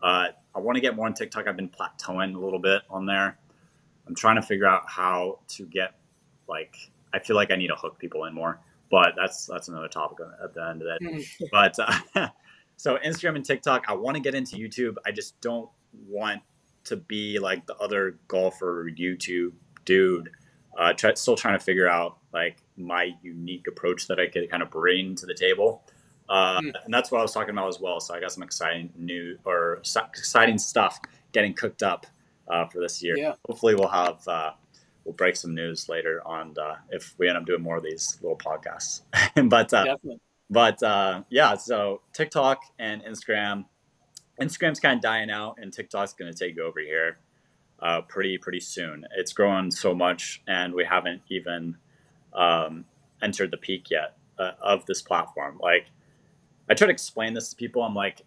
Uh, 0.02 0.28
I 0.54 0.58
want 0.58 0.76
to 0.76 0.82
get 0.82 0.94
more 0.94 1.06
on 1.06 1.14
TikTok. 1.14 1.48
I've 1.48 1.56
been 1.56 1.70
plateauing 1.70 2.34
a 2.34 2.38
little 2.38 2.58
bit 2.58 2.82
on 2.90 3.06
there. 3.06 3.38
I'm 4.06 4.14
trying 4.14 4.36
to 4.36 4.42
figure 4.42 4.66
out 4.66 4.82
how 4.86 5.38
to 5.48 5.64
get 5.64 5.94
like 6.46 6.76
I 7.12 7.20
feel 7.20 7.36
like 7.36 7.50
I 7.50 7.56
need 7.56 7.68
to 7.68 7.76
hook 7.76 7.98
people 7.98 8.24
in 8.24 8.34
more, 8.34 8.60
but 8.90 9.14
that's 9.16 9.46
that's 9.46 9.68
another 9.68 9.88
topic 9.88 10.18
at 10.42 10.52
the 10.52 10.68
end 10.68 10.82
of 10.82 10.88
that. 10.88 11.00
Mhm. 11.00 11.24
But 11.50 11.76
uh, 11.78 12.28
so 12.76 12.98
Instagram 12.98 13.36
and 13.36 13.44
TikTok, 13.44 13.84
I 13.88 13.94
want 13.94 14.16
to 14.16 14.22
get 14.22 14.34
into 14.34 14.56
YouTube. 14.56 14.96
I 15.06 15.12
just 15.12 15.40
don't 15.40 15.70
want 16.06 16.42
to 16.84 16.96
be 16.96 17.38
like 17.38 17.66
the 17.66 17.76
other 17.76 18.18
golfer 18.28 18.90
YouTube 18.90 19.52
dude. 19.84 20.30
Uh, 20.79 20.93
try, 20.93 21.14
still 21.14 21.37
trying 21.37 21.59
to 21.59 21.64
figure 21.64 21.89
out 21.89 22.18
like 22.33 22.59
my 22.77 23.14
unique 23.22 23.66
approach 23.68 24.09
that 24.09 24.18
I 24.18 24.27
could 24.27 24.51
kind 24.51 24.62
of 24.62 24.70
bring 24.70 25.14
to 25.16 25.27
the 25.27 25.35
table. 25.35 25.83
Uh, 26.29 26.61
Hmm. 26.61 26.70
And 26.85 26.93
that's 26.95 27.11
what 27.11 27.18
I 27.18 27.22
was 27.22 27.33
talking 27.33 27.51
about 27.51 27.68
as 27.68 27.81
well. 27.81 28.01
So 28.01 28.14
I 28.14 28.20
got 28.20 28.33
some 28.33 28.43
exciting 28.43 28.93
new 28.97 29.39
or 29.45 29.81
exciting 29.97 30.59
stuff 30.59 30.99
getting 31.33 31.55
cooked 31.55 31.83
up 31.83 32.07
uh, 32.49 32.66
for 32.66 32.81
this 32.81 33.03
year. 33.03 33.16
Yeah. 33.16 33.35
Hopefully, 33.47 33.75
we'll 33.75 33.89
have 33.89 34.27
uh, 34.27 34.53
we'll 35.05 35.14
break 35.14 35.37
some 35.37 35.55
news 35.55 35.89
later 35.89 36.22
on 36.27 36.55
uh, 36.61 36.77
if 36.91 37.14
we 37.18 37.29
end 37.29 37.37
up 37.37 37.47
doing 37.47 37.62
more 37.62 37.77
of 37.77 37.85
these 37.85 38.18
little 38.22 38.39
podcasts. 38.39 39.03
but 39.49 39.72
uh, 39.72 39.97
but 40.51 40.83
uh, 40.83 41.22
yeah, 41.31 41.57
so 41.57 42.01
TikTok 42.12 42.62
and 42.79 43.03
Instagram. 43.03 43.66
Instagram's 44.41 44.81
kind 44.81 44.97
of 44.97 45.03
dying 45.03 45.31
out, 45.31 45.59
and 45.61 45.72
TikTok's 45.72 46.12
going 46.12 46.33
to 46.33 46.37
take 46.37 46.59
over 46.59 46.81
here 46.81 47.18
uh, 47.81 48.03
pretty 48.03 48.39
pretty 48.39 48.61
soon. 48.61 49.05
It's 49.16 49.33
grown 49.33 49.70
so 49.70 49.95
much, 49.95 50.43
and 50.47 50.75
we 50.75 50.85
haven't 50.85 51.22
even 51.29 51.77
um, 52.33 52.85
entered 53.22 53.51
the 53.51 53.57
peak 53.57 53.91
yet 53.91 54.16
uh, 54.39 54.53
of 54.61 54.87
this 54.87 55.03
platform. 55.03 55.59
Like, 55.61 55.87
I 56.68 56.75
try 56.75 56.87
to 56.87 56.93
explain 56.93 57.35
this 57.35 57.51
to 57.51 57.57
people. 57.57 57.83
I'm 57.83 57.95
like, 57.95 58.22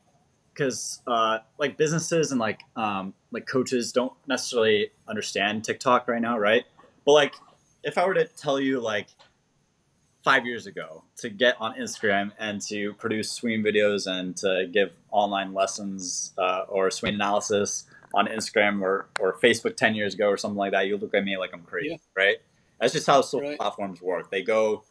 because 0.53 1.01
uh, 1.07 1.39
like 1.57 1.77
businesses 1.77 2.31
and 2.31 2.39
like 2.39 2.61
um, 2.75 3.13
like 3.31 3.45
coaches 3.45 3.91
don't 3.91 4.13
necessarily 4.27 4.91
understand 5.07 5.63
TikTok 5.63 6.07
right 6.07 6.21
now, 6.21 6.37
right? 6.37 6.65
But 7.05 7.13
like, 7.13 7.35
if 7.83 7.97
I 7.97 8.05
were 8.05 8.15
to 8.15 8.25
tell 8.25 8.59
you 8.59 8.79
like 8.79 9.07
five 10.23 10.45
years 10.45 10.67
ago 10.67 11.03
to 11.15 11.29
get 11.29 11.55
on 11.61 11.73
Instagram 11.75 12.31
and 12.37 12.61
to 12.61 12.93
produce 12.95 13.31
swing 13.31 13.63
videos 13.63 14.07
and 14.07 14.35
to 14.35 14.67
give 14.73 14.91
online 15.09 15.53
lessons 15.53 16.33
uh, 16.37 16.65
or 16.67 16.91
swing 16.91 17.15
analysis 17.15 17.85
on 18.17 18.27
Instagram 18.27 18.81
or, 18.81 19.07
or 19.19 19.37
Facebook 19.39 19.75
10 19.75 19.93
years 19.95 20.13
ago 20.15 20.27
or 20.27 20.37
something 20.37 20.57
like 20.57 20.71
that, 20.71 20.87
you 20.87 20.97
look 20.97 21.13
at 21.13 21.23
me 21.23 21.37
like 21.37 21.51
I'm 21.53 21.61
crazy, 21.61 21.89
Yeah. 21.89 21.97
right? 22.15 22.37
That's 22.79 22.93
just 22.93 23.07
how 23.07 23.21
social 23.21 23.49
Right. 23.49 23.57
platforms 23.57 24.01
work. 24.01 24.31
They 24.31 24.41
go 24.43 24.83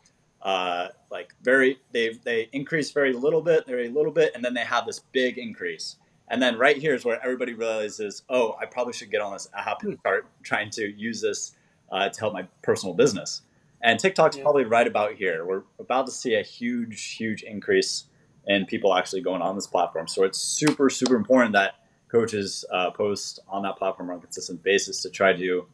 uh, 0.42 0.88
like 1.10 1.34
very, 1.42 1.78
they, 1.92 2.10
they 2.24 2.48
increase 2.52 2.92
very 2.92 3.12
little 3.12 3.40
bit, 3.42 3.66
very 3.66 3.88
little 3.88 4.12
bit, 4.12 4.32
and 4.34 4.44
then 4.44 4.54
they 4.54 4.60
have 4.60 4.86
this 4.86 5.00
big 5.12 5.38
increase. 5.38 5.96
And 6.28 6.40
then 6.40 6.56
right 6.58 6.76
here 6.76 6.94
is 6.94 7.04
where 7.04 7.20
everybody 7.22 7.52
realizes, 7.54 8.22
oh, 8.28 8.56
I 8.60 8.66
probably 8.66 8.92
should 8.92 9.10
get 9.10 9.20
on 9.20 9.32
this 9.32 9.48
app 9.56 9.82
and 9.82 9.98
start 9.98 10.26
trying 10.44 10.70
to 10.70 10.86
use 10.96 11.20
this 11.20 11.56
uh, 11.90 12.08
to 12.10 12.20
help 12.20 12.32
my 12.32 12.46
personal 12.62 12.94
business. 12.94 13.42
And 13.82 13.98
TikTok's 13.98 14.36
Yeah. 14.36 14.42
probably 14.44 14.64
right 14.64 14.86
about 14.86 15.14
here. 15.14 15.44
We're 15.44 15.62
about 15.80 16.06
to 16.06 16.12
see 16.12 16.34
a 16.34 16.42
huge, 16.42 17.14
huge 17.16 17.42
increase 17.42 18.04
in 18.46 18.66
people 18.66 18.94
actually 18.94 19.22
going 19.22 19.42
on 19.42 19.54
this 19.56 19.66
platform. 19.66 20.06
So 20.06 20.22
it's 20.22 20.38
super, 20.38 20.90
super 20.90 21.16
important 21.16 21.54
that 21.54 21.74
coaches 22.08 22.64
uh, 22.72 22.90
post 22.90 23.40
on 23.48 23.62
that 23.62 23.76
platform 23.76 24.10
on 24.10 24.16
a 24.18 24.20
consistent 24.20 24.62
basis 24.62 25.02
to 25.02 25.10
try 25.10 25.32
to 25.32 25.66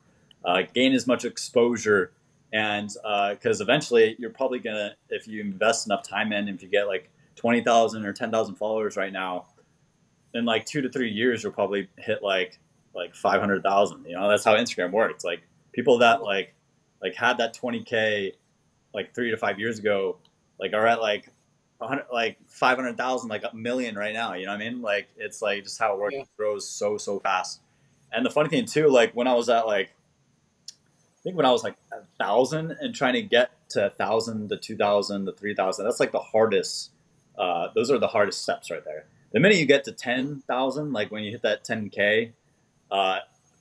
uh, 0.44 0.62
gain 0.74 0.92
as 0.92 1.06
much 1.06 1.24
exposure. 1.24 2.12
And 2.52 2.88
because 3.32 3.60
uh, 3.60 3.64
eventually 3.64 4.16
you're 4.18 4.30
probably 4.30 4.58
gonna, 4.58 4.94
if 5.08 5.26
you 5.26 5.40
invest 5.40 5.86
enough 5.86 6.06
time 6.06 6.32
in, 6.32 6.48
if 6.48 6.62
you 6.62 6.68
get 6.68 6.86
like 6.86 7.10
twenty 7.34 7.62
thousand 7.62 8.04
or 8.04 8.12
ten 8.12 8.30
thousand 8.30 8.56
followers 8.56 8.96
right 8.96 9.12
now, 9.12 9.46
in 10.34 10.44
like 10.44 10.66
two 10.66 10.82
to 10.82 10.88
three 10.90 11.10
years 11.10 11.42
you'll 11.42 11.52
probably 11.52 11.88
hit 11.96 12.22
like 12.22 12.58
like 12.94 13.14
five 13.14 13.40
hundred 13.40 13.62
thousand. 13.62 14.04
You 14.06 14.16
know, 14.16 14.28
that's 14.28 14.44
how 14.44 14.54
Instagram 14.54 14.92
works. 14.92 15.24
Like 15.24 15.42
people 15.72 15.98
that 15.98 16.22
like 16.22 16.54
like 17.00 17.14
had 17.14 17.38
that 17.38 17.54
twenty 17.54 17.82
k 17.82 18.34
like 18.92 19.14
three 19.14 19.30
to 19.30 19.36
five 19.38 19.58
years 19.58 19.78
ago, 19.78 20.18
like 20.60 20.74
are 20.74 20.86
at 20.86 21.00
like 21.00 21.28
like 22.12 22.38
500,000, 22.48 23.28
like 23.28 23.44
a 23.50 23.54
million 23.54 23.96
right 23.96 24.14
now. 24.14 24.34
You 24.34 24.46
know 24.46 24.52
what 24.52 24.60
I 24.60 24.70
mean? 24.70 24.82
Like, 24.82 25.08
it's 25.16 25.42
like 25.42 25.64
just 25.64 25.78
how 25.78 25.94
it 25.94 25.98
works. 25.98 26.14
Yeah. 26.14 26.22
It 26.22 26.28
grows 26.36 26.68
so, 26.68 26.96
so 26.96 27.20
fast. 27.20 27.60
And 28.12 28.26
the 28.26 28.30
funny 28.30 28.48
thing 28.48 28.66
too, 28.66 28.88
like 28.88 29.12
when 29.12 29.26
I 29.26 29.34
was 29.34 29.48
at 29.48 29.66
like, 29.66 29.90
I 30.68 31.20
think 31.22 31.36
when 31.36 31.46
I 31.46 31.52
was 31.52 31.62
like 31.62 31.76
a 31.92 32.04
thousand 32.18 32.72
and 32.80 32.94
trying 32.94 33.14
to 33.14 33.22
get 33.22 33.50
to 33.70 33.86
a 33.86 33.90
thousand 33.90 34.48
to 34.48 34.56
2000 34.56 35.26
to 35.26 35.32
3000, 35.32 35.84
that's 35.84 36.00
like 36.00 36.12
the 36.12 36.18
hardest. 36.18 36.90
Uh, 37.38 37.68
those 37.74 37.90
are 37.90 37.98
the 37.98 38.08
hardest 38.08 38.42
steps 38.42 38.70
right 38.70 38.84
there. 38.84 39.06
The 39.32 39.40
minute 39.40 39.58
you 39.58 39.66
get 39.66 39.84
to 39.84 39.92
10,000, 39.92 40.92
like 40.92 41.10
when 41.10 41.22
you 41.22 41.30
hit 41.30 41.42
that 41.42 41.64
10K, 41.64 42.32
uh, 42.90 43.18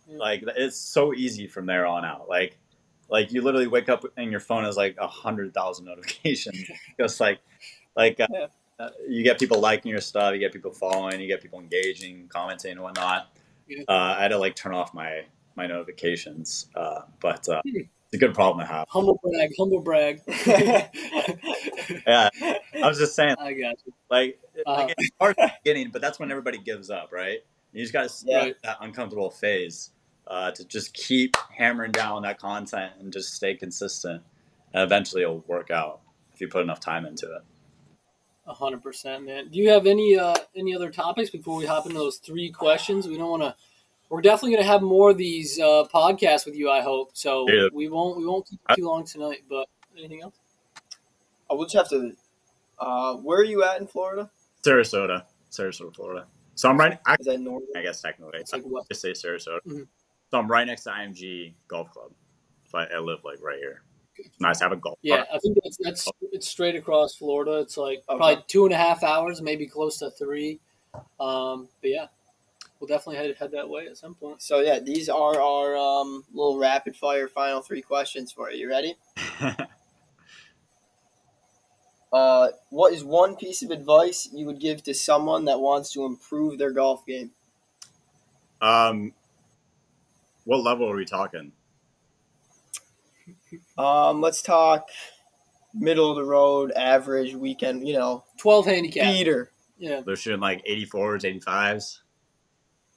like 0.10 0.44
it's 0.58 0.76
so 0.76 1.14
easy 1.14 1.48
from 1.48 1.66
there 1.66 1.86
on 1.86 2.04
out. 2.04 2.28
Like, 2.28 2.58
like 3.10 3.32
you 3.32 3.42
literally 3.42 3.68
wake 3.68 3.90
up 3.90 4.06
and 4.18 4.32
your 4.32 4.40
phone 4.40 4.64
has 4.64 4.76
like 4.76 4.98
a 5.00 5.08
hundred 5.08 5.54
thousand 5.54 5.86
notifications. 5.92 6.70
Just 7.00 7.20
like 7.20 7.40
like 7.96 8.20
uh, 8.20 8.28
yeah. 8.32 8.48
uh, 8.80 8.89
you 9.08 9.24
get 9.24 9.39
people 9.39 9.60
liking 9.60 9.92
your 9.92 10.02
stuff, 10.02 10.34
you 10.34 10.39
get 10.39 10.54
people 10.54 10.72
following, 10.72 11.20
you 11.20 11.28
get 11.28 11.42
people 11.42 11.60
engaging, 11.60 12.28
commenting, 12.30 12.72
and 12.72 12.82
whatnot. 12.82 13.30
Yeah. 13.68 13.84
Uh, 13.88 14.16
I 14.18 14.24
had 14.24 14.30
to 14.30 14.38
like 14.38 14.56
turn 14.56 14.74
off 14.74 14.94
my 14.94 15.26
my 15.56 15.68
notifications, 15.68 16.68
uh, 16.76 17.02
but 17.20 17.48
uh, 17.50 17.62
hmm. 17.64 17.78
it's 17.78 18.14
a 18.14 18.18
good 18.18 18.34
problem 18.34 18.66
to 18.66 18.72
have. 18.72 18.88
Humble 18.89 19.20
brag, 19.24 19.52
humble 19.58 19.82
brag. 19.82 20.22
yeah, 22.08 22.30
I 22.36 22.88
was 22.88 22.98
just 22.98 23.16
saying. 23.16 23.36
I 23.39 23.54
got 23.54 23.76
you. 23.86 23.94
Like, 24.10 24.39
uh-huh. 24.66 24.82
like 24.84 24.96
it's 24.98 25.10
hard 25.20 25.36
at 25.39 25.48
the 25.48 25.54
beginning, 25.64 25.92
but 25.92 26.02
that's 26.02 26.20
when 26.20 26.32
everybody 26.32 26.58
gives 26.58 26.89
up, 26.89 27.12
right? 27.12 27.39
You 27.74 27.82
just 27.82 27.94
got 27.94 28.10
to 28.10 28.26
yeah. 28.26 28.50
that 28.64 28.78
uncomfortable 28.82 29.32
phase 29.32 29.92
uh, 30.28 30.52
to 30.52 30.66
just 30.66 30.94
keep 30.94 31.38
hammering 31.58 31.92
down 31.92 32.24
that 32.24 32.38
content 32.38 32.94
and 33.00 33.14
just 33.14 33.34
stay 33.34 33.56
consistent, 33.56 34.24
and 34.74 34.84
eventually 34.84 35.24
it'll 35.24 35.44
work 35.48 35.72
out 35.72 36.02
if 36.34 36.42
you 36.42 36.48
put 36.48 36.64
enough 36.64 36.80
time 36.80 37.06
into 37.06 37.26
it 37.28 37.44
hundred 38.48 38.82
percent, 38.82 39.26
man. 39.26 39.50
Do 39.50 39.60
you 39.60 39.70
have 39.70 39.86
any 39.86 40.18
uh, 40.18 40.36
any 40.56 40.76
other 40.76 40.89
topics 40.89 41.30
before 41.30 41.58
we 41.58 41.66
hop 41.66 41.86
into 41.86 41.98
those 41.98 42.18
three 42.18 42.50
questions? 42.50 43.08
We 43.08 43.18
don't 43.18 43.30
want 43.30 43.44
to. 43.44 43.56
We're 44.10 44.22
definitely 44.22 44.52
going 44.52 44.64
to 44.64 44.70
have 44.70 44.82
more 44.82 45.12
of 45.12 45.18
these 45.18 45.58
uh, 45.60 45.86
podcasts 45.94 46.46
with 46.46 46.56
you. 46.56 46.70
I 46.70 46.82
hope 46.82 47.12
so. 47.14 47.48
Yeah. 47.50 47.68
We 47.74 47.88
won't 47.88 48.18
we 48.18 48.26
won't 48.26 48.48
keep 48.48 48.60
too 48.76 48.86
long 48.86 49.06
tonight. 49.06 49.44
But 49.50 49.68
anything 49.98 50.22
else? 50.22 50.36
I 51.50 51.54
will 51.54 51.66
just 51.66 51.76
have 51.76 51.89
to. 51.89 52.14
Uh, 52.80 53.16
where 53.18 53.39
are 53.39 53.46
you 53.46 53.64
at 53.64 53.80
in 53.80 53.88
Florida? 53.88 54.30
Sarasota, 54.64 55.24
Sarasota, 55.52 55.96
Florida. 55.96 56.26
So 56.56 56.70
I'm 56.70 56.78
right. 56.78 57.00
Is 57.20 57.28
that 57.28 57.39
normal? 57.39 57.68
I 57.76 57.84
guess 57.84 58.02
technically, 58.02 58.39
it's 58.39 58.54
like 58.54 58.64
what? 58.64 58.88
Just 58.89 59.02
say 59.02 59.12
Sarasota. 59.12 59.60
Mm-hmm. 59.68 59.84
So 60.32 60.39
I'm 60.39 60.50
right 60.50 60.66
next 60.66 60.84
to 60.84 60.89
IMG 60.89 61.54
Golf 61.68 61.92
Club. 61.92 62.12
So 62.70 62.80
I, 62.80 62.86
I 62.86 63.00
live 63.00 63.20
like 63.24 63.42
right 63.42 63.60
here 63.60 63.84
nice 64.39 64.59
to 64.59 64.66
have 64.66 64.72
a 64.72 64.78
golf. 64.78 64.99
Yeah, 65.01 65.24
I 65.34 65.38
think 65.39 65.57
that's 65.64 65.78
that's 65.78 66.09
it's 66.32 66.47
straight 66.47 66.76
across 66.76 67.16
Florida. 67.16 67.59
It's 67.59 67.78
like 67.78 68.03
okay. 68.09 68.18
probably 68.18 68.43
two 68.47 68.66
and 68.66 68.74
a 68.74 68.78
half 68.78 69.03
hours, 69.03 69.41
maybe 69.41 69.68
close 69.68 69.99
to 69.99 70.12
three. 70.12 70.59
Um, 71.20 71.70
but 71.82 71.89
yeah, 71.89 72.05
we'll 72.80 72.88
definitely 72.88 73.18
head 73.18 73.36
head 73.38 73.51
that 73.51 73.70
way 73.70 73.88
at 73.88 73.97
some 73.97 74.16
point. 74.16 74.41
So 74.41 74.59
yeah, 74.59 74.80
these 74.80 75.09
are 75.09 75.39
our 75.39 75.78
um, 75.78 76.24
little 76.34 76.57
rapid 76.57 76.95
fire 76.95 77.28
final 77.28 77.62
three 77.62 77.82
questions 77.82 78.32
for 78.32 78.51
you. 78.51 78.62
You 78.62 78.70
ready? 78.70 78.95
uh, 82.14 82.49
what 82.70 82.93
is 82.93 83.03
one 83.03 83.36
piece 83.36 83.64
of 83.64 83.72
advice 83.72 84.30
you 84.34 84.45
would 84.45 84.59
give 84.59 84.84
to 84.84 84.93
someone 84.93 85.45
that 85.45 85.59
wants 85.59 85.91
to 85.93 86.05
improve 86.05 86.57
their 86.57 86.72
golf 86.72 87.05
game? 87.05 87.32
Um, 88.62 89.14
what 90.43 90.64
level 90.64 90.89
are 90.89 90.95
we 90.95 91.05
talking? 91.05 91.51
Um, 93.78 94.22
let's 94.22 94.42
talk 94.42 94.90
middle 95.74 96.10
of 96.10 96.18
the 96.18 96.24
road, 96.24 96.72
average 96.72 97.36
weekend. 97.36 97.88
You 97.88 97.94
know, 97.94 98.24
twelve 98.38 98.66
handicap 98.66 99.14
beater. 99.14 99.52
Yeah, 99.78 100.02
they're 100.06 100.16
shooting 100.16 100.40
like 100.40 100.62
eighty 100.66 100.86
fours, 100.86 101.26
eighty 101.26 101.40
fives. 101.40 102.02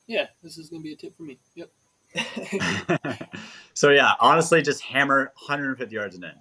Yeah, 0.06 0.26
this 0.42 0.58
is 0.58 0.68
gonna 0.68 0.82
be 0.82 0.92
a 0.92 0.96
tip 0.96 1.16
for 1.16 1.22
me. 1.22 1.38
Yep. 1.54 1.70
so 3.74 3.90
yeah, 3.90 4.12
honestly, 4.20 4.62
just 4.62 4.82
hammer 4.82 5.32
150 5.46 5.94
yards 5.94 6.14
and 6.14 6.24
in. 6.24 6.32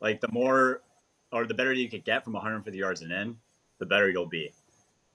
Like 0.00 0.20
the 0.20 0.28
more 0.30 0.82
or 1.32 1.46
the 1.46 1.54
better 1.54 1.72
you 1.72 1.88
could 1.88 2.04
get 2.04 2.24
from 2.24 2.34
150 2.34 2.78
yards 2.78 3.02
and 3.02 3.12
in, 3.12 3.36
the 3.78 3.86
better 3.86 4.10
you'll 4.10 4.26
be. 4.26 4.52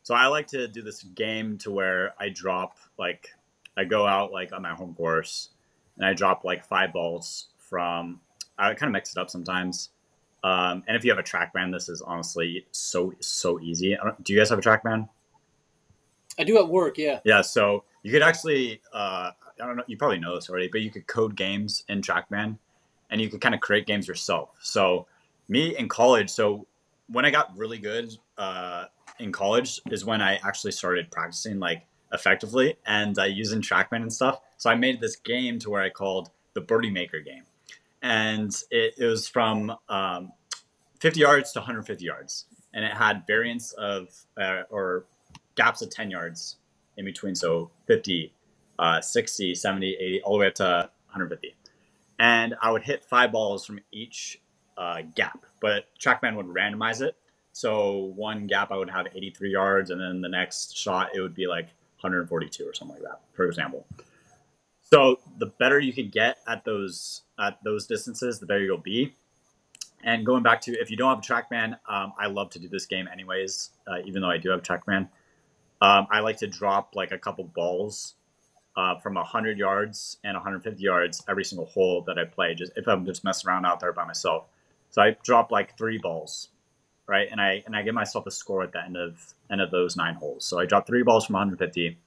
So 0.04 0.16
I 0.16 0.28
like 0.28 0.48
to 0.48 0.68
do 0.68 0.82
this 0.82 1.04
game 1.04 1.58
to 1.60 1.72
where 1.72 2.14
I 2.20 2.30
drop 2.30 2.78
like 2.98 3.30
I 3.78 3.86
go 3.86 4.06
out 4.06 4.32
like 4.32 4.52
on 4.54 4.62
my 4.62 4.74
home 4.74 4.94
course 4.96 5.50
and 5.98 6.06
I 6.06 6.14
drop 6.14 6.44
like 6.44 6.66
five 6.66 6.92
balls 6.92 7.48
from 7.58 8.20
I 8.58 8.74
kind 8.74 8.90
of 8.90 8.94
mix 8.94 9.12
it 9.12 9.20
up 9.20 9.30
sometimes. 9.30 9.90
Um, 10.44 10.84
and 10.88 10.98
if 10.98 11.06
you 11.06 11.12
have 11.12 11.20
a 11.20 11.24
track 11.24 11.54
TrackMan, 11.54 11.72
this 11.72 11.88
is 11.88 12.02
honestly 12.02 12.66
so 12.72 13.14
so 13.20 13.60
easy. 13.62 13.98
Do 14.22 14.34
you 14.34 14.40
guys 14.40 14.50
have 14.50 14.60
a 14.60 14.62
track 14.62 14.84
TrackMan? 14.84 15.08
I 16.38 16.44
do 16.44 16.58
at 16.58 16.68
work, 16.68 16.98
yeah. 16.98 17.20
Yeah, 17.24 17.42
so 17.42 17.84
you 18.02 18.12
could 18.12 18.24
actually 18.24 18.82
uh, 18.94 19.32
I 19.62 19.66
don't 19.66 19.78
know, 19.78 19.84
you 19.88 19.98
probably 19.98 20.20
know 20.20 20.36
this 20.36 20.50
already, 20.50 20.68
but 20.68 20.82
you 20.82 20.92
could 20.92 21.08
code 21.08 21.36
games 21.36 21.84
in 21.88 22.02
TrackMan, 22.02 22.58
and 23.10 23.22
you 23.22 23.30
could 23.30 23.42
kind 23.42 23.56
of 23.56 23.62
create 23.62 23.88
games 23.88 24.08
yourself. 24.08 24.50
So 24.62 25.08
me 25.48 25.78
in 25.78 25.88
college, 25.88 26.30
so 26.30 26.68
when 27.08 27.26
I 27.26 27.32
got 27.32 27.56
really 27.58 27.78
good 27.78 28.14
uh, 28.38 28.86
in 29.20 29.32
college 29.32 29.80
is 29.92 30.04
when 30.04 30.22
I 30.22 30.36
actually 30.46 30.72
started 30.72 31.12
practicing 31.12 31.60
like 31.60 31.86
effectively 32.12 32.76
and 32.86 33.18
uh, 33.18 33.24
using 33.24 33.62
TrackMan 33.62 34.02
and 34.02 34.12
stuff. 34.14 34.40
So 34.58 34.70
I 34.70 34.76
made 34.76 35.00
this 35.00 35.16
game 35.16 35.60
to 35.60 35.70
where 35.70 35.82
I 35.82 35.90
called 35.90 36.32
the 36.54 36.62
Birdie 36.62 36.92
Maker 36.92 37.20
game 37.20 37.44
and 38.04 38.54
it, 38.70 38.96
it 38.98 39.06
was 39.06 39.28
from 39.28 39.74
um, 39.90 40.34
50 41.00 41.22
yards 41.22 41.54
to 41.54 41.60
150 41.60 42.06
yards, 42.06 42.46
and 42.74 42.86
it 42.86 42.92
had 42.92 43.26
variants 43.26 43.72
of 43.72 44.10
uh, 44.40 44.64
or 44.70 45.06
gaps 45.56 45.82
of 45.82 45.90
10 45.90 46.12
yards 46.12 46.58
in 46.98 47.06
between, 47.06 47.34
so 47.34 47.72
50, 47.88 48.32
uh, 48.78 49.02
60, 49.02 49.56
70, 49.56 49.96
80, 49.96 50.22
all 50.22 50.34
the 50.34 50.40
way 50.40 50.48
up 50.48 50.56
to 50.56 50.90
150. 51.08 51.56
And 52.20 52.56
I 52.62 52.72
would 52.72 52.84
hit 52.84 53.04
five 53.04 53.32
balls 53.32 53.66
from 53.66 53.80
each 53.92 54.40
uh, 54.78 55.02
gap, 55.16 55.46
but 55.62 55.86
TrackMan 56.00 56.36
would 56.36 56.48
randomize 56.48 57.02
it. 57.02 57.16
So 57.54 58.14
one 58.16 58.48
gap 58.48 58.72
I 58.72 58.78
would 58.78 58.90
have 58.90 59.08
83 59.08 59.52
yards, 59.52 59.90
and 59.92 60.02
then 60.02 60.22
the 60.22 60.30
next 60.30 60.76
shot 60.76 61.12
it 61.16 61.22
would 61.22 61.36
be 61.36 61.48
like 61.48 61.68
142 62.02 62.68
or 62.68 62.74
something 62.74 62.98
like 62.98 63.04
that, 63.04 63.22
for 63.34 63.46
example. 63.46 63.86
So 64.84 65.20
the 65.40 65.48
better 65.48 65.80
you 65.80 65.94
can 65.94 66.10
get 66.10 66.38
at 66.48 66.66
those 66.66 67.22
at 67.40 67.64
those 67.64 67.88
distances, 67.88 68.40
the 68.40 68.46
better 68.46 68.64
you'll 68.64 68.78
be. 68.78 69.16
And 70.04 70.26
going 70.26 70.44
back 70.44 70.62
to 70.62 70.74
if 70.74 70.92
you 70.92 70.98
don't 70.98 71.10
have 71.10 71.20
a 71.20 71.22
TrackMan, 71.22 71.78
um, 71.90 72.14
I 72.20 72.28
love 72.28 72.50
to 72.52 72.60
do 72.60 72.68
this 72.68 72.86
game 72.86 73.08
anyways. 73.12 73.72
Uh, 73.88 74.00
even 74.06 74.22
though 74.22 74.30
I 74.30 74.38
do 74.38 74.50
have 74.50 74.62
TrackMan, 74.62 75.08
um, 75.82 76.08
I 76.12 76.20
like 76.20 76.38
to 76.38 76.48
drop 76.48 76.96
like 76.96 77.12
a 77.12 77.18
couple 77.18 77.46
balls 77.46 78.16
uh, 78.76 79.00
from 79.00 79.16
100 79.16 79.58
yards 79.58 80.18
and 80.24 80.36
150 80.36 80.82
yards 80.82 81.24
every 81.28 81.46
single 81.46 81.66
hole 81.66 82.04
that 82.08 82.18
I 82.18 82.26
play. 82.26 82.54
Just 82.54 82.74
if 82.76 82.88
I'm 82.88 83.06
just 83.06 83.24
messing 83.24 83.50
around 83.50 83.66
out 83.66 83.80
there 83.80 83.94
by 83.94 84.06
myself, 84.06 84.46
so 84.90 85.02
I 85.02 85.16
drop 85.24 85.52
like 85.52 85.78
three 85.78 85.98
balls, 85.98 86.50
right? 87.08 87.28
And 87.32 87.40
I 87.40 87.64
and 87.66 87.76
I 87.76 87.82
give 87.82 87.96
myself 87.96 88.28
a 88.28 88.32
score 88.32 88.64
at 88.64 88.74
the 88.74 88.84
end 88.84 88.98
of 88.98 89.34
end 89.50 89.62
of 89.62 89.72
those 89.72 89.96
nine 89.96 90.16
holes. 90.16 90.46
So 90.46 90.60
I 90.60 90.66
drop 90.66 90.86
three 90.86 91.04
balls 91.04 91.26
from 91.26 91.34
150, 91.34 91.98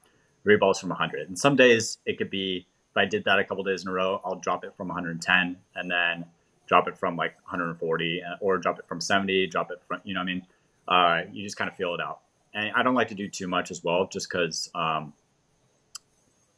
three 0.47 0.57
balls 0.57 0.79
from 0.79 0.91
100. 0.91 1.29
And 1.29 1.37
some 1.37 1.57
days 1.57 1.99
it 2.07 2.19
could 2.19 2.31
be 2.31 2.69
if 2.91 2.97
I 2.97 3.05
did 3.05 3.25
that 3.25 3.41
a 3.41 3.45
couple 3.45 3.65
days 3.65 3.83
in 3.83 3.89
a 3.89 3.93
row, 3.93 4.21
I'll 4.25 4.37
drop 4.37 4.65
it 4.65 4.75
from 4.77 4.87
110 4.87 5.57
and 5.75 5.91
then 5.91 6.25
drop 6.69 6.87
it 6.87 6.97
from 6.97 7.17
like 7.17 7.35
140 7.43 8.23
uh, 8.23 8.37
or 8.41 8.57
drop 8.59 8.79
it 8.79 8.87
from 8.87 9.01
70, 9.01 9.49
drop 9.49 9.73
it 9.73 9.83
from, 9.89 10.01
you 10.05 10.15
know, 10.15 10.21
I 10.21 10.25
mean, 10.25 10.47
uh, 10.87 11.23
you 11.33 11.43
just 11.43 11.57
kind 11.57 11.69
of 11.69 11.77
feel 11.77 11.95
it 11.95 12.01
out. 12.01 12.21
And 12.55 12.71
I 12.77 12.85
don't 12.85 12.95
like 12.95 13.09
to 13.09 13.17
do 13.17 13.29
too 13.29 13.49
much 13.49 13.73
as 13.73 13.83
well, 13.83 14.07
just 14.07 14.31
because 14.31 14.71
um, 14.73 15.13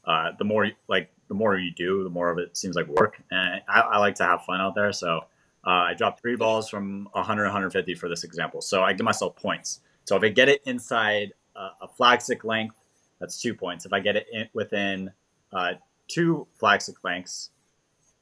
uh, 0.05 0.33
the 0.39 0.45
more 0.45 0.71
like 0.87 1.11
the 1.29 1.35
more 1.35 1.57
you 1.57 1.71
do, 1.73 2.05
the 2.05 2.11
more 2.11 2.31
of 2.31 2.39
it 2.39 2.59
seems 2.59 2.77
like 2.77 2.87
work. 2.89 3.21
And 3.31 3.63
I, 3.67 3.81
I 3.81 3.99
like 3.99 4.17
to 4.17 4.25
have 4.25 4.45
fun 4.45 4.61
out 4.61 4.75
there, 4.75 4.93
so 4.93 5.25
uh, 5.67 5.71
I 5.71 5.95
dropped 5.95 6.21
three 6.21 6.37
balls 6.37 6.69
from 6.69 7.09
100, 7.13 7.43
150 7.43 7.95
for 7.95 8.09
this 8.09 8.23
example. 8.23 8.61
So 8.61 8.83
I 8.83 8.93
give 8.93 9.05
myself 9.05 9.35
points. 9.35 9.81
So 10.05 10.15
if 10.15 10.23
I 10.23 10.29
get 10.29 10.49
it 10.49 10.63
inside 10.67 11.33
uh, 11.57 11.71
a 11.81 11.89
flag 11.89 12.21
stick 12.21 12.45
length, 12.45 12.77
that's 13.21 13.41
two 13.41 13.55
points. 13.55 13.87
If 13.87 13.93
I 13.93 14.01
get 14.01 14.17
it 14.17 14.27
in, 14.33 14.49
within 14.53 15.13
uh, 15.53 15.73
two 16.07 16.47
flag 16.59 16.83
stick 16.83 16.97
lengths, 17.03 17.51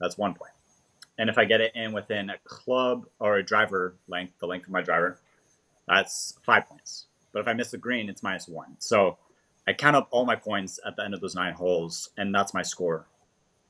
that's 0.00 0.18
one 0.18 0.34
point. 0.34 0.52
And 1.18 1.30
if 1.30 1.38
I 1.38 1.44
get 1.44 1.60
it 1.60 1.72
in 1.74 1.92
within 1.92 2.30
a 2.30 2.38
club 2.44 3.06
or 3.18 3.36
a 3.36 3.42
driver 3.42 3.94
length, 4.08 4.34
the 4.38 4.46
length 4.46 4.66
of 4.66 4.72
my 4.72 4.82
driver, 4.82 5.18
that's 5.88 6.38
five 6.44 6.66
points. 6.66 7.06
But 7.32 7.40
if 7.40 7.48
I 7.48 7.54
miss 7.54 7.70
the 7.70 7.78
green, 7.78 8.08
it's 8.08 8.22
minus 8.22 8.48
one. 8.48 8.76
So 8.78 9.18
I 9.66 9.72
count 9.72 9.96
up 9.96 10.08
all 10.10 10.24
my 10.24 10.36
points 10.36 10.78
at 10.86 10.96
the 10.96 11.04
end 11.04 11.14
of 11.14 11.20
those 11.20 11.34
nine 11.34 11.54
holes, 11.54 12.10
and 12.16 12.34
that's 12.34 12.54
my 12.54 12.62
score. 12.62 13.06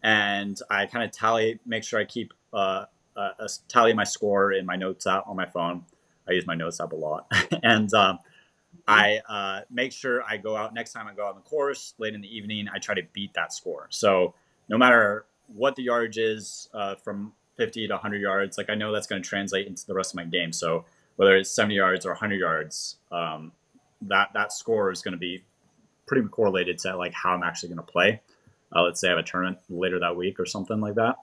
And 0.02 0.58
I 0.70 0.86
kind 0.86 1.04
of 1.04 1.10
tally, 1.10 1.58
make 1.64 1.84
sure 1.84 1.98
I 1.98 2.04
keep 2.04 2.34
uh, 2.52 2.84
a, 3.16 3.20
a 3.38 3.48
tally 3.68 3.92
my 3.92 4.04
score 4.04 4.52
in 4.52 4.66
my 4.66 4.76
notes 4.76 5.06
app 5.06 5.26
on 5.26 5.36
my 5.36 5.46
phone. 5.46 5.84
I 6.28 6.32
use 6.32 6.46
my 6.46 6.54
notes 6.54 6.80
app 6.80 6.92
a 6.92 6.96
lot, 6.96 7.30
and 7.62 7.92
um, 7.94 8.18
I 8.88 9.20
uh, 9.28 9.60
make 9.70 9.92
sure 9.92 10.22
I 10.22 10.36
go 10.36 10.56
out 10.56 10.72
next 10.72 10.92
time 10.92 11.08
I 11.08 11.14
go 11.14 11.24
out 11.24 11.30
on 11.30 11.36
the 11.36 11.48
course 11.48 11.94
late 11.98 12.14
in 12.14 12.20
the 12.20 12.34
evening. 12.36 12.68
I 12.72 12.78
try 12.78 12.94
to 12.94 13.02
beat 13.12 13.34
that 13.34 13.52
score. 13.52 13.88
So 13.90 14.34
no 14.68 14.78
matter 14.78 15.26
what 15.48 15.76
the 15.76 15.82
yardage 15.82 16.18
is 16.18 16.68
uh, 16.72 16.94
from 16.96 17.32
50 17.56 17.88
to 17.88 17.94
100 17.94 18.20
yards, 18.20 18.58
like 18.58 18.70
I 18.70 18.74
know 18.74 18.92
that's 18.92 19.06
going 19.06 19.22
to 19.22 19.28
translate 19.28 19.66
into 19.66 19.86
the 19.86 19.94
rest 19.94 20.12
of 20.12 20.16
my 20.16 20.24
game. 20.24 20.52
So 20.52 20.84
whether 21.16 21.36
it's 21.36 21.50
70 21.50 21.74
yards 21.74 22.06
or 22.06 22.10
100 22.10 22.36
yards, 22.36 22.96
um, 23.10 23.52
that 24.02 24.30
that 24.34 24.52
score 24.52 24.92
is 24.92 25.02
going 25.02 25.12
to 25.12 25.18
be 25.18 25.42
pretty 26.06 26.26
correlated 26.28 26.78
to 26.78 26.96
like 26.96 27.12
how 27.12 27.30
I'm 27.30 27.42
actually 27.42 27.70
going 27.70 27.84
to 27.84 27.92
play. 27.92 28.20
Uh, 28.74 28.82
let's 28.82 29.00
say 29.00 29.08
I 29.08 29.10
have 29.12 29.18
a 29.18 29.22
tournament 29.22 29.58
later 29.68 29.98
that 30.00 30.16
week 30.16 30.38
or 30.38 30.46
something 30.46 30.80
like 30.80 30.94
that. 30.94 31.16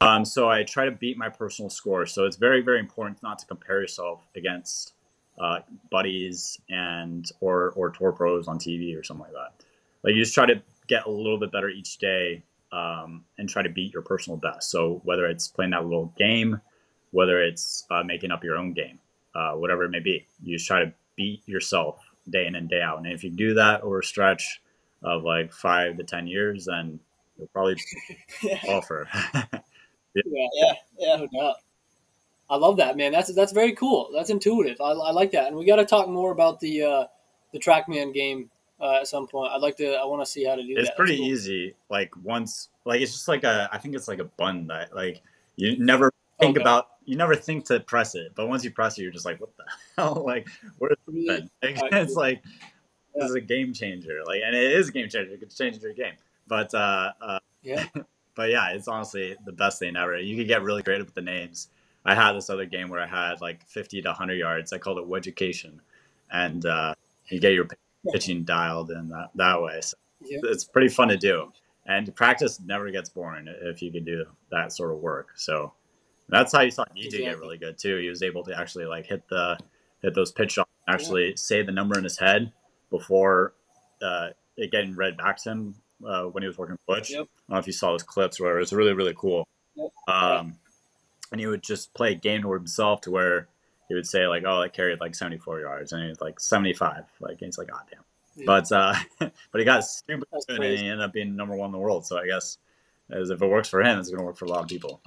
Um, 0.00 0.24
so 0.24 0.50
I 0.50 0.64
try 0.64 0.84
to 0.84 0.90
beat 0.90 1.16
my 1.16 1.28
personal 1.28 1.70
score. 1.70 2.06
So 2.06 2.26
it's 2.26 2.36
very 2.36 2.60
very 2.60 2.78
important 2.78 3.22
not 3.22 3.38
to 3.40 3.46
compare 3.46 3.80
yourself 3.80 4.20
against 4.36 4.94
uh, 5.38 5.60
buddies 5.90 6.60
and 6.68 7.30
or 7.40 7.70
or 7.76 7.90
tour 7.90 8.12
pros 8.12 8.48
on 8.48 8.58
TV 8.58 8.98
or 8.98 9.02
something 9.02 9.24
like 9.24 9.32
that. 9.32 9.64
Like 10.04 10.14
you 10.14 10.22
just 10.22 10.34
try 10.34 10.46
to 10.46 10.62
get 10.88 11.06
a 11.06 11.10
little 11.10 11.38
bit 11.38 11.52
better 11.52 11.68
each 11.68 11.98
day 11.98 12.42
um, 12.72 13.24
and 13.38 13.48
try 13.48 13.62
to 13.62 13.68
beat 13.68 13.92
your 13.92 14.02
personal 14.02 14.36
best. 14.36 14.70
So 14.70 15.00
whether 15.04 15.26
it's 15.26 15.48
playing 15.48 15.70
that 15.70 15.84
little 15.84 16.12
game, 16.18 16.60
whether 17.10 17.42
it's 17.42 17.86
uh, 17.90 18.02
making 18.02 18.30
up 18.30 18.44
your 18.44 18.56
own 18.56 18.72
game, 18.72 18.98
uh, 19.34 19.52
whatever 19.52 19.84
it 19.84 19.90
may 19.90 20.00
be, 20.00 20.26
you 20.42 20.56
just 20.56 20.66
try 20.66 20.84
to 20.84 20.92
beat 21.16 21.46
yourself 21.46 22.00
day 22.28 22.46
in 22.46 22.54
and 22.54 22.68
day 22.68 22.80
out. 22.80 22.98
And 22.98 23.06
if 23.06 23.24
you 23.24 23.30
do 23.30 23.54
that 23.54 23.82
over 23.82 24.00
a 24.00 24.04
stretch 24.04 24.60
of 25.02 25.22
like 25.22 25.52
five 25.52 25.96
to 25.98 26.04
ten 26.04 26.26
years, 26.26 26.66
then 26.66 26.98
you'll 27.36 27.48
probably 27.48 27.76
offer. 28.68 29.08
yeah, 29.34 30.22
yeah, 30.24 30.72
yeah, 30.98 31.16
no 31.16 31.28
doubt. 31.38 31.56
I 32.50 32.56
love 32.56 32.76
that, 32.76 32.96
man. 32.96 33.12
That's 33.12 33.32
that's 33.34 33.52
very 33.52 33.72
cool. 33.72 34.10
That's 34.14 34.30
intuitive. 34.30 34.80
I, 34.80 34.90
I 34.90 35.10
like 35.12 35.30
that, 35.32 35.46
and 35.46 35.56
we 35.56 35.64
got 35.64 35.76
to 35.76 35.84
talk 35.84 36.08
more 36.08 36.32
about 36.32 36.60
the 36.60 36.82
uh, 36.82 37.04
the 37.52 37.58
TrackMan 37.58 38.12
game 38.12 38.50
uh, 38.80 38.98
at 39.00 39.08
some 39.08 39.26
point. 39.26 39.52
I'd 39.52 39.62
like 39.62 39.76
to. 39.76 39.94
I 39.94 40.04
want 40.04 40.22
to 40.22 40.26
see 40.30 40.44
how 40.44 40.56
to 40.56 40.62
do 40.62 40.72
it's 40.72 40.88
that. 40.88 40.92
It's 40.92 40.96
pretty 40.96 41.16
cool. 41.18 41.26
easy. 41.26 41.74
Like 41.88 42.10
once, 42.22 42.68
like 42.84 43.00
it's 43.00 43.12
just 43.12 43.28
like 43.28 43.44
a. 43.44 43.68
I 43.72 43.78
think 43.78 43.94
it's 43.94 44.08
like 44.08 44.18
a 44.18 44.24
button 44.24 44.66
that 44.66 44.94
like 44.94 45.22
you 45.56 45.78
never 45.78 46.12
think 46.40 46.56
okay. 46.56 46.62
about. 46.62 46.88
You 47.04 47.16
never 47.16 47.34
think 47.34 47.64
to 47.66 47.80
press 47.80 48.14
it, 48.14 48.32
but 48.34 48.48
once 48.48 48.62
you 48.64 48.70
press 48.70 48.96
it, 48.98 49.02
you're 49.02 49.10
just 49.10 49.24
like, 49.24 49.40
what 49.40 49.50
the 49.56 49.64
hell? 49.96 50.22
Like, 50.24 50.48
where's 50.78 50.96
the 51.06 51.48
like, 51.62 51.92
It's 51.92 52.14
like 52.14 52.42
yeah. 52.44 53.22
this 53.22 53.30
is 53.30 53.34
a 53.36 53.40
game 53.40 53.72
changer. 53.72 54.20
Like, 54.26 54.42
and 54.44 54.54
it 54.54 54.72
is 54.72 54.88
a 54.88 54.92
game 54.92 55.08
changer. 55.08 55.32
It 55.32 55.40
could 55.40 55.54
change 55.54 55.78
your 55.78 55.94
game. 55.94 56.14
But 56.46 56.74
uh, 56.74 57.12
uh 57.20 57.38
yeah. 57.62 57.86
But 58.34 58.48
yeah, 58.48 58.70
it's 58.70 58.88
honestly 58.88 59.36
the 59.44 59.52
best 59.52 59.78
thing 59.78 59.94
ever. 59.94 60.18
You 60.18 60.38
could 60.38 60.48
get 60.48 60.62
really 60.62 60.82
creative 60.82 61.06
with 61.06 61.14
the 61.14 61.20
names. 61.20 61.68
I 62.04 62.14
had 62.14 62.32
this 62.32 62.50
other 62.50 62.66
game 62.66 62.88
where 62.88 63.00
I 63.00 63.06
had 63.06 63.40
like 63.40 63.66
50 63.68 64.02
to 64.02 64.08
100 64.08 64.34
yards. 64.34 64.72
I 64.72 64.78
called 64.78 64.98
it 64.98 65.08
Wedgecation, 65.08 65.80
and 66.30 66.64
uh, 66.66 66.94
you 67.28 67.40
get 67.40 67.52
your 67.52 67.68
pitching 68.12 68.44
dialed 68.44 68.90
in 68.90 69.08
that 69.10 69.30
that 69.36 69.62
way. 69.62 69.80
So 69.80 69.96
yeah. 70.24 70.38
it's 70.44 70.64
pretty 70.64 70.88
fun 70.88 71.08
to 71.08 71.16
do, 71.16 71.52
and 71.86 72.14
practice 72.14 72.60
never 72.60 72.90
gets 72.90 73.08
boring 73.08 73.46
if 73.62 73.82
you 73.82 73.92
can 73.92 74.04
do 74.04 74.24
that 74.50 74.72
sort 74.72 74.92
of 74.92 74.98
work. 74.98 75.30
So 75.36 75.72
that's 76.28 76.52
how 76.52 76.62
you 76.62 76.70
saw 76.70 76.84
DJ 76.84 77.04
exactly. 77.04 77.24
get 77.24 77.38
really 77.38 77.58
good 77.58 77.78
too. 77.78 77.98
He 77.98 78.08
was 78.08 78.22
able 78.22 78.42
to 78.44 78.58
actually 78.58 78.86
like 78.86 79.06
hit 79.06 79.28
the 79.28 79.58
hit 80.02 80.14
those 80.14 80.32
pitch 80.32 80.52
shots, 80.52 80.70
actually 80.88 81.28
yeah. 81.28 81.36
say 81.36 81.62
the 81.62 81.72
number 81.72 81.96
in 81.96 82.04
his 82.04 82.18
head 82.18 82.52
before 82.90 83.54
uh, 84.02 84.30
it 84.56 84.72
getting 84.72 84.94
read 84.96 85.16
back 85.16 85.36
to 85.42 85.50
him 85.50 85.74
uh, 86.06 86.24
when 86.24 86.42
he 86.42 86.46
was 86.48 86.58
working 86.58 86.72
with 86.72 86.86
Butch. 86.86 87.10
Yep. 87.10 87.20
I 87.20 87.24
don't 87.24 87.54
know 87.54 87.58
if 87.58 87.66
you 87.66 87.72
saw 87.72 87.92
those 87.92 88.02
clips 88.02 88.40
where 88.40 88.56
it 88.56 88.60
was 88.60 88.72
really 88.72 88.92
really 88.92 89.14
cool. 89.16 89.46
Yep. 89.76 89.90
Um, 90.08 90.58
and 91.32 91.40
he 91.40 91.46
would 91.46 91.62
just 91.62 91.92
play 91.94 92.12
a 92.12 92.14
game 92.14 92.42
to 92.42 92.52
himself 92.52 93.00
to 93.02 93.10
where 93.10 93.48
he 93.88 93.94
would 93.94 94.06
say 94.06 94.26
like, 94.26 94.44
"Oh, 94.46 94.60
I 94.60 94.68
carried 94.68 95.00
like 95.00 95.14
74 95.14 95.60
yards," 95.60 95.92
and 95.92 96.08
he's 96.08 96.20
like 96.20 96.38
75. 96.38 97.04
Like 97.20 97.40
he's 97.40 97.58
like, 97.58 97.68
"God 97.68 97.80
oh, 97.82 97.88
damn." 97.90 98.04
Yeah. 98.36 98.44
But 98.46 98.72
uh, 98.72 98.94
but 99.18 99.58
he 99.58 99.64
got 99.64 99.84
super 99.84 100.24
That's 100.32 100.46
good, 100.46 100.58
crazy. 100.58 100.74
and 100.74 100.84
he 100.84 100.88
ended 100.90 101.04
up 101.04 101.12
being 101.12 101.36
number 101.36 101.56
one 101.56 101.66
in 101.66 101.72
the 101.72 101.78
world. 101.78 102.06
So 102.06 102.18
I 102.18 102.26
guess 102.26 102.58
as 103.10 103.30
if 103.30 103.42
it 103.42 103.46
works 103.46 103.68
for 103.68 103.82
him, 103.82 103.98
it's 103.98 104.08
going 104.08 104.20
to 104.20 104.24
work 104.24 104.36
for 104.36 104.46
a 104.46 104.48
lot 104.48 104.62
of 104.62 104.68
people. 104.68 105.00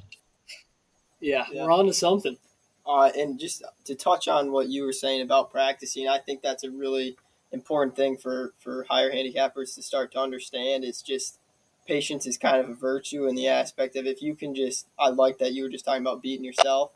Yeah, 1.19 1.45
yeah. 1.51 1.63
we're 1.63 1.71
on 1.71 1.85
to 1.87 1.93
something. 1.93 2.37
Uh, 2.85 3.11
and 3.17 3.39
just 3.39 3.63
to 3.85 3.95
touch 3.95 4.27
on 4.27 4.51
what 4.51 4.67
you 4.67 4.83
were 4.83 4.93
saying 4.93 5.21
about 5.21 5.51
practicing, 5.51 6.07
I 6.07 6.19
think 6.19 6.43
that's 6.43 6.63
a 6.63 6.69
really 6.69 7.17
important 7.51 7.95
thing 7.95 8.17
for 8.17 8.53
for 8.59 8.85
higher 8.89 9.11
handicappers 9.11 9.73
to 9.75 9.81
start 9.81 10.11
to 10.11 10.19
understand. 10.19 10.83
It's 10.83 11.01
just 11.01 11.39
patience 11.85 12.25
is 12.25 12.37
kind 12.37 12.57
of 12.57 12.69
a 12.69 12.73
virtue 12.73 13.27
in 13.27 13.35
the 13.35 13.47
aspect 13.47 13.95
of 13.95 14.05
if 14.05 14.21
you 14.21 14.35
can 14.35 14.55
just 14.55 14.87
I 14.99 15.09
like 15.09 15.37
that 15.39 15.53
you 15.53 15.63
were 15.63 15.69
just 15.69 15.85
talking 15.85 16.01
about 16.01 16.21
beating 16.21 16.45
yourself. 16.45 16.91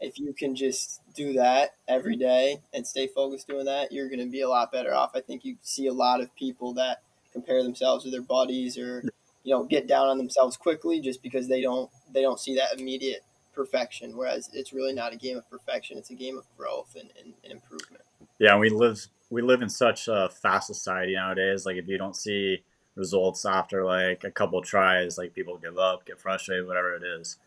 If 0.00 0.18
you 0.18 0.32
can 0.32 0.54
just 0.54 1.00
do 1.14 1.32
that 1.34 1.74
every 1.88 2.16
day 2.16 2.58
and 2.72 2.86
stay 2.86 3.08
focused 3.08 3.48
doing 3.48 3.64
that, 3.64 3.90
you're 3.90 4.08
going 4.08 4.20
to 4.20 4.30
be 4.30 4.42
a 4.42 4.48
lot 4.48 4.70
better 4.70 4.94
off. 4.94 5.10
I 5.14 5.20
think 5.20 5.44
you 5.44 5.56
see 5.62 5.88
a 5.88 5.92
lot 5.92 6.20
of 6.20 6.34
people 6.36 6.74
that 6.74 7.02
compare 7.32 7.64
themselves 7.64 8.04
with 8.04 8.12
their 8.12 8.22
buddies 8.22 8.78
or 8.78 9.02
you 9.42 9.54
know 9.54 9.64
get 9.64 9.88
down 9.88 10.08
on 10.08 10.18
themselves 10.18 10.56
quickly 10.56 11.00
just 11.00 11.22
because 11.22 11.48
they 11.48 11.60
don't 11.60 11.90
they 12.12 12.22
don't 12.22 12.38
see 12.38 12.54
that 12.56 12.78
immediate 12.78 13.24
perfection. 13.54 14.16
Whereas 14.16 14.50
it's 14.52 14.72
really 14.72 14.92
not 14.92 15.12
a 15.12 15.16
game 15.16 15.36
of 15.36 15.48
perfection; 15.50 15.98
it's 15.98 16.10
a 16.10 16.14
game 16.14 16.38
of 16.38 16.44
growth 16.56 16.94
and, 16.98 17.10
and, 17.22 17.34
and 17.42 17.52
improvement. 17.52 18.04
Yeah, 18.38 18.56
we 18.56 18.70
live 18.70 19.04
we 19.30 19.42
live 19.42 19.62
in 19.62 19.68
such 19.68 20.08
a 20.08 20.28
fast 20.42 20.68
society 20.68 21.14
nowadays. 21.14 21.66
Like 21.66 21.76
if 21.76 21.88
you 21.88 21.98
don't 21.98 22.16
see 22.16 22.62
results 22.98 23.46
after 23.46 23.84
like 23.84 24.24
a 24.24 24.30
couple 24.30 24.60
tries 24.60 25.16
like 25.16 25.32
people 25.32 25.56
give 25.56 25.78
up 25.78 26.04
get 26.04 26.20
frustrated 26.20 26.66
whatever 26.66 26.94
it 26.94 27.02
is. 27.02 27.38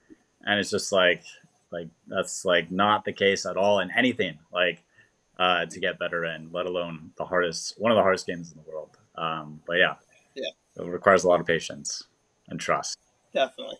And 0.43 0.59
it's 0.59 0.71
just 0.71 0.91
like 0.91 1.23
like 1.71 1.89
that's 2.07 2.45
like 2.45 2.71
not 2.71 3.05
the 3.05 3.13
case 3.13 3.45
at 3.45 3.57
all 3.57 3.79
in 3.79 3.91
anything 3.95 4.39
like 4.51 4.81
uh, 5.37 5.65
to 5.65 5.79
get 5.79 5.99
better 5.99 6.23
in 6.23 6.49
let 6.51 6.65
alone 6.65 7.11
the 7.17 7.25
hardest 7.25 7.75
one 7.77 7.91
of 7.91 7.95
the 7.95 8.01
hardest 8.01 8.27
games 8.27 8.51
in 8.51 8.61
the 8.63 8.71
world. 8.71 8.97
Um, 9.15 9.61
but 9.67 9.73
yeah. 9.73 9.95
Yeah. 10.35 10.49
It 10.77 10.85
requires 10.87 11.23
a 11.23 11.27
lot 11.27 11.41
of 11.41 11.45
patience 11.45 12.03
and 12.47 12.59
trust. 12.59 12.97
Definitely. 13.33 13.77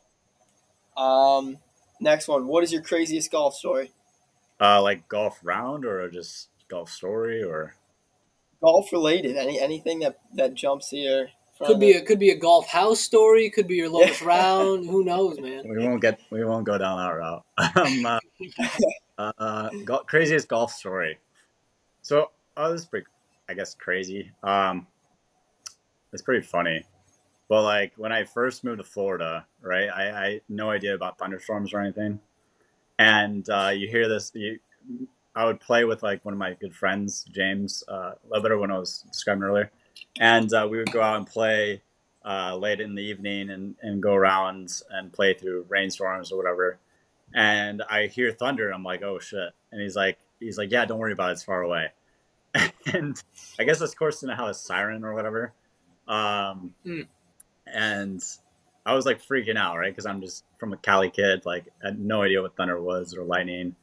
Um 0.97 1.57
next 1.99 2.27
one. 2.27 2.47
What 2.47 2.63
is 2.63 2.73
your 2.73 2.81
craziest 2.81 3.31
golf 3.31 3.55
story? 3.55 3.91
Uh 4.59 4.81
like 4.81 5.07
golf 5.07 5.39
round 5.41 5.85
or 5.85 6.09
just 6.09 6.49
golf 6.67 6.89
story 6.91 7.41
or? 7.41 7.75
Golf 8.61 8.91
related. 8.91 9.37
Any 9.37 9.59
anything 9.59 9.99
that 9.99 10.19
that 10.33 10.53
jumps 10.53 10.89
here 10.89 11.29
could 11.65 11.79
be 11.79 11.91
a 11.93 12.01
could 12.01 12.19
be 12.19 12.29
a 12.29 12.35
golf 12.35 12.67
house 12.67 12.99
story. 12.99 13.49
Could 13.49 13.67
be 13.67 13.75
your 13.75 13.89
lowest 13.89 14.21
round. 14.21 14.85
Who 14.85 15.03
knows, 15.03 15.39
man? 15.39 15.63
We 15.67 15.85
won't 15.85 16.01
get 16.01 16.19
we 16.29 16.43
won't 16.43 16.65
go 16.65 16.77
down 16.77 16.97
that 16.97 17.09
route. 17.09 17.45
um, 17.75 18.05
uh, 19.17 19.31
uh, 19.37 19.69
go, 19.85 19.99
craziest 19.99 20.47
golf 20.47 20.71
story. 20.71 21.17
So 22.01 22.31
oh, 22.57 22.71
this 22.71 22.81
is 22.81 22.87
pretty, 22.87 23.07
I 23.49 23.53
guess, 23.53 23.75
crazy. 23.75 24.31
Um, 24.43 24.87
it's 26.13 26.21
pretty 26.21 26.45
funny. 26.45 26.85
But 27.47 27.63
like 27.63 27.93
when 27.97 28.11
I 28.11 28.23
first 28.23 28.63
moved 28.63 28.79
to 28.79 28.83
Florida, 28.83 29.45
right? 29.61 29.89
I, 29.89 30.25
I 30.25 30.31
had 30.33 30.41
no 30.49 30.69
idea 30.69 30.95
about 30.95 31.17
thunderstorms 31.17 31.73
or 31.73 31.79
anything, 31.81 32.19
and 32.97 33.47
uh, 33.49 33.71
you 33.75 33.87
hear 33.87 34.07
this. 34.07 34.31
You, 34.33 34.59
I 35.33 35.45
would 35.45 35.61
play 35.61 35.85
with 35.85 36.03
like 36.03 36.25
one 36.25 36.33
of 36.33 36.37
my 36.37 36.53
good 36.55 36.75
friends, 36.75 37.25
James 37.31 37.83
uh, 37.87 38.13
Leather, 38.29 38.57
when 38.57 38.69
I 38.69 38.77
was 38.77 39.05
describing 39.11 39.43
earlier 39.43 39.71
and 40.19 40.51
uh, 40.53 40.67
we 40.69 40.77
would 40.77 40.91
go 40.91 41.01
out 41.01 41.17
and 41.17 41.27
play 41.27 41.81
uh, 42.25 42.55
late 42.55 42.79
in 42.79 42.95
the 42.95 43.01
evening 43.01 43.49
and, 43.49 43.75
and 43.81 44.01
go 44.01 44.13
around 44.13 44.71
and 44.89 45.11
play 45.11 45.33
through 45.33 45.65
rainstorms 45.69 46.31
or 46.31 46.37
whatever. 46.37 46.77
And 47.33 47.81
I 47.89 48.07
hear 48.07 48.31
thunder. 48.31 48.67
and 48.67 48.75
I'm 48.75 48.83
like, 48.83 49.03
oh 49.03 49.19
shit! 49.19 49.51
And 49.71 49.81
he's 49.81 49.95
like, 49.95 50.19
he's 50.39 50.57
like, 50.57 50.71
yeah, 50.71 50.85
don't 50.85 50.99
worry 50.99 51.13
about 51.13 51.29
it. 51.29 51.33
It's 51.33 51.43
far 51.43 51.61
away. 51.61 51.91
and 52.93 53.21
I 53.57 53.63
guess 53.63 53.79
this 53.79 53.95
course 53.95 54.19
didn't 54.19 54.37
have 54.37 54.49
a 54.49 54.53
siren 54.53 55.05
or 55.05 55.13
whatever. 55.13 55.53
Um, 56.07 56.73
mm. 56.85 57.07
And 57.65 58.21
I 58.85 58.93
was 58.93 59.05
like 59.05 59.23
freaking 59.25 59.57
out, 59.57 59.77
right? 59.77 59.91
Because 59.91 60.05
I'm 60.05 60.21
just 60.21 60.43
from 60.59 60.73
a 60.73 60.77
Cali 60.77 61.09
kid, 61.09 61.45
like 61.45 61.65
had 61.81 61.99
no 61.99 62.21
idea 62.23 62.41
what 62.41 62.57
thunder 62.57 62.81
was 62.81 63.15
or 63.15 63.23
lightning 63.23 63.75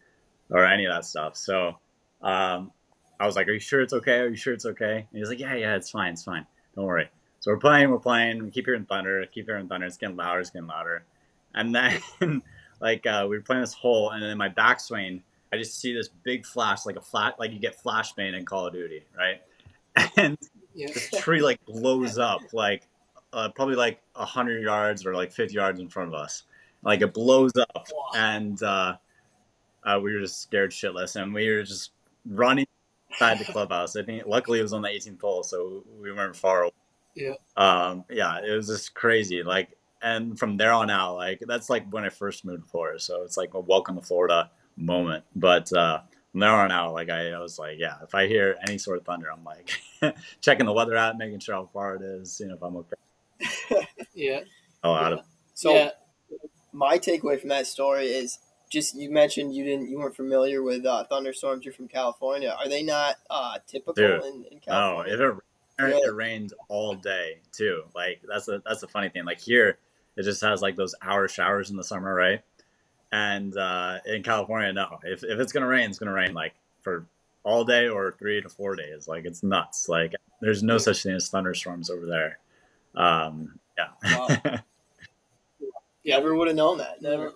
or 0.50 0.66
any 0.66 0.84
of 0.84 0.92
that 0.92 1.04
stuff. 1.04 1.36
So 1.36 1.78
um, 2.20 2.72
I 3.20 3.26
was 3.26 3.36
like, 3.36 3.48
"Are 3.48 3.52
you 3.52 3.60
sure 3.60 3.80
it's 3.80 3.92
okay? 3.92 4.18
Are 4.20 4.28
you 4.28 4.36
sure 4.36 4.54
it's 4.54 4.66
okay?" 4.66 5.06
And 5.10 5.18
he's 5.18 5.28
like, 5.28 5.40
"Yeah, 5.40 5.54
yeah, 5.54 5.76
it's 5.76 5.90
fine, 5.90 6.12
it's 6.12 6.24
fine. 6.24 6.46
Don't 6.74 6.84
worry." 6.84 7.10
So 7.40 7.52
we're 7.52 7.58
playing, 7.58 7.90
we're 7.90 7.98
playing, 7.98 8.42
we 8.42 8.50
keep 8.50 8.66
hearing 8.66 8.84
thunder, 8.84 9.24
keep 9.26 9.46
hearing 9.46 9.68
thunder. 9.68 9.86
It's 9.86 9.96
getting 9.96 10.16
louder, 10.16 10.40
it's 10.40 10.50
getting 10.50 10.68
louder, 10.68 11.04
and 11.54 11.74
then 11.74 12.00
like 12.80 13.06
uh, 13.06 13.26
we 13.28 13.36
were 13.36 13.42
playing 13.42 13.62
this 13.62 13.74
hole, 13.74 14.10
and 14.10 14.22
then 14.22 14.30
in 14.30 14.38
my 14.38 14.48
backswing, 14.48 15.22
I 15.52 15.56
just 15.56 15.80
see 15.80 15.92
this 15.92 16.08
big 16.08 16.44
flash, 16.44 16.84
like 16.84 16.96
a 16.96 17.00
flat, 17.00 17.38
like 17.38 17.52
you 17.52 17.58
get 17.58 17.82
flashbang 17.82 18.36
in 18.36 18.44
Call 18.44 18.66
of 18.66 18.72
Duty, 18.72 19.04
right? 19.16 19.42
And 20.16 20.38
yeah. 20.74 20.92
the 20.92 21.18
tree 21.20 21.42
like 21.42 21.64
blows 21.66 22.18
up, 22.18 22.40
like 22.52 22.86
uh, 23.32 23.48
probably 23.50 23.74
like 23.74 24.00
hundred 24.14 24.62
yards 24.62 25.04
or 25.04 25.14
like 25.14 25.32
fifty 25.32 25.54
yards 25.54 25.80
in 25.80 25.88
front 25.88 26.08
of 26.08 26.14
us. 26.14 26.44
Like 26.82 27.02
it 27.02 27.12
blows 27.12 27.52
up, 27.56 27.88
and 28.14 28.62
uh, 28.62 28.96
uh, 29.84 30.00
we 30.00 30.14
were 30.14 30.20
just 30.20 30.40
scared 30.42 30.70
shitless, 30.70 31.20
and 31.20 31.34
we 31.34 31.50
were 31.50 31.64
just 31.64 31.90
running 32.26 32.66
outside 33.20 33.38
the 33.38 33.52
clubhouse. 33.52 33.96
I 33.96 34.02
think 34.02 34.24
luckily 34.26 34.60
it 34.60 34.62
was 34.62 34.72
on 34.72 34.82
the 34.82 34.88
18th 34.88 35.20
hole, 35.20 35.42
so 35.42 35.84
we 36.00 36.12
weren't 36.12 36.36
far. 36.36 36.62
Away. 36.62 36.72
Yeah. 37.14 37.34
Um. 37.56 38.04
Yeah, 38.10 38.38
it 38.44 38.52
was 38.52 38.68
just 38.68 38.94
crazy. 38.94 39.42
Like, 39.42 39.76
and 40.02 40.38
from 40.38 40.56
there 40.56 40.72
on 40.72 40.90
out, 40.90 41.16
like 41.16 41.42
that's 41.46 41.68
like 41.68 41.90
when 41.90 42.04
I 42.04 42.08
first 42.10 42.44
moved 42.44 42.64
to 42.64 42.70
Florida, 42.70 43.00
so 43.00 43.22
it's 43.22 43.36
like 43.36 43.54
a 43.54 43.60
welcome 43.60 43.96
to 43.96 44.02
Florida 44.02 44.50
moment. 44.76 45.24
But 45.34 45.72
uh, 45.72 46.00
from 46.30 46.40
there 46.40 46.50
on 46.50 46.70
out, 46.70 46.92
like 46.92 47.10
I, 47.10 47.32
I 47.32 47.38
was 47.38 47.58
like, 47.58 47.78
yeah, 47.78 47.96
if 48.02 48.14
I 48.14 48.28
hear 48.28 48.56
any 48.66 48.78
sort 48.78 48.98
of 48.98 49.04
thunder, 49.04 49.30
I'm 49.32 49.44
like 49.44 49.80
checking 50.40 50.66
the 50.66 50.72
weather 50.72 50.96
out, 50.96 51.18
making 51.18 51.40
sure 51.40 51.56
how 51.56 51.68
far 51.72 51.96
it 51.96 52.02
is, 52.02 52.32
seeing 52.32 52.50
if 52.50 52.62
I'm 52.62 52.76
okay. 52.76 53.86
yeah. 54.14 54.40
Oh, 54.84 54.92
out 54.92 55.12
of 55.12 55.20
So 55.54 55.74
yeah. 55.74 55.90
my 56.72 56.98
takeaway 56.98 57.40
from 57.40 57.48
that 57.48 57.66
story 57.66 58.06
is 58.06 58.38
just 58.68 58.94
you 58.94 59.10
mentioned 59.10 59.54
you 59.54 59.64
didn't 59.64 59.88
you 59.88 59.98
weren't 59.98 60.16
familiar 60.16 60.62
with 60.62 60.84
uh, 60.84 61.04
thunderstorms. 61.04 61.64
You're 61.64 61.74
from 61.74 61.88
California. 61.88 62.54
Are 62.58 62.68
they 62.68 62.82
not 62.82 63.16
uh, 63.30 63.58
typical 63.66 63.94
Dude, 63.94 64.22
in, 64.24 64.44
in 64.50 64.60
No, 64.66 65.02
California? 65.04 65.14
if 65.14 65.20
it 65.20 65.44
it 65.78 66.14
rained 66.14 66.52
all 66.68 66.94
day 66.94 67.38
too. 67.52 67.84
Like 67.94 68.20
that's 68.28 68.46
the 68.46 68.62
that's 68.64 68.80
the 68.80 68.88
funny 68.88 69.08
thing. 69.08 69.24
Like 69.24 69.40
here, 69.40 69.78
it 70.16 70.22
just 70.24 70.40
has 70.42 70.60
like 70.62 70.76
those 70.76 70.94
hour 71.02 71.28
showers 71.28 71.70
in 71.70 71.76
the 71.76 71.84
summer, 71.84 72.12
right? 72.12 72.40
And 73.12 73.56
uh, 73.56 73.98
in 74.04 74.22
California, 74.22 74.72
no. 74.72 74.98
If 75.04 75.22
if 75.24 75.38
it's 75.38 75.52
gonna 75.52 75.66
rain, 75.66 75.88
it's 75.88 75.98
gonna 75.98 76.12
rain 76.12 76.34
like 76.34 76.54
for 76.82 77.06
all 77.44 77.64
day 77.64 77.88
or 77.88 78.12
three 78.18 78.42
to 78.42 78.48
four 78.48 78.76
days. 78.76 79.08
Like 79.08 79.24
it's 79.24 79.42
nuts. 79.42 79.88
Like 79.88 80.14
there's 80.40 80.62
no 80.62 80.78
such 80.78 81.02
thing 81.02 81.14
as 81.14 81.28
thunderstorms 81.28 81.90
over 81.90 82.06
there. 82.06 82.38
Um, 82.94 83.58
yeah. 83.78 84.16
Wow. 84.18 84.58
Yeah. 86.04 86.16
Never 86.18 86.34
would 86.34 86.48
have 86.48 86.56
known 86.56 86.78
that. 86.78 87.02
Never. 87.02 87.34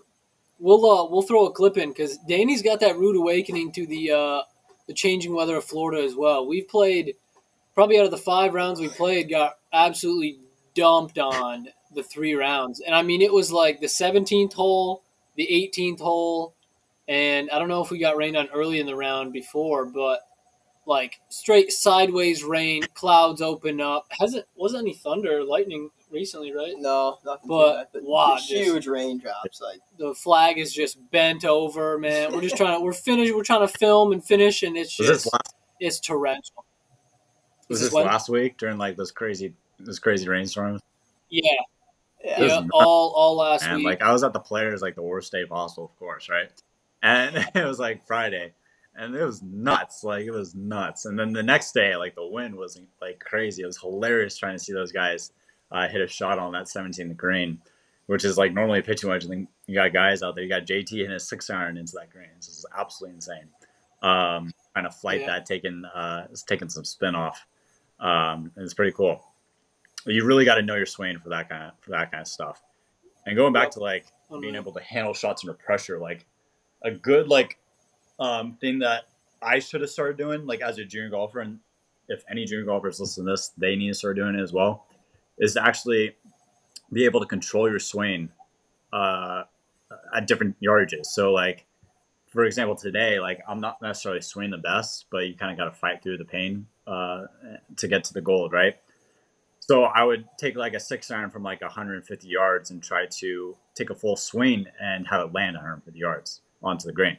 We'll 0.63 0.87
uh, 0.87 1.11
we'll 1.11 1.23
throw 1.23 1.47
a 1.47 1.53
clip 1.53 1.77
in 1.77 1.89
because 1.89 2.19
Danny's 2.19 2.63
got 2.63 2.79
that 2.81 2.97
rude 2.97 3.17
awakening 3.17 3.73
to 3.73 3.85
the 3.85 4.13
uh, 4.13 4.43
the 4.87 4.95
changing 4.95 5.35
weather 5.35 5.57
of 5.57 5.65
Florida 5.65 6.05
as 6.05 6.15
well. 6.15 6.47
We've 6.47 6.69
played 6.69 7.17
probably 7.75 7.99
out 7.99 8.05
of 8.05 8.13
the 8.13 8.17
five 8.17 8.55
rounds 8.55 8.79
we 8.79 8.89
played, 8.89 9.29
got 9.29 9.59
absolutely 9.73 10.39
dumped 10.75 11.19
on 11.19 11.67
the 11.93 12.05
three 12.05 12.35
rounds, 12.35 12.81
and 12.81 12.95
I 12.95 13.03
mean 13.03 13.23
it 13.23 13.33
was 13.33 13.51
like 13.51 13.81
the 13.81 13.89
17th 13.89 14.53
hole, 14.53 15.03
the 15.35 15.49
18th 15.51 15.99
hole, 15.99 16.55
and 17.09 17.51
I 17.51 17.59
don't 17.59 17.69
know 17.69 17.83
if 17.83 17.91
we 17.91 17.99
got 17.99 18.17
rained 18.17 18.37
on 18.37 18.49
early 18.55 18.79
in 18.79 18.87
the 18.87 18.95
round 18.95 19.33
before, 19.33 19.85
but 19.85 20.21
like 20.87 21.21
straight 21.29 21.73
sideways 21.73 22.45
rain, 22.45 22.85
clouds 22.95 23.43
open 23.43 23.81
up. 23.81 24.07
Hasn't 24.11 24.47
wasn't 24.55 24.83
any 24.83 24.95
thunder, 24.95 25.43
lightning 25.43 25.91
recently, 26.13 26.53
right? 26.55 26.75
No, 26.77 27.19
nothing. 27.25 27.49
But, 27.49 27.93
to 27.93 28.01
but 28.01 28.03
wow, 28.05 28.35
just 28.37 28.49
just- 28.49 28.63
huge 28.63 28.87
raindrops. 28.87 29.61
Like 29.61 29.81
the 29.99 30.15
flag 30.15 30.59
is 30.59 30.73
just 30.73 30.99
bent 31.11 31.45
over, 31.45 31.99
man. 31.99 32.33
We're 32.33 32.43
just 32.43 32.57
trying 32.57 32.79
to 32.79 32.85
we're 32.85 32.93
finished. 32.93 33.35
We're 33.35 33.45
trying 33.45 33.67
to 33.67 33.79
film 33.79 34.13
and 34.13 34.25
finish, 34.25 34.63
and 34.63 34.77
it's 34.77 34.99
was 34.99 35.09
just 35.09 35.25
this 35.25 35.33
last 35.33 35.55
it's 35.81 36.01
torrential. 36.01 36.65
was 37.69 37.81
This 37.81 37.91
this 37.91 37.95
last 37.95 38.29
week 38.29 38.59
during 38.59 38.79
like 38.79 38.97
those 38.97 39.11
crazy 39.11 39.55
those 39.81 39.99
crazy 39.99 40.29
rainstorms? 40.29 40.81
Yeah, 41.29 41.43
yeah, 42.25 42.45
yeah, 42.45 42.67
all 42.73 43.13
all 43.17 43.37
last 43.37 43.65
and 43.65 43.79
week. 43.79 43.87
like 43.87 44.03
I 44.03 44.13
was 44.13 44.23
at 44.23 44.33
the 44.33 44.41
players 44.41 44.83
like 44.83 44.95
the 44.95 45.03
worst 45.03 45.33
day 45.33 45.45
possible, 45.45 45.87
of 45.87 45.99
course, 45.99 46.29
right? 46.29 46.51
And 47.03 47.37
it 47.55 47.65
was 47.65 47.79
like 47.79 48.07
Friday, 48.07 48.53
and 48.95 49.15
it 49.15 49.25
was 49.25 49.43
nuts. 49.43 50.05
Like 50.05 50.25
it 50.27 50.31
was 50.31 50.55
nuts. 50.55 51.07
And 51.07 51.19
then 51.19 51.33
the 51.33 51.43
next 51.43 51.73
day, 51.73 51.97
like 51.97 52.15
the 52.15 52.27
wind 52.27 52.55
was 52.55 52.81
like 53.01 53.19
crazy. 53.21 53.63
It 53.63 53.67
was 53.67 53.79
hilarious 53.79 54.37
trying 54.37 54.57
to 54.57 54.63
see 54.63 54.73
those 54.73 54.93
guys 54.93 55.33
uh, 55.73 55.89
hit 55.89 56.01
a 56.01 56.07
shot 56.07 56.39
on 56.39 56.53
that 56.53 56.67
17th 56.67 57.17
green, 57.17 57.61
which 58.07 58.25
is 58.25 58.39
like 58.39 58.53
normally 58.53 58.79
a 58.81 58.83
pitching 58.83 59.11
wedge. 59.11 59.25
And 59.25 59.33
then 59.33 59.49
you 59.67 59.75
got 59.75 59.93
guys 59.93 60.23
out 60.23 60.35
there. 60.35 60.45
You 60.45 60.51
got 60.51 60.67
JT 60.67 60.91
hitting 60.91 61.11
a 61.13 61.19
six 61.21 61.51
iron 61.51 61.77
into 61.77 61.95
that 61.97 62.11
green. 62.11 62.29
This 62.37 62.49
is 62.49 62.67
absolutely 62.77 63.17
insane. 63.17 63.49
Um, 64.03 64.53
trying 64.73 64.85
to 64.85 64.91
flight 64.91 65.21
Yeah. 65.21 65.27
that, 65.29 65.47
taking 65.47 65.85
uh, 65.85 66.27
it's 66.31 66.43
taking 66.43 66.69
some 66.69 66.85
spin 66.85 67.15
off. 67.15 67.47
Um, 68.01 68.51
and 68.57 68.65
it's 68.65 68.75
pretty 68.75 68.93
cool. 68.93 69.25
You 70.05 70.25
really 70.25 70.45
got 70.45 70.57
to 70.57 70.63
know 70.63 70.75
your 70.75 70.87
swing 70.87 71.19
for 71.21 71.29
that 71.29 71.49
kind 71.49 71.63
of 71.65 71.73
for 71.81 71.91
that 71.93 72.11
kind 72.11 72.21
of 72.23 72.29
stuff. 72.29 72.63
And 73.27 73.37
going 73.37 73.53
back 73.53 73.71
to 73.73 73.81
like 73.81 74.07
being 74.41 74.57
able 74.57 74.73
to 74.73 74.81
handle 74.83 75.15
shots 75.15 75.45
under 75.45 75.55
pressure, 75.55 75.99
like 76.01 76.27
a 76.83 76.91
good 76.91 77.29
like 77.29 77.59
um, 78.19 78.55
thing 78.61 78.81
that 78.81 79.05
I 79.41 79.61
should 79.61 79.81
have 79.81 79.91
started 79.91 80.17
doing, 80.17 80.45
like 80.47 80.61
as 80.61 80.79
a 80.79 80.85
junior 80.85 81.11
golfer, 81.11 81.39
and 81.41 81.61
if 82.09 82.25
any 82.29 82.45
junior 82.45 82.65
golfers 82.65 82.99
listen 82.99 83.25
to 83.25 83.31
this, 83.31 83.53
they 83.57 83.77
need 83.77 83.89
to 83.89 83.95
start 83.95 84.17
doing 84.17 84.35
it 84.35 84.43
as 84.43 84.53
well, 84.53 84.87
is 85.39 85.55
to 85.55 85.65
actually 85.65 86.17
be 86.93 87.05
able 87.05 87.21
to 87.21 87.27
control 87.27 87.69
your 87.69 87.79
swing 87.79 88.29
uh, 88.93 89.45
at 90.15 90.27
different 90.27 90.57
yardages. 90.61 91.07
So 91.07 91.33
like 91.33 91.67
for 92.33 92.45
example, 92.45 92.75
today, 92.75 93.21
like 93.21 93.43
I'm 93.47 93.61
not 93.61 93.83
necessarily 93.83 94.23
swinging 94.23 94.53
the 94.53 94.59
best, 94.59 95.07
but 95.11 95.27
you 95.27 95.35
kind 95.35 95.53
of 95.53 95.59
got 95.59 95.67
to 95.67 95.79
fight 95.79 96.03
through 96.03 96.17
the 96.17 96.25
pain 96.25 96.67
uh, 96.87 97.27
to 97.77 97.89
get 97.89 98.05
to 98.05 98.15
the 98.15 98.23
gold, 98.23 98.53
right? 98.53 98.77
So 99.61 99.85
I 99.85 100.03
would 100.03 100.25
take 100.39 100.57
like 100.57 100.73
a 100.73 100.81
six 100.81 101.11
iron 101.11 101.31
from 101.31 101.43
like 101.43 101.61
150 101.61 102.27
yards 102.27 102.71
and 102.71 102.83
try 102.83 103.07
to 103.07 103.57
take 103.75 103.91
a 103.91 103.95
full 103.95 104.17
swing 104.17 104.67
and 104.81 105.07
have 105.09 105.21
it 105.21 105.35
land 105.35 105.57
150 105.57 105.99
yards 105.99 106.41
onto 106.63 106.87
the 106.87 106.93
green. 106.93 107.19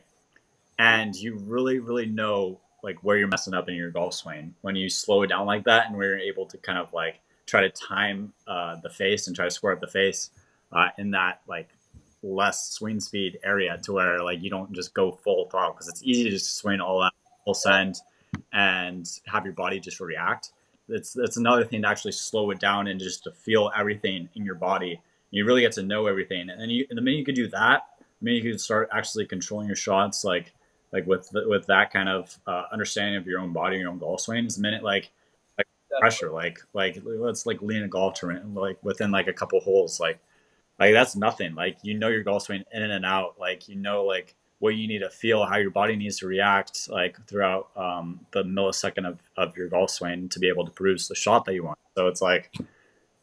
And 0.80 1.16
you 1.16 1.38
really, 1.38 1.78
really 1.78 2.08
know 2.08 2.60
like 2.82 3.04
where 3.04 3.16
you're 3.16 3.28
messing 3.28 3.54
up 3.54 3.70
in 3.70 3.76
your 3.76 3.92
golf 3.92 4.16
swing 4.16 4.56
when 4.62 4.76
you 4.76 4.90
slow 4.90 5.22
it 5.22 5.28
down 5.28 5.46
like 5.46 5.64
that, 5.66 5.88
and 5.88 5.96
where 5.96 6.10
you're 6.10 6.20
able 6.20 6.48
to 6.48 6.58
kind 6.58 6.80
of 6.80 6.92
like 6.92 7.20
try 7.46 7.62
to 7.62 7.70
time 7.70 8.34
uh, 8.48 8.78
the 8.82 8.90
face 8.90 9.28
and 9.28 9.36
try 9.36 9.46
to 9.46 9.52
square 9.52 9.74
up 9.74 9.82
the 9.82 9.88
face 9.88 10.32
uh, 10.72 10.90
in 10.98 11.12
that 11.12 11.42
like 11.48 11.70
less 12.24 12.70
swing 12.70 13.00
speed 13.00 13.38
area 13.44 13.78
to 13.84 13.94
where 13.94 14.24
like 14.24 14.42
you 14.42 14.50
don't 14.50 14.72
just 14.72 14.94
go 14.94 15.12
full 15.12 15.50
throttle 15.50 15.74
because 15.74 15.90
it's 15.90 16.02
easy 16.04 16.24
to 16.24 16.30
just 16.30 16.56
swing 16.56 16.80
all 16.80 17.02
out 17.02 17.14
full 17.44 17.54
send 17.54 17.98
and 18.54 19.20
have 19.26 19.46
your 19.46 19.54
body 19.54 19.80
just 19.80 20.00
react. 20.00 20.52
It's 20.90 21.16
it's 21.16 21.38
another 21.38 21.64
thing 21.64 21.82
to 21.82 21.88
actually 21.88 22.12
slow 22.14 22.50
it 22.52 22.60
down 22.60 22.88
and 22.88 23.00
just 23.00 23.24
to 23.26 23.32
feel 23.32 23.72
everything 23.78 24.30
in 24.36 24.46
your 24.46 24.56
body. 24.56 25.00
You 25.32 25.46
really 25.46 25.62
get 25.62 25.72
to 25.74 25.84
know 25.84 26.08
everything, 26.08 26.50
and 26.50 26.60
then 26.60 26.70
you 26.70 26.86
the 26.90 27.02
minute 27.02 27.18
you 27.18 27.26
could 27.26 27.36
do 27.36 27.48
that, 27.50 27.84
the 28.00 28.26
minute 28.26 28.44
you 28.44 28.52
could 28.52 28.62
start 28.62 28.90
actually 28.92 29.26
controlling 29.26 29.68
your 29.68 29.76
shots, 29.76 30.24
like 30.24 30.54
like 30.92 31.08
with 31.08 31.30
with 31.34 31.66
that 31.68 31.92
kind 31.92 32.10
of 32.10 32.38
uh, 32.48 32.64
understanding 32.72 33.16
of 33.16 33.26
your 33.26 33.40
own 33.40 33.54
body, 33.54 33.78
your 33.78 33.90
own 33.90 33.98
golf 33.98 34.22
swings. 34.22 34.56
The 34.56 34.62
minute 34.62 34.84
like 34.84 35.12
pressure, 36.00 36.32
like 36.32 36.60
like 36.74 37.00
let's 37.04 37.46
like 37.46 37.62
lean 37.62 37.84
a 37.84 37.88
golf 37.88 38.16
tournament, 38.16 38.54
like 38.54 38.84
within 38.84 39.12
like 39.12 39.28
a 39.28 39.34
couple 39.34 39.60
holes, 39.60 40.00
like 40.00 40.20
like 40.80 40.94
that's 40.94 41.16
nothing. 41.16 41.56
Like 41.56 41.78
you 41.84 41.94
know 41.94 42.10
your 42.10 42.24
golf 42.24 42.44
swing 42.44 42.64
in 42.72 42.84
and 42.84 43.06
out. 43.06 43.36
Like 43.40 43.68
you 43.68 43.76
know 43.76 44.04
like 44.04 44.36
what 44.60 44.76
you 44.76 44.88
need 44.88 45.00
to 45.00 45.10
feel, 45.10 45.46
how 45.46 45.58
your 45.58 45.72
body 45.72 45.96
needs 45.96 46.20
to 46.20 46.28
react, 46.28 46.90
like 46.90 47.18
throughout 47.28 47.70
um, 47.76 48.22
the 48.32 48.44
millisecond 48.44 49.08
of, 49.08 49.20
of 49.36 49.58
your 49.58 49.68
golf 49.68 49.90
swing 49.90 50.30
to 50.30 50.40
be 50.40 50.48
able 50.48 50.66
to 50.66 50.72
produce 50.72 51.08
the 51.08 51.16
shot 51.16 51.46
that 51.46 51.54
you 51.54 51.64
want. 51.64 51.78
So 51.96 52.08
it's 52.08 52.22
like 52.22 52.56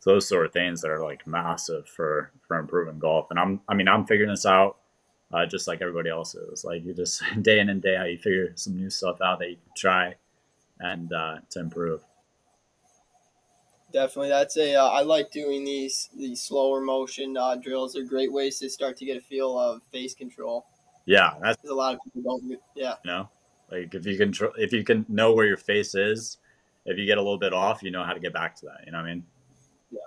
those 0.05 0.29
sort 0.29 0.47
of 0.47 0.53
things 0.53 0.83
that 0.83 0.91
are 0.91 1.03
like 1.03 1.27
massive 1.27 1.89
for 1.89 2.31
for 2.47 2.59
improving 2.59 2.99
golf. 2.99 3.27
And 3.31 3.39
I'm 3.39 3.61
I 3.68 3.75
mean 3.75 3.89
I'm 3.89 4.07
figuring 4.07 4.31
this 4.31 4.47
out 4.47 4.77
uh, 5.33 5.47
just 5.47 5.68
like 5.68 5.81
everybody 5.81 6.11
else 6.11 6.35
is. 6.35 6.64
Like 6.64 6.85
you 6.85 6.95
just 6.95 7.23
day 7.43 7.61
in 7.61 7.68
and 7.68 7.83
day 7.83 7.97
out, 7.97 8.11
you 8.11 8.18
figure 8.18 8.53
some 8.57 8.77
new 8.77 8.91
stuff 8.91 9.21
out 9.21 9.39
that 9.41 9.51
you 9.51 9.57
can 9.57 9.75
try 9.77 10.14
and 10.79 11.12
uh, 11.12 11.39
to 11.51 11.61
improve. 11.61 12.03
Definitely, 13.93 14.28
that's 14.28 14.57
a. 14.57 14.76
Uh, 14.76 14.88
I 14.88 15.03
like 15.03 15.30
doing 15.30 15.64
these 15.64 16.11
these 16.16 16.41
slower 16.43 16.80
motion 16.80 17.36
uh, 17.36 17.57
drills. 17.57 17.95
They're 17.95 18.05
great 18.05 18.32
ways 18.32 18.59
to 18.61 18.70
start 18.70 18.97
to 18.99 19.05
get 19.05 19.16
a 19.16 19.20
feel 19.20 19.59
of 19.59 19.82
face 19.91 20.14
control. 20.14 20.66
Yeah, 21.07 21.34
that's 21.43 21.68
a 21.68 21.74
lot 21.74 21.95
of 21.95 22.01
people 22.05 22.38
don't. 22.38 22.61
Yeah, 22.76 22.95
you 23.05 23.11
know 23.11 23.28
like 23.70 23.95
if 23.95 24.07
you 24.07 24.16
can 24.16 24.34
if 24.59 24.72
you 24.72 24.84
can 24.84 25.07
know 25.09 25.32
where 25.32 25.47
your 25.47 25.57
face 25.57 25.95
is, 25.95 26.38
if 26.84 26.99
you 26.99 27.07
get 27.07 27.18
a 27.18 27.20
little 27.20 27.38
bit 27.38 27.53
off, 27.53 27.82
you 27.82 27.91
know 27.91 28.03
how 28.03 28.12
to 28.12 28.20
get 28.20 28.32
back 28.32 28.57
to 28.57 28.66
that. 28.66 28.84
You 28.84 28.93
know 28.93 28.99
what 28.99 29.07
I 29.07 29.14
mean? 29.14 29.24
Yeah, 29.91 29.99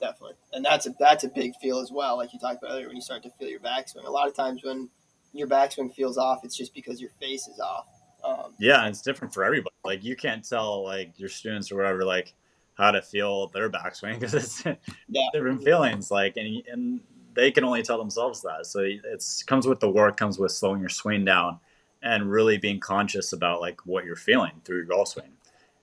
definitely, 0.00 0.36
and 0.52 0.64
that's 0.64 0.86
a 0.86 0.94
that's 0.98 1.24
a 1.24 1.28
big 1.28 1.54
feel 1.60 1.78
as 1.78 1.90
well. 1.90 2.16
Like 2.16 2.32
you 2.32 2.38
talked 2.38 2.62
about 2.62 2.72
earlier, 2.72 2.88
when 2.88 2.96
you 2.96 3.02
start 3.02 3.22
to 3.22 3.30
feel 3.30 3.48
your 3.48 3.60
backswing. 3.60 4.04
A 4.04 4.10
lot 4.10 4.28
of 4.28 4.34
times 4.34 4.62
when 4.62 4.88
your 5.32 5.48
backswing 5.48 5.92
feels 5.94 6.18
off, 6.18 6.44
it's 6.44 6.56
just 6.56 6.74
because 6.74 7.00
your 7.00 7.10
face 7.18 7.48
is 7.48 7.58
off. 7.58 7.86
Um, 8.22 8.52
Yeah, 8.58 8.86
it's 8.86 9.00
different 9.00 9.32
for 9.32 9.44
everybody. 9.44 9.74
Like 9.84 10.04
you 10.04 10.14
can't 10.14 10.46
tell 10.46 10.84
like 10.84 11.18
your 11.18 11.30
students 11.30 11.72
or 11.72 11.76
whatever 11.76 12.04
like 12.04 12.34
how 12.74 12.90
to 12.90 13.02
feel 13.02 13.48
their 13.48 13.70
backswing 13.70 14.18
because 14.18 14.34
it's 14.34 14.64
Yeah. 15.08 15.28
different 15.32 15.62
feelings. 15.62 16.10
Like 16.10 16.36
and 16.36 16.62
and 16.68 17.00
they 17.34 17.50
can 17.50 17.64
only 17.64 17.82
tell 17.82 17.98
themselves 17.98 18.42
that. 18.42 18.66
So 18.66 18.80
it's 18.82 19.42
comes 19.42 19.66
with 19.66 19.80
the 19.80 19.90
work, 19.90 20.16
comes 20.16 20.38
with 20.38 20.52
slowing 20.52 20.80
your 20.80 20.88
swing 20.88 21.24
down, 21.24 21.58
and 22.02 22.30
really 22.30 22.58
being 22.58 22.80
conscious 22.80 23.32
about 23.32 23.60
like 23.60 23.84
what 23.86 24.04
you're 24.04 24.16
feeling 24.16 24.60
through 24.64 24.78
your 24.78 24.86
golf 24.86 25.08
swing, 25.08 25.32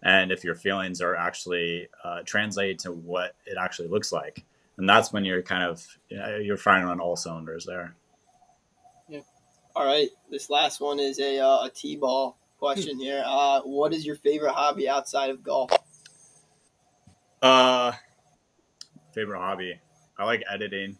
and 0.03 0.31
if 0.31 0.43
your 0.43 0.55
feelings 0.55 1.01
are 1.01 1.15
actually 1.15 1.87
uh, 2.03 2.21
translate 2.25 2.79
to 2.79 2.91
what 2.91 3.35
it 3.45 3.57
actually 3.59 3.87
looks 3.87 4.11
like. 4.11 4.45
And 4.77 4.87
that's 4.87 5.11
when 5.11 5.25
you're 5.25 5.41
kind 5.41 5.63
of 5.63 5.85
you 6.09 6.17
know, 6.17 6.37
you're 6.37 6.57
firing 6.57 6.85
on 6.85 6.99
all 6.99 7.15
cylinders 7.15 7.65
there. 7.65 7.95
Yeah. 9.09 9.21
All 9.75 9.85
right, 9.85 10.09
this 10.29 10.49
last 10.49 10.81
one 10.81 10.99
is 10.99 11.19
a 11.19 11.39
uh, 11.39 11.65
a 11.65 11.71
t-ball 11.73 12.37
question 12.59 12.99
here. 12.99 13.23
Uh, 13.25 13.61
what 13.61 13.93
is 13.93 14.05
your 14.05 14.15
favorite 14.15 14.53
hobby 14.53 14.87
outside 14.87 15.29
of 15.29 15.43
golf? 15.43 15.71
Uh, 17.41 17.93
favorite 19.13 19.39
hobby. 19.39 19.79
I 20.17 20.25
like 20.25 20.43
editing, 20.51 20.97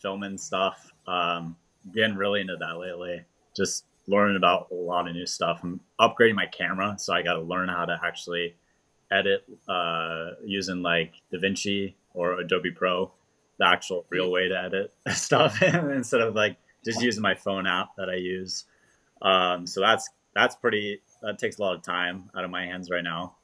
filming 0.00 0.38
stuff. 0.38 0.92
Um, 1.06 1.56
getting 1.94 2.16
really 2.16 2.40
into 2.40 2.56
that 2.56 2.78
lately. 2.78 3.24
Just 3.56 3.84
learning 4.06 4.36
about 4.36 4.68
a 4.70 4.74
lot 4.74 5.08
of 5.08 5.14
new 5.14 5.26
stuff. 5.26 5.60
I'm 5.62 5.80
upgrading 6.00 6.34
my 6.34 6.46
camera, 6.46 6.96
so 6.98 7.12
I 7.12 7.22
got 7.22 7.34
to 7.34 7.40
learn 7.40 7.68
how 7.68 7.84
to 7.84 7.98
actually 8.02 8.56
edit 9.10 9.44
uh, 9.68 10.30
using 10.44 10.82
like 10.82 11.14
DaVinci 11.32 11.94
or 12.14 12.40
Adobe 12.40 12.70
Pro, 12.70 13.12
the 13.58 13.66
actual 13.66 14.06
real 14.10 14.30
way 14.30 14.48
to 14.48 14.58
edit 14.58 14.92
stuff 15.16 15.62
instead 15.62 16.20
of 16.20 16.34
like 16.34 16.56
just 16.84 17.02
using 17.02 17.22
my 17.22 17.34
phone 17.34 17.66
app 17.66 17.88
that 17.96 18.08
I 18.08 18.16
use. 18.16 18.64
Um, 19.22 19.66
so 19.66 19.80
that's 19.80 20.08
that's 20.34 20.56
pretty. 20.56 21.00
That 21.22 21.38
takes 21.38 21.58
a 21.58 21.62
lot 21.62 21.76
of 21.76 21.82
time 21.82 22.30
out 22.34 22.44
of 22.44 22.50
my 22.50 22.64
hands 22.64 22.90
right 22.90 23.04
now. 23.04 23.36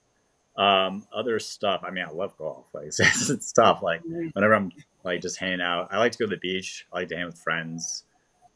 Um, 0.56 1.06
other 1.14 1.38
stuff. 1.38 1.82
I 1.86 1.90
mean, 1.90 2.04
I 2.04 2.10
love 2.10 2.36
golf. 2.38 2.66
Like 2.72 2.86
it's, 2.86 3.30
it's 3.30 3.52
tough. 3.52 3.82
Like 3.82 4.02
whenever 4.04 4.54
I'm 4.54 4.72
like 5.04 5.20
just 5.20 5.38
hanging 5.38 5.60
out, 5.60 5.88
I 5.92 5.98
like 5.98 6.12
to 6.12 6.18
go 6.18 6.26
to 6.26 6.30
the 6.30 6.40
beach. 6.40 6.86
I 6.92 7.00
like 7.00 7.08
to 7.08 7.16
hang 7.16 7.26
with 7.26 7.38
friends. 7.38 8.04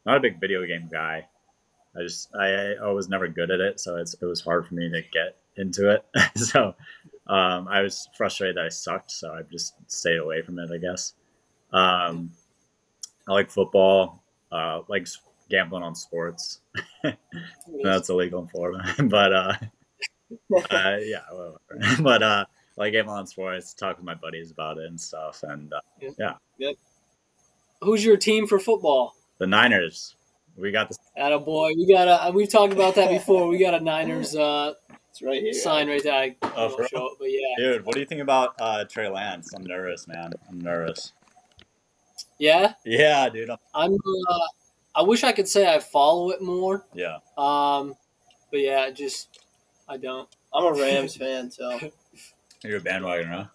Not 0.05 0.17
a 0.17 0.19
big 0.19 0.39
video 0.39 0.65
game 0.65 0.89
guy. 0.91 1.27
I 1.95 2.01
just 2.03 2.33
I, 2.35 2.73
I 2.81 2.91
was 2.91 3.09
never 3.09 3.27
good 3.27 3.51
at 3.51 3.59
it, 3.59 3.79
so 3.79 3.97
it's, 3.97 4.15
it 4.15 4.25
was 4.25 4.41
hard 4.41 4.65
for 4.65 4.75
me 4.75 4.89
to 4.89 5.01
get 5.11 5.37
into 5.57 5.91
it. 5.91 6.05
so 6.37 6.73
um, 7.27 7.67
I 7.67 7.81
was 7.81 8.07
frustrated 8.17 8.57
that 8.57 8.65
I 8.65 8.69
sucked, 8.69 9.11
so 9.11 9.33
I 9.33 9.41
just 9.43 9.75
stayed 9.87 10.17
away 10.17 10.41
from 10.41 10.57
it. 10.59 10.71
I 10.71 10.77
guess. 10.77 11.13
Um, 11.73 12.31
I 13.27 13.33
like 13.33 13.49
football. 13.49 14.23
Uh, 14.51 14.81
like 14.87 15.07
gambling 15.49 15.83
on 15.83 15.95
sports. 15.95 16.59
That's 17.83 18.09
illegal 18.09 18.41
in 18.41 18.47
Florida, 18.47 18.83
but 19.03 19.33
uh, 19.33 19.53
uh, 20.55 20.97
yeah, 21.01 21.21
whatever. 21.31 21.61
but 22.01 22.23
uh, 22.23 22.45
like 22.77 22.93
gambling 22.93 23.17
on 23.17 23.27
sports, 23.27 23.73
talk 23.73 23.97
with 23.97 24.05
my 24.05 24.15
buddies 24.15 24.51
about 24.51 24.77
it 24.77 24.85
and 24.85 24.99
stuff, 24.99 25.43
and 25.43 25.73
uh, 25.73 25.81
yeah. 26.17 26.33
yeah. 26.57 26.71
Who's 27.81 28.05
your 28.05 28.17
team 28.17 28.47
for 28.47 28.59
football? 28.59 29.15
The 29.39 29.47
Niners. 29.47 30.15
We 30.55 30.71
got 30.71 30.89
the. 30.89 31.39
boy, 31.39 31.73
we 31.75 31.91
got 31.91 32.07
a. 32.07 32.31
We've 32.31 32.49
talked 32.49 32.73
about 32.73 32.95
that 32.95 33.09
before. 33.09 33.47
We 33.47 33.57
got 33.57 33.73
a 33.73 33.79
Niners. 33.79 34.35
Uh, 34.35 34.73
it's 35.09 35.21
right 35.21 35.41
here. 35.41 35.53
Sign 35.53 35.87
right 35.87 36.03
there. 36.03 36.13
I 36.13 36.35
oh, 36.55 36.69
for 36.69 36.87
show 36.87 37.07
it, 37.07 37.13
but 37.19 37.31
yeah. 37.31 37.55
Dude, 37.57 37.85
what 37.85 37.95
do 37.95 38.01
you 38.01 38.05
think 38.05 38.21
about 38.21 38.55
uh, 38.59 38.85
Trey 38.85 39.09
Lance? 39.09 39.53
I'm 39.53 39.63
nervous, 39.63 40.07
man. 40.07 40.33
I'm 40.49 40.59
nervous. 40.59 41.13
Yeah. 42.37 42.73
Yeah, 42.85 43.29
dude. 43.29 43.49
I'm. 43.49 43.57
I'm 43.73 43.93
uh, 43.93 44.39
I 44.93 45.01
wish 45.03 45.23
I 45.23 45.31
could 45.31 45.47
say 45.47 45.73
I 45.73 45.79
follow 45.79 46.31
it 46.31 46.41
more. 46.41 46.85
Yeah. 46.93 47.17
Um, 47.37 47.95
but 48.51 48.59
yeah, 48.59 48.89
just 48.89 49.39
I 49.91 49.97
don't. 49.97 50.29
I'm 50.53 50.63
a 50.63 50.71
Rams 50.71 51.17
fan, 51.17 51.51
so. 51.51 51.77
You're 52.63 52.77
a 52.77 52.81
bandwagon, 52.81 53.27
huh? 53.27 53.45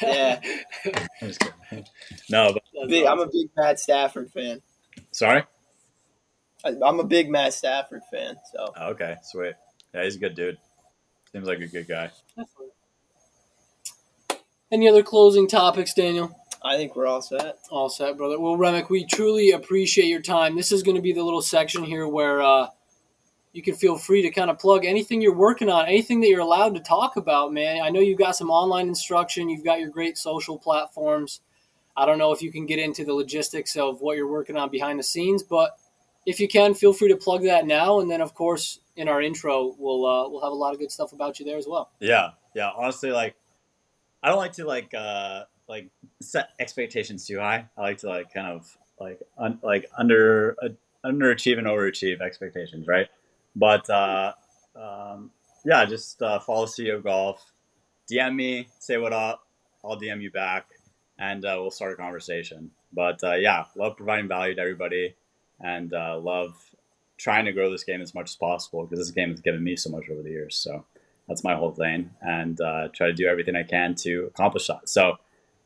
Yeah. 0.00 0.40
no, 2.30 2.54
but 2.54 2.88
big, 2.88 3.04
I'm 3.04 3.20
a 3.20 3.26
big 3.26 3.50
Matt 3.54 3.78
Stafford 3.78 4.32
fan. 4.32 4.62
Sorry. 5.10 5.44
I, 6.64 6.68
am 6.68 7.00
a 7.00 7.04
big 7.04 7.28
Matt 7.28 7.52
Stafford 7.52 8.00
fan. 8.10 8.36
So. 8.50 8.72
Oh, 8.78 8.88
okay, 8.92 9.16
sweet. 9.24 9.52
Yeah, 9.92 10.04
he's 10.04 10.16
a 10.16 10.20
good 10.20 10.34
dude. 10.34 10.56
Seems 11.32 11.46
like 11.46 11.60
a 11.60 11.66
good 11.66 11.86
guy. 11.86 12.10
Any 14.72 14.88
other 14.88 15.02
closing 15.02 15.46
topics, 15.48 15.92
Daniel? 15.92 16.34
I 16.64 16.78
think 16.78 16.96
we're 16.96 17.06
all 17.06 17.20
set. 17.20 17.58
All 17.70 17.90
set, 17.90 18.16
brother. 18.16 18.40
Well, 18.40 18.56
Remick, 18.56 18.88
we 18.88 19.04
truly 19.04 19.50
appreciate 19.50 20.06
your 20.06 20.22
time. 20.22 20.56
This 20.56 20.72
is 20.72 20.82
going 20.82 20.96
to 20.96 21.02
be 21.02 21.12
the 21.12 21.22
little 21.22 21.42
section 21.42 21.84
here 21.84 22.08
where 22.08 22.40
uh, 22.40 22.68
you 23.56 23.62
can 23.62 23.74
feel 23.74 23.96
free 23.96 24.20
to 24.20 24.30
kind 24.30 24.50
of 24.50 24.58
plug 24.58 24.84
anything 24.84 25.22
you're 25.22 25.34
working 25.34 25.70
on, 25.70 25.86
anything 25.86 26.20
that 26.20 26.28
you're 26.28 26.40
allowed 26.40 26.74
to 26.74 26.80
talk 26.80 27.16
about, 27.16 27.54
man. 27.54 27.80
I 27.82 27.88
know 27.88 28.00
you've 28.00 28.18
got 28.18 28.36
some 28.36 28.50
online 28.50 28.86
instruction, 28.86 29.48
you've 29.48 29.64
got 29.64 29.80
your 29.80 29.88
great 29.88 30.18
social 30.18 30.58
platforms. 30.58 31.40
I 31.96 32.04
don't 32.04 32.18
know 32.18 32.32
if 32.32 32.42
you 32.42 32.52
can 32.52 32.66
get 32.66 32.78
into 32.78 33.02
the 33.02 33.14
logistics 33.14 33.74
of 33.74 34.02
what 34.02 34.18
you're 34.18 34.30
working 34.30 34.58
on 34.58 34.68
behind 34.68 34.98
the 34.98 35.02
scenes, 35.02 35.42
but 35.42 35.78
if 36.26 36.38
you 36.38 36.48
can, 36.48 36.74
feel 36.74 36.92
free 36.92 37.08
to 37.08 37.16
plug 37.16 37.44
that 37.44 37.66
now. 37.66 38.00
And 38.00 38.10
then, 38.10 38.20
of 38.20 38.34
course, 38.34 38.80
in 38.94 39.08
our 39.08 39.22
intro, 39.22 39.74
we'll 39.78 40.04
uh, 40.04 40.28
we'll 40.28 40.42
have 40.42 40.52
a 40.52 40.54
lot 40.54 40.74
of 40.74 40.78
good 40.78 40.92
stuff 40.92 41.14
about 41.14 41.40
you 41.40 41.46
there 41.46 41.56
as 41.56 41.66
well. 41.66 41.88
Yeah, 41.98 42.32
yeah. 42.54 42.70
Honestly, 42.76 43.10
like 43.10 43.36
I 44.22 44.28
don't 44.28 44.36
like 44.36 44.52
to 44.54 44.66
like 44.66 44.92
uh, 44.92 45.44
like 45.66 45.88
set 46.20 46.50
expectations 46.60 47.26
too 47.26 47.38
high. 47.38 47.70
I 47.74 47.80
like 47.80 47.98
to 47.98 48.08
like 48.08 48.34
kind 48.34 48.48
of 48.48 48.76
like 49.00 49.18
un, 49.38 49.58
like 49.62 49.86
under 49.96 50.56
uh, 50.62 50.68
underachieve 51.06 51.56
and 51.56 51.66
overachieve 51.66 52.20
expectations, 52.20 52.86
right? 52.86 53.08
But 53.56 53.88
uh, 53.88 54.34
um, 54.76 55.30
yeah, 55.64 55.84
just 55.86 56.20
uh, 56.22 56.38
follow 56.38 56.66
CEO 56.66 57.02
Golf, 57.02 57.52
DM 58.10 58.34
me, 58.36 58.68
say 58.78 58.98
what 58.98 59.12
up. 59.12 59.46
I'll 59.84 59.98
DM 59.98 60.20
you 60.20 60.30
back, 60.30 60.66
and 61.18 61.44
uh, 61.44 61.56
we'll 61.58 61.70
start 61.70 61.92
a 61.92 61.96
conversation. 61.96 62.70
But 62.92 63.24
uh, 63.24 63.34
yeah, 63.34 63.64
love 63.74 63.96
providing 63.96 64.28
value 64.28 64.54
to 64.54 64.60
everybody, 64.60 65.14
and 65.60 65.92
uh, 65.92 66.18
love 66.18 66.54
trying 67.16 67.46
to 67.46 67.52
grow 67.52 67.70
this 67.70 67.82
game 67.82 68.02
as 68.02 68.14
much 68.14 68.30
as 68.30 68.36
possible 68.36 68.84
because 68.84 68.98
this 68.98 69.14
game 69.14 69.30
has 69.30 69.40
given 69.40 69.64
me 69.64 69.74
so 69.74 69.90
much 69.90 70.04
over 70.10 70.22
the 70.22 70.30
years. 70.30 70.54
So 70.54 70.84
that's 71.26 71.42
my 71.42 71.54
whole 71.54 71.72
thing, 71.72 72.10
and 72.20 72.60
uh, 72.60 72.88
try 72.92 73.06
to 73.06 73.14
do 73.14 73.26
everything 73.26 73.56
I 73.56 73.62
can 73.62 73.94
to 73.96 74.26
accomplish 74.26 74.66
that. 74.66 74.88
So 74.88 75.16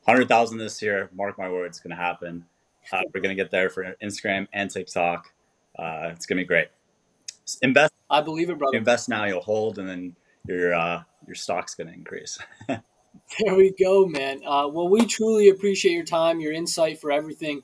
hundred 0.07 0.29
thousand 0.29 0.59
this 0.59 0.81
year. 0.81 1.11
Mark 1.13 1.39
my 1.39 1.51
words, 1.51 1.79
it's 1.79 1.81
going 1.81 1.97
to 1.97 2.03
happen. 2.03 2.47
Uh, 2.93 3.03
we're 3.13 3.21
going 3.21 3.37
to 3.37 3.43
get 3.43 3.51
there 3.51 3.69
for 3.69 3.95
Instagram 4.03 4.47
and 4.53 4.71
TikTok. 4.71 5.33
Uh, 5.79 6.11
it's 6.13 6.27
going 6.27 6.39
to 6.39 6.45
be 6.45 6.47
great. 6.47 6.69
Invest. 7.63 7.93
I 8.09 8.21
believe 8.21 8.51
it, 8.51 8.59
brother. 8.59 8.77
Invest 8.77 9.09
now, 9.09 9.25
you'll 9.25 9.41
hold, 9.41 9.79
and 9.79 9.89
then 9.89 10.17
your 10.47 10.75
uh, 10.75 11.03
your 11.27 11.35
stock's 11.35 11.75
going 11.75 11.89
to 11.89 11.95
increase. 11.95 12.39
there 12.69 13.55
we 13.55 13.73
go, 13.79 14.07
man. 14.07 14.41
Uh, 14.47 14.69
well, 14.69 14.89
we 14.89 15.07
truly 15.07 15.49
appreciate 15.49 15.93
your 15.93 16.05
time, 16.05 16.41
your 16.41 16.53
insight 16.53 17.01
for 17.01 17.11
everything. 17.11 17.63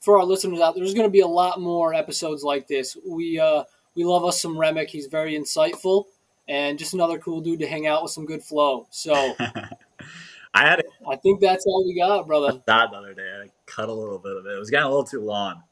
For 0.00 0.18
our 0.18 0.24
listeners 0.24 0.60
out 0.60 0.74
there, 0.74 0.84
there's 0.84 0.94
going 0.94 1.08
to 1.08 1.12
be 1.12 1.20
a 1.20 1.26
lot 1.26 1.60
more 1.60 1.92
episodes 1.92 2.44
like 2.44 2.68
this. 2.68 2.96
We 3.06 3.40
uh, 3.40 3.64
we 3.94 4.04
love 4.04 4.24
us 4.24 4.40
some 4.40 4.58
Remick. 4.58 4.90
He's 4.90 5.06
very 5.06 5.34
insightful 5.34 6.04
and 6.48 6.78
just 6.78 6.94
another 6.94 7.18
cool 7.18 7.40
dude 7.40 7.60
to 7.60 7.66
hang 7.66 7.86
out 7.86 8.02
with 8.02 8.12
some 8.12 8.26
good 8.26 8.42
flow. 8.42 8.86
So 8.90 9.14
I 10.54 10.66
had. 10.66 10.80
A, 10.80 10.84
I 11.08 11.16
think 11.16 11.40
that's 11.40 11.66
all 11.66 11.84
we 11.84 11.96
got, 11.96 12.26
brother. 12.26 12.60
That 12.66 12.90
the 12.90 12.96
other 12.96 13.14
day, 13.14 13.42
I 13.44 13.48
cut 13.66 13.88
a 13.88 13.92
little 13.92 14.18
bit 14.18 14.36
of 14.36 14.46
it. 14.46 14.52
It 14.52 14.58
was 14.58 14.70
getting 14.70 14.86
a 14.86 14.88
little 14.88 15.04
too 15.04 15.22
long. 15.22 15.62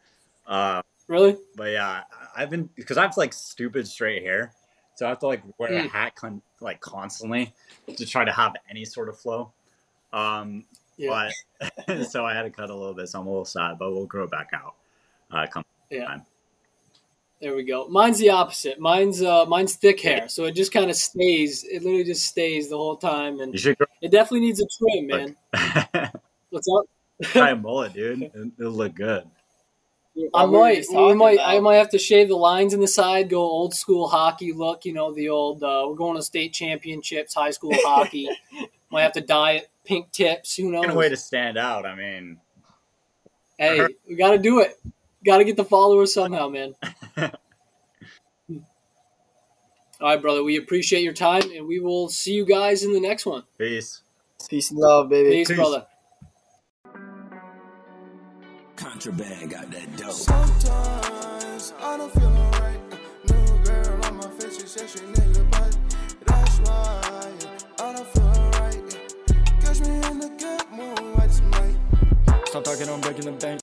Uh, 0.47 0.83
really? 1.07 1.37
But 1.57 1.71
yeah, 1.71 2.03
I've 2.37 2.51
been 2.51 2.69
because 2.75 2.97
I 2.97 3.03
have 3.03 3.17
like 3.17 3.33
stupid 3.33 3.87
straight 3.87 4.23
hair, 4.23 4.53
so 4.95 5.07
I 5.07 5.11
have 5.11 5.19
to 5.21 5.27
like 5.27 5.43
wear 5.59 5.71
mm. 5.71 5.85
a 5.85 5.89
hat 5.89 6.15
con- 6.15 6.43
like 6.61 6.81
constantly 6.81 7.53
to 7.97 8.07
try 8.07 8.25
to 8.25 8.33
have 8.33 8.55
any 8.69 8.85
sort 8.85 9.09
of 9.09 9.19
flow. 9.19 9.53
Um, 10.13 10.65
yeah. 10.97 11.31
But 11.87 12.09
so 12.11 12.25
I 12.25 12.35
had 12.35 12.43
to 12.43 12.51
cut 12.51 12.71
a 12.71 12.75
little 12.75 12.95
bit, 12.95 13.09
so 13.09 13.21
I'm 13.21 13.27
a 13.27 13.31
little 13.31 13.45
sad, 13.45 13.79
but 13.79 13.93
we'll 13.93 14.07
grow 14.07 14.27
back 14.27 14.51
out. 14.53 14.75
Uh, 15.31 15.47
come 15.47 15.65
yeah. 15.91 16.07
Time. 16.07 16.27
There 17.41 17.55
we 17.55 17.65
go. 17.65 17.89
Mine's 17.89 18.19
the 18.19 18.31
opposite. 18.31 18.79
Mine's 18.81 19.23
uh, 19.23 19.45
mine's 19.45 19.75
thick 19.75 20.01
hair, 20.01 20.29
so 20.29 20.45
it 20.45 20.53
just 20.53 20.73
kind 20.73 20.89
of 20.89 20.97
stays. 20.97 21.65
It 21.65 21.83
literally 21.83 22.05
just 22.05 22.25
stays 22.25 22.71
the 22.71 22.77
whole 22.77 22.97
time, 22.97 23.41
and 23.41 23.55
it 23.55 24.11
definitely 24.11 24.41
needs 24.41 24.63
a 24.63 24.67
trim, 24.79 25.07
man. 25.07 25.37
What's 26.51 26.69
up? 26.69 26.85
Try 27.23 27.51
a 27.51 27.57
mullet, 27.57 27.93
dude. 27.93 28.31
It'll 28.59 28.73
look 28.73 28.95
good. 28.95 29.25
I 30.33 30.47
might, 30.47 30.85
we 30.91 31.15
might, 31.15 31.35
about. 31.35 31.49
I 31.49 31.61
might 31.61 31.77
have 31.77 31.91
to 31.91 31.99
shave 31.99 32.29
the 32.29 32.37
lines 32.37 32.73
in 32.73 32.81
the 32.81 32.87
side, 32.87 33.29
go 33.29 33.41
old 33.41 33.75
school 33.75 34.07
hockey 34.07 34.53
look. 34.53 34.85
You 34.85 34.93
know, 34.93 35.13
the 35.13 35.29
old. 35.29 35.63
Uh, 35.63 35.87
we're 35.89 35.97
going 35.97 36.17
to 36.17 36.23
state 36.23 36.53
championships, 36.53 37.35
high 37.35 37.51
school 37.51 37.73
hockey. 37.75 38.29
might 38.91 39.03
have 39.03 39.13
to 39.13 39.21
dye 39.21 39.53
it 39.53 39.71
pink 39.85 40.13
tips. 40.13 40.57
Who 40.57 40.71
knows? 40.71 40.87
A 40.87 40.95
way 40.95 41.09
to 41.09 41.17
stand 41.17 41.59
out. 41.59 41.85
I 41.85 41.97
mean, 41.97 42.39
hey, 43.59 43.89
we 44.09 44.15
got 44.15 44.31
to 44.31 44.39
do 44.39 44.61
it. 44.61 44.81
Got 45.25 45.39
to 45.39 45.45
get 45.45 45.57
the 45.57 45.65
followers 45.65 46.15
somehow, 46.15 46.49
man. 46.49 46.75
All 50.01 50.11
right, 50.11 50.21
brother. 50.21 50.45
We 50.45 50.57
appreciate 50.57 51.03
your 51.03 51.13
time, 51.13 51.43
and 51.55 51.67
we 51.67 51.81
will 51.81 52.09
see 52.09 52.35
you 52.35 52.45
guys 52.45 52.85
in 52.85 52.93
the 52.93 53.01
next 53.01 53.27
one. 53.27 53.43
Peace. 53.59 54.03
Peace 54.49 54.71
and 54.71 54.79
love, 54.79 55.09
baby. 55.09 55.31
Peace, 55.31 55.49
Peace. 55.49 55.57
brother. 55.57 55.87
Contraband 58.95 59.51
got 59.51 59.69
that 59.73 59.97
dope. 59.97 60.13
Sometimes 60.13 61.75
I 61.81 61.97
don't 61.97 62.13
feel 62.13 62.29
alright. 62.29 62.81
New 63.29 63.65
girl 63.65 64.05
on 64.05 64.17
my 64.19 64.29
face, 64.39 64.61
she 64.61 64.69
said 64.69 64.89
she 64.89 65.01
nigga, 65.01 65.51
but 65.51 65.77
that's 66.25 66.61
why 66.61 67.33
I 67.81 67.93
don't 67.93 68.07
feel 68.07 68.23
alright. 68.23 68.99
Catch 69.61 69.81
me 69.81 69.97
in 69.97 70.21
the 70.21 70.29
good 70.39 70.71
mood, 70.71 71.19
I 71.19 71.27
just 71.27 71.43
might. 71.43 71.77
Stop 72.47 72.63
talking, 72.63 72.89
I'm 72.89 73.01
breaking 73.01 73.25
the 73.25 73.33
bank. 73.33 73.53